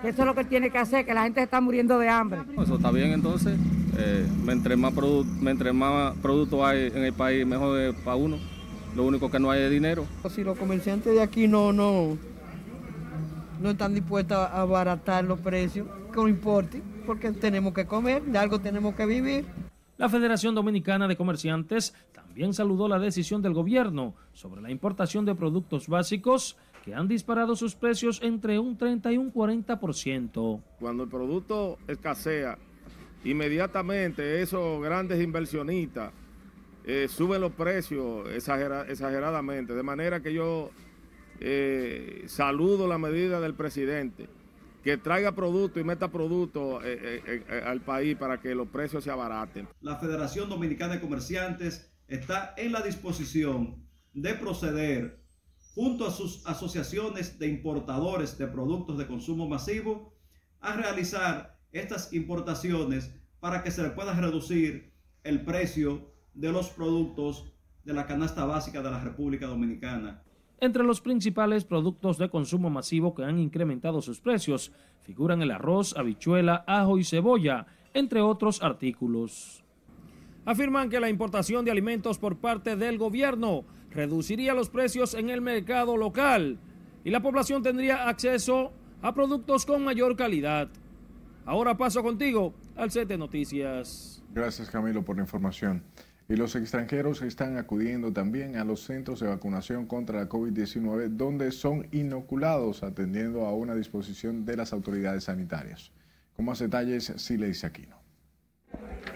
Que 0.00 0.10
eso 0.10 0.22
es 0.22 0.26
lo 0.26 0.34
que 0.34 0.44
tiene 0.44 0.70
que 0.70 0.78
hacer, 0.78 1.04
que 1.04 1.12
la 1.12 1.24
gente 1.24 1.40
se 1.40 1.44
está 1.44 1.60
muriendo 1.60 1.98
de 1.98 2.08
hambre. 2.08 2.40
Eso 2.62 2.76
está 2.76 2.90
bien 2.90 3.10
entonces. 3.12 3.58
Eh, 3.98 4.26
mientras 4.44 4.78
más, 4.78 4.94
produ- 4.94 5.24
más 5.74 6.16
productos 6.22 6.60
hay 6.62 6.86
en 6.86 7.04
el 7.04 7.12
país, 7.12 7.44
mejor 7.46 7.78
es 7.80 7.94
para 7.96 8.16
uno. 8.16 8.38
Lo 8.98 9.04
único 9.04 9.30
que 9.30 9.38
no 9.38 9.48
hay 9.48 9.62
es 9.62 9.70
dinero. 9.70 10.04
Si 10.28 10.42
los 10.42 10.58
comerciantes 10.58 11.14
de 11.14 11.22
aquí 11.22 11.46
no, 11.46 11.72
no, 11.72 12.18
no 13.60 13.70
están 13.70 13.94
dispuestos 13.94 14.36
a 14.36 14.60
abaratar 14.60 15.22
los 15.22 15.38
precios, 15.38 15.86
que 16.12 16.16
no 16.16 16.26
importe, 16.26 16.82
porque 17.06 17.30
tenemos 17.30 17.72
que 17.72 17.86
comer, 17.86 18.24
de 18.24 18.36
algo 18.36 18.58
tenemos 18.58 18.96
que 18.96 19.06
vivir. 19.06 19.44
La 19.98 20.08
Federación 20.08 20.52
Dominicana 20.56 21.06
de 21.06 21.16
Comerciantes 21.16 21.94
también 22.12 22.52
saludó 22.52 22.88
la 22.88 22.98
decisión 22.98 23.40
del 23.40 23.54
gobierno 23.54 24.16
sobre 24.32 24.62
la 24.62 24.72
importación 24.72 25.24
de 25.24 25.36
productos 25.36 25.86
básicos 25.86 26.56
que 26.84 26.92
han 26.92 27.06
disparado 27.06 27.54
sus 27.54 27.76
precios 27.76 28.20
entre 28.20 28.58
un 28.58 28.76
30 28.76 29.12
y 29.12 29.16
un 29.16 29.32
40%. 29.32 30.60
Cuando 30.80 31.04
el 31.04 31.08
producto 31.08 31.78
escasea, 31.86 32.58
inmediatamente 33.22 34.42
esos 34.42 34.82
grandes 34.82 35.22
inversionistas 35.22 36.10
eh, 36.88 37.06
suben 37.08 37.40
los 37.40 37.52
precios 37.52 38.28
exagera- 38.30 38.86
exageradamente. 38.88 39.74
De 39.74 39.82
manera 39.82 40.20
que 40.20 40.32
yo 40.34 40.70
eh, 41.40 42.24
saludo 42.26 42.88
la 42.88 42.98
medida 42.98 43.40
del 43.40 43.54
presidente 43.54 44.28
que 44.82 44.96
traiga 44.96 45.32
producto 45.32 45.78
y 45.80 45.84
meta 45.84 46.08
producto 46.10 46.82
eh, 46.82 46.98
eh, 47.26 47.44
eh, 47.48 47.62
al 47.64 47.80
país 47.82 48.16
para 48.16 48.40
que 48.40 48.54
los 48.54 48.68
precios 48.68 49.04
se 49.04 49.10
abaraten. 49.10 49.68
La 49.80 49.96
Federación 49.96 50.48
Dominicana 50.48 50.94
de 50.94 51.00
Comerciantes 51.00 51.92
está 52.06 52.54
en 52.56 52.72
la 52.72 52.80
disposición 52.80 53.84
de 54.14 54.34
proceder 54.34 55.20
junto 55.74 56.06
a 56.06 56.10
sus 56.10 56.46
asociaciones 56.46 57.38
de 57.38 57.48
importadores 57.48 58.38
de 58.38 58.46
productos 58.46 58.98
de 58.98 59.06
consumo 59.06 59.48
masivo 59.48 60.16
a 60.60 60.74
realizar 60.74 61.58
estas 61.70 62.12
importaciones 62.12 63.12
para 63.40 63.62
que 63.62 63.70
se 63.70 63.82
le 63.82 63.90
pueda 63.90 64.14
reducir 64.14 64.92
el 65.22 65.44
precio 65.44 66.14
de 66.38 66.52
los 66.52 66.70
productos 66.70 67.52
de 67.84 67.92
la 67.92 68.06
canasta 68.06 68.44
básica 68.44 68.80
de 68.80 68.90
la 68.90 69.00
República 69.00 69.46
Dominicana. 69.46 70.22
Entre 70.60 70.84
los 70.84 71.00
principales 71.00 71.64
productos 71.64 72.16
de 72.16 72.30
consumo 72.30 72.70
masivo 72.70 73.14
que 73.14 73.24
han 73.24 73.38
incrementado 73.38 74.00
sus 74.00 74.20
precios 74.20 74.72
figuran 75.02 75.42
el 75.42 75.50
arroz, 75.50 75.96
habichuela, 75.96 76.64
ajo 76.66 76.98
y 76.98 77.04
cebolla, 77.04 77.66
entre 77.92 78.20
otros 78.20 78.62
artículos. 78.62 79.64
Afirman 80.44 80.88
que 80.90 81.00
la 81.00 81.08
importación 81.08 81.64
de 81.64 81.72
alimentos 81.72 82.18
por 82.18 82.38
parte 82.38 82.76
del 82.76 82.98
gobierno 82.98 83.64
reduciría 83.90 84.54
los 84.54 84.70
precios 84.70 85.14
en 85.14 85.30
el 85.30 85.40
mercado 85.40 85.96
local 85.96 86.58
y 87.04 87.10
la 87.10 87.20
población 87.20 87.62
tendría 87.62 88.08
acceso 88.08 88.72
a 89.02 89.12
productos 89.12 89.66
con 89.66 89.84
mayor 89.84 90.16
calidad. 90.16 90.68
Ahora 91.44 91.76
paso 91.76 92.02
contigo 92.02 92.54
al 92.76 92.90
set 92.90 93.08
de 93.08 93.18
noticias. 93.18 94.22
Gracias 94.30 94.70
Camilo 94.70 95.04
por 95.04 95.16
la 95.16 95.22
información. 95.22 95.82
Y 96.30 96.36
los 96.36 96.54
extranjeros 96.56 97.22
están 97.22 97.56
acudiendo 97.56 98.12
también 98.12 98.56
a 98.56 98.64
los 98.64 98.80
centros 98.84 99.20
de 99.20 99.28
vacunación 99.28 99.86
contra 99.86 100.20
la 100.20 100.28
COVID-19 100.28 101.08
donde 101.08 101.50
son 101.52 101.86
inoculados 101.90 102.82
atendiendo 102.82 103.46
a 103.46 103.54
una 103.54 103.74
disposición 103.74 104.44
de 104.44 104.56
las 104.56 104.74
autoridades 104.74 105.24
sanitarias. 105.24 105.90
Con 106.36 106.44
más 106.44 106.58
detalles, 106.58 107.14
sí 107.16 107.38
le 107.38 107.46
dice 107.48 107.66
Aquino. 107.66 107.96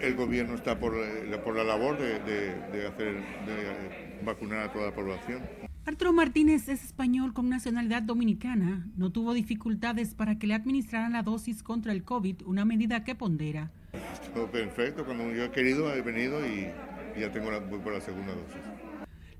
El 0.01 0.15
gobierno 0.15 0.55
está 0.55 0.79
por, 0.79 0.95
eh, 0.95 1.39
por 1.45 1.55
la 1.55 1.63
labor 1.63 1.99
de, 1.99 2.19
de- 2.21 2.55
de 2.71 2.87
hacer, 2.87 3.13
de 3.45 4.23
vacunar 4.25 4.67
a 4.67 4.73
toda 4.73 4.87
la 4.87 4.95
población. 4.95 5.41
Arturo 5.85 6.13
Martínez 6.13 6.67
es 6.69 6.83
español 6.83 7.33
con 7.33 7.47
nacionalidad 7.49 8.01
dominicana. 8.01 8.87
No 8.97 9.11
tuvo 9.11 9.33
dificultades 9.33 10.15
para 10.15 10.39
que 10.39 10.47
le 10.47 10.55
administraran 10.55 11.11
la 11.13 11.21
dosis 11.21 11.61
contra 11.61 11.91
el 11.91 12.03
COVID, 12.03 12.41
una 12.47 12.65
medida 12.65 13.03
que 13.03 13.13
pondera. 13.13 13.69
Todo 14.33 14.49
perfecto, 14.49 15.05
cuando 15.05 15.31
yo 15.31 15.43
he 15.43 15.51
querido 15.51 15.93
he 15.93 16.01
venido 16.01 16.43
y 16.45 16.67
ya 17.19 17.31
tengo 17.31 17.51
la, 17.51 17.59
voy 17.59 17.79
por 17.79 17.93
la 17.93 18.01
segunda 18.01 18.33
dosis. 18.33 18.61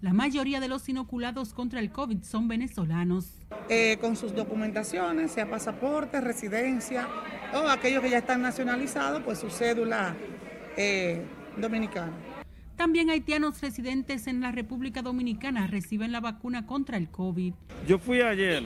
La 0.02 0.12
mayoría 0.14 0.60
de 0.60 0.68
los 0.68 0.90
inoculados 0.90 1.54
contra 1.54 1.80
el 1.80 1.90
COVID 1.92 2.24
son 2.24 2.48
venezolanos. 2.50 3.32
eh, 3.70 3.98
con 4.02 4.18
sus 4.18 4.36
documentaciones, 4.36 5.32
sea 5.32 5.50
pasaporte, 5.50 6.20
residencia, 6.20 7.08
o 7.54 7.70
aquellos 7.70 8.04
que 8.04 8.10
ya 8.10 8.18
están 8.18 8.42
nacionalizados, 8.42 9.22
pues 9.24 9.40
su 9.40 9.50
cédula 9.50 10.14
eh, 10.76 11.22
dominicana. 11.56 12.12
También 12.76 13.10
haitianos 13.12 13.62
residentes 13.62 14.28
en 14.28 14.42
la 14.42 14.52
República 14.52 15.02
Dominicana 15.02 15.68
reciben 15.68 16.12
la 16.12 16.20
vacuna 16.20 16.66
contra 16.66 16.98
el 16.98 17.08
COVID. 17.10 17.54
Yo 17.88 18.00
fui 18.00 18.20
ayer. 18.22 18.64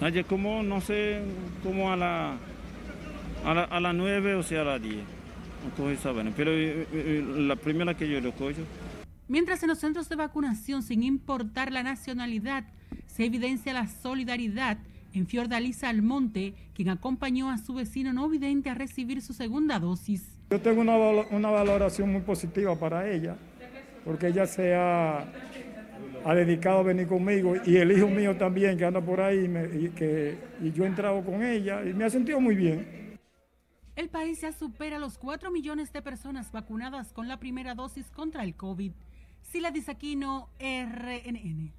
Ayer 0.00 0.24
como, 0.24 0.62
no 0.62 0.80
sé, 0.80 1.20
como 1.62 1.92
a 1.92 1.96
la 1.96 2.36
a 3.44 3.54
la, 3.54 3.62
a 3.64 3.80
las 3.80 3.94
9 3.94 4.34
o 4.34 4.42
sea 4.42 4.62
a 4.62 4.64
las 4.64 4.82
10. 4.82 4.96
Esa 5.92 6.12
vaina, 6.12 6.32
Pero 6.36 6.50
eh, 6.52 6.86
eh, 6.92 7.24
la 7.38 7.56
primera 7.56 7.94
que 7.96 8.08
yo 8.08 8.20
lo 8.20 8.32
cojo. 8.32 8.60
Mientras 9.28 9.62
en 9.62 9.68
los 9.70 9.78
centros 9.78 10.08
de 10.08 10.16
vacunación, 10.16 10.82
sin 10.82 11.02
importar 11.02 11.72
la 11.72 11.82
nacionalidad, 11.82 12.64
se 13.06 13.24
evidencia 13.24 13.72
la 13.72 13.88
solidaridad 13.88 14.78
en 15.12 15.26
Fiordalisa 15.26 15.88
Almonte, 15.88 16.54
quien 16.74 16.90
acompañó 16.90 17.50
a 17.50 17.58
su 17.58 17.74
vecino 17.74 18.12
no 18.12 18.28
vidente 18.28 18.70
a 18.70 18.74
recibir 18.74 19.20
su 19.22 19.32
segunda 19.32 19.78
dosis. 19.78 20.24
Yo 20.50 20.60
tengo 20.60 20.80
una, 20.82 20.96
una 21.30 21.50
valoración 21.50 22.12
muy 22.12 22.20
positiva 22.20 22.78
para 22.78 23.10
ella, 23.10 23.36
porque 24.04 24.28
ella 24.28 24.46
se 24.46 24.74
ha, 24.74 25.24
ha 26.24 26.34
dedicado 26.34 26.78
a 26.80 26.82
venir 26.84 27.08
conmigo 27.08 27.54
y 27.64 27.76
el 27.76 27.90
hijo 27.92 28.06
mío 28.08 28.36
también 28.36 28.76
que 28.78 28.84
anda 28.84 29.00
por 29.00 29.20
ahí 29.20 29.48
me- 29.48 29.64
y, 29.76 29.88
que, 29.88 30.36
y 30.62 30.70
yo 30.72 30.84
he 30.84 30.86
entrado 30.86 31.24
con 31.24 31.42
ella 31.42 31.82
y 31.84 31.92
me 31.94 32.04
ha 32.04 32.10
sentido 32.10 32.40
muy 32.40 32.54
bien. 32.54 33.05
El 33.96 34.10
país 34.10 34.42
ya 34.42 34.52
supera 34.52 34.98
los 34.98 35.16
4 35.16 35.50
millones 35.50 35.90
de 35.90 36.02
personas 36.02 36.52
vacunadas 36.52 37.14
con 37.14 37.28
la 37.28 37.38
primera 37.38 37.74
dosis 37.74 38.10
contra 38.10 38.44
el 38.44 38.54
COVID. 38.54 38.92
Sila 39.40 39.70
Disaquino, 39.70 40.50
RNN. 40.60 41.72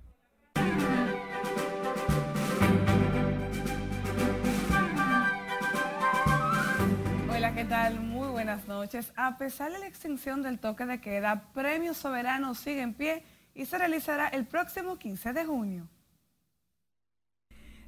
Hola, 7.29 7.53
¿qué 7.53 7.65
tal? 7.65 7.99
Muy 7.99 8.29
buenas 8.29 8.67
noches. 8.67 9.13
A 9.15 9.37
pesar 9.37 9.71
de 9.71 9.77
la 9.77 9.85
extinción 9.85 10.41
del 10.41 10.57
toque 10.57 10.87
de 10.87 10.99
queda, 10.99 11.51
Premio 11.53 11.93
Soberano 11.93 12.55
sigue 12.55 12.81
en 12.81 12.95
pie 12.95 13.23
y 13.53 13.67
se 13.67 13.77
realizará 13.77 14.27
el 14.29 14.47
próximo 14.47 14.97
15 14.97 15.33
de 15.33 15.45
junio. 15.45 15.87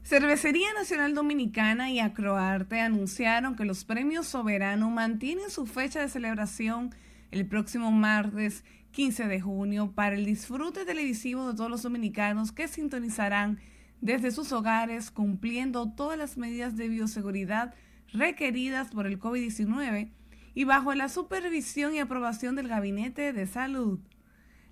Cervecería 0.10 0.74
Nacional 0.74 1.14
Dominicana 1.14 1.92
y 1.92 2.00
Acroarte 2.00 2.80
anunciaron 2.80 3.56
que 3.56 3.64
los 3.64 3.86
Premios 3.86 4.26
Soberano 4.26 4.90
mantienen 4.90 5.52
su 5.52 5.68
fecha 5.68 6.00
de 6.00 6.10
celebración 6.10 6.90
el 7.30 7.46
próximo 7.46 7.92
martes 7.92 8.66
15 8.90 9.28
de 9.28 9.40
junio 9.40 9.92
para 9.94 10.16
el 10.16 10.26
disfrute 10.26 10.84
televisivo 10.84 11.48
de 11.48 11.56
todos 11.56 11.70
los 11.70 11.84
dominicanos 11.84 12.52
que 12.52 12.68
sintonizarán 12.68 13.60
desde 14.02 14.32
sus 14.32 14.52
hogares 14.52 15.12
cumpliendo 15.12 15.92
todas 15.92 16.18
las 16.18 16.38
medidas 16.38 16.76
de 16.76 16.88
bioseguridad 16.88 17.76
requeridas 18.12 18.88
por 18.88 19.06
el 19.06 19.20
COVID-19 19.20 20.10
y 20.56 20.64
bajo 20.64 20.96
la 20.96 21.10
supervisión 21.10 21.94
y 21.94 22.00
aprobación 22.00 22.56
del 22.56 22.68
Gabinete 22.68 23.32
de 23.32 23.46
Salud. 23.46 24.00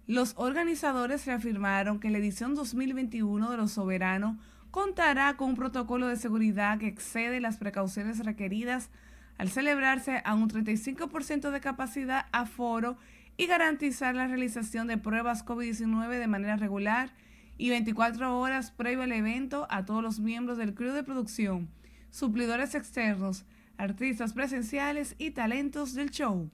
Los 0.08 0.34
organizadores 0.36 1.28
reafirmaron 1.28 2.00
que 2.00 2.10
la 2.10 2.18
edición 2.18 2.56
2021 2.56 3.52
de 3.52 3.58
Los 3.58 3.74
Soberanos 3.74 4.38
contará 4.72 5.38
con 5.38 5.50
un 5.50 5.56
protocolo 5.56 6.08
de 6.08 6.16
seguridad 6.16 6.78
que 6.80 6.88
excede 6.88 7.40
las 7.40 7.58
precauciones 7.58 8.24
requeridas 8.26 8.90
al 9.38 9.50
celebrarse 9.50 10.22
a 10.26 10.34
un 10.34 10.50
35% 10.50 11.52
de 11.52 11.60
capacidad 11.60 12.26
aforo 12.32 12.98
y 13.38 13.46
garantizar 13.46 14.16
la 14.16 14.28
realización 14.28 14.88
de 14.88 14.98
pruebas 14.98 15.46
COVID-19 15.46 16.20
de 16.20 16.28
manera 16.28 16.56
regular 16.56 17.14
y 17.58 17.70
24 17.70 18.40
horas 18.40 18.72
previo 18.72 19.04
al 19.04 19.12
evento 19.12 19.68
a 19.70 19.86
todos 19.86 20.04
los 20.04 20.20
miembros 20.20 20.58
del 20.58 20.74
crew 20.74 20.94
de 20.94 21.04
producción, 21.04 21.70
suplidores 22.10 22.76
externos, 22.76 23.46
artistas 23.78 24.34
presenciales 24.34 25.16
y 25.18 25.32
talentos 25.32 25.94
del 25.94 26.10
show. 26.10 26.50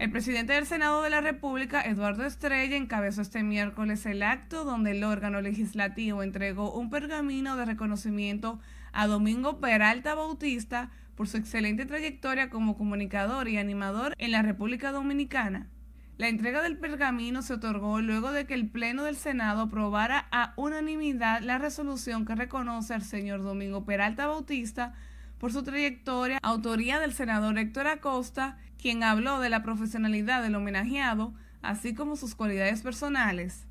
El 0.00 0.10
presidente 0.10 0.54
del 0.54 0.64
Senado 0.64 1.02
de 1.02 1.10
la 1.10 1.20
República, 1.20 1.82
Eduardo 1.82 2.24
Estrella, 2.24 2.74
encabezó 2.74 3.20
este 3.20 3.42
miércoles 3.42 4.06
el 4.06 4.22
acto 4.22 4.64
donde 4.64 4.92
el 4.92 5.04
órgano 5.04 5.42
legislativo 5.42 6.22
entregó 6.22 6.72
un 6.72 6.88
pergamino 6.88 7.54
de 7.58 7.66
reconocimiento 7.66 8.60
a 8.92 9.06
Domingo 9.06 9.60
Peralta 9.60 10.14
Bautista 10.14 10.90
por 11.16 11.28
su 11.28 11.36
excelente 11.36 11.84
trayectoria 11.84 12.48
como 12.48 12.78
comunicador 12.78 13.46
y 13.46 13.58
animador 13.58 14.14
en 14.16 14.32
la 14.32 14.40
República 14.40 14.90
Dominicana. 14.90 15.68
La 16.16 16.28
entrega 16.28 16.62
del 16.62 16.78
pergamino 16.78 17.42
se 17.42 17.52
otorgó 17.52 18.00
luego 18.00 18.32
de 18.32 18.46
que 18.46 18.54
el 18.54 18.70
Pleno 18.70 19.04
del 19.04 19.16
Senado 19.16 19.60
aprobara 19.60 20.28
a 20.32 20.54
unanimidad 20.56 21.42
la 21.42 21.58
resolución 21.58 22.24
que 22.24 22.34
reconoce 22.34 22.94
al 22.94 23.02
señor 23.02 23.42
Domingo 23.42 23.84
Peralta 23.84 24.26
Bautista 24.26 24.94
por 25.36 25.52
su 25.52 25.62
trayectoria, 25.62 26.38
autoría 26.42 27.00
del 27.00 27.12
senador 27.12 27.58
Héctor 27.58 27.86
Acosta, 27.86 28.58
quien 28.80 29.02
habló 29.02 29.40
de 29.40 29.50
la 29.50 29.62
profesionalidad 29.62 30.42
del 30.42 30.54
homenajeado, 30.54 31.34
así 31.62 31.94
como 31.94 32.16
sus 32.16 32.34
cualidades 32.34 32.82
personales. 32.82 33.66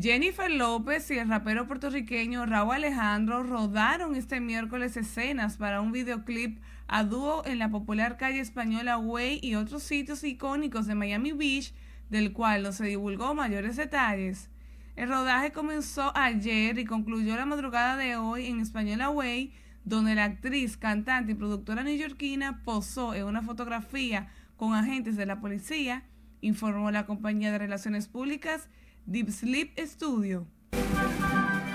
Jennifer 0.00 0.50
López 0.50 1.08
y 1.10 1.18
el 1.18 1.28
rapero 1.28 1.68
puertorriqueño 1.68 2.46
Raúl 2.46 2.74
Alejandro 2.74 3.44
rodaron 3.44 4.16
este 4.16 4.40
miércoles 4.40 4.96
escenas 4.96 5.56
para 5.56 5.80
un 5.80 5.92
videoclip 5.92 6.58
a 6.88 7.04
dúo 7.04 7.44
en 7.46 7.58
la 7.58 7.70
popular 7.70 8.16
calle 8.16 8.40
española 8.40 8.98
Way 8.98 9.38
y 9.40 9.54
otros 9.54 9.84
sitios 9.84 10.24
icónicos 10.24 10.86
de 10.86 10.94
Miami 10.94 11.32
Beach, 11.32 11.72
del 12.10 12.32
cual 12.32 12.64
no 12.64 12.72
se 12.72 12.86
divulgó 12.86 13.34
mayores 13.34 13.76
detalles. 13.76 14.50
El 14.96 15.08
rodaje 15.08 15.52
comenzó 15.52 16.12
ayer 16.16 16.78
y 16.78 16.84
concluyó 16.84 17.36
la 17.36 17.46
madrugada 17.46 17.96
de 17.96 18.16
hoy 18.16 18.46
en 18.46 18.60
Española 18.60 19.10
Way, 19.10 19.52
donde 19.84 20.14
la 20.14 20.24
actriz, 20.24 20.76
cantante 20.76 21.32
y 21.32 21.34
productora 21.34 21.84
neoyorquina 21.84 22.62
posó 22.64 23.14
en 23.14 23.24
una 23.24 23.42
fotografía 23.42 24.28
con 24.56 24.74
agentes 24.74 25.16
de 25.16 25.26
la 25.26 25.40
policía, 25.40 26.04
informó 26.40 26.90
la 26.90 27.06
compañía 27.06 27.52
de 27.52 27.58
relaciones 27.58 28.08
públicas 28.08 28.68
Deep 29.06 29.30
Sleep 29.30 29.78
Studio. 29.78 30.46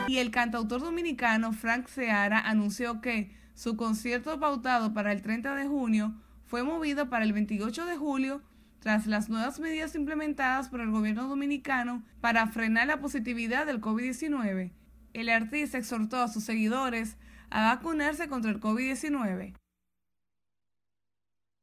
Y 0.08 0.18
el 0.18 0.32
cantautor 0.32 0.82
dominicano 0.82 1.54
Frank 1.54 1.88
Seara 1.88 2.40
anunció 2.40 3.02
que 3.02 3.32
su 3.54 3.76
concierto 3.78 4.40
pautado 4.40 4.94
para 4.94 5.12
el 5.12 5.22
30 5.22 5.54
de 5.56 5.68
junio 5.68 6.16
fue 6.46 6.64
movido 6.64 7.10
para 7.10 7.26
el 7.26 7.34
28 7.34 7.86
de 7.86 7.98
julio 7.98 8.42
tras 8.80 9.06
las 9.06 9.30
nuevas 9.30 9.60
medidas 9.60 9.94
implementadas 9.94 10.70
por 10.70 10.82
el 10.82 10.90
gobierno 10.90 11.28
dominicano 11.28 12.04
para 12.22 12.48
frenar 12.48 12.88
la 12.88 13.00
positividad 13.00 13.68
del 13.68 13.82
COVID-19. 13.82 14.72
El 15.14 15.30
artista 15.30 15.78
exhortó 15.78 16.18
a 16.18 16.28
sus 16.28 16.44
seguidores 16.44 17.18
a 17.52 17.76
vacunarse 17.76 18.28
contra 18.28 18.52
el 18.52 18.60
COVID-19. 18.60 19.56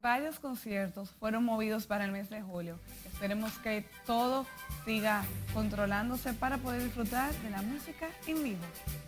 Varios 0.01 0.39
conciertos 0.39 1.09
fueron 1.19 1.43
movidos 1.43 1.87
para 1.87 2.05
el 2.05 2.11
mes 2.11 2.29
de 2.29 2.41
julio. 2.41 2.79
Esperemos 3.11 3.51
que 3.59 3.83
todo 4.05 4.45
siga 4.85 5.23
controlándose 5.53 6.33
para 6.33 6.57
poder 6.59 6.83
disfrutar 6.83 7.33
de 7.33 7.49
la 7.49 7.61
música 7.63 8.07
en 8.27 8.43
vivo. 8.43 8.61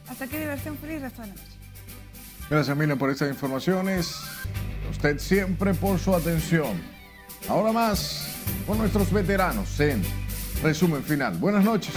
Hasta 0.09 0.27
que 0.27 0.39
diversión 0.39 0.77
feliz 0.77 1.01
resto 1.01 1.21
de 1.21 1.27
la 1.27 1.33
noche. 1.35 1.57
Gracias, 2.49 2.75
Miriam, 2.75 2.97
por 2.97 3.11
estas 3.11 3.29
informaciones. 3.29 4.15
Usted 4.89 5.19
siempre 5.19 5.75
por 5.75 5.99
su 5.99 6.15
atención. 6.15 6.81
Ahora 7.47 7.71
más 7.71 8.35
con 8.65 8.79
nuestros 8.79 9.13
veteranos 9.13 9.79
en 9.79 10.01
resumen 10.63 11.03
final. 11.03 11.37
Buenas 11.37 11.63
noches. 11.63 11.93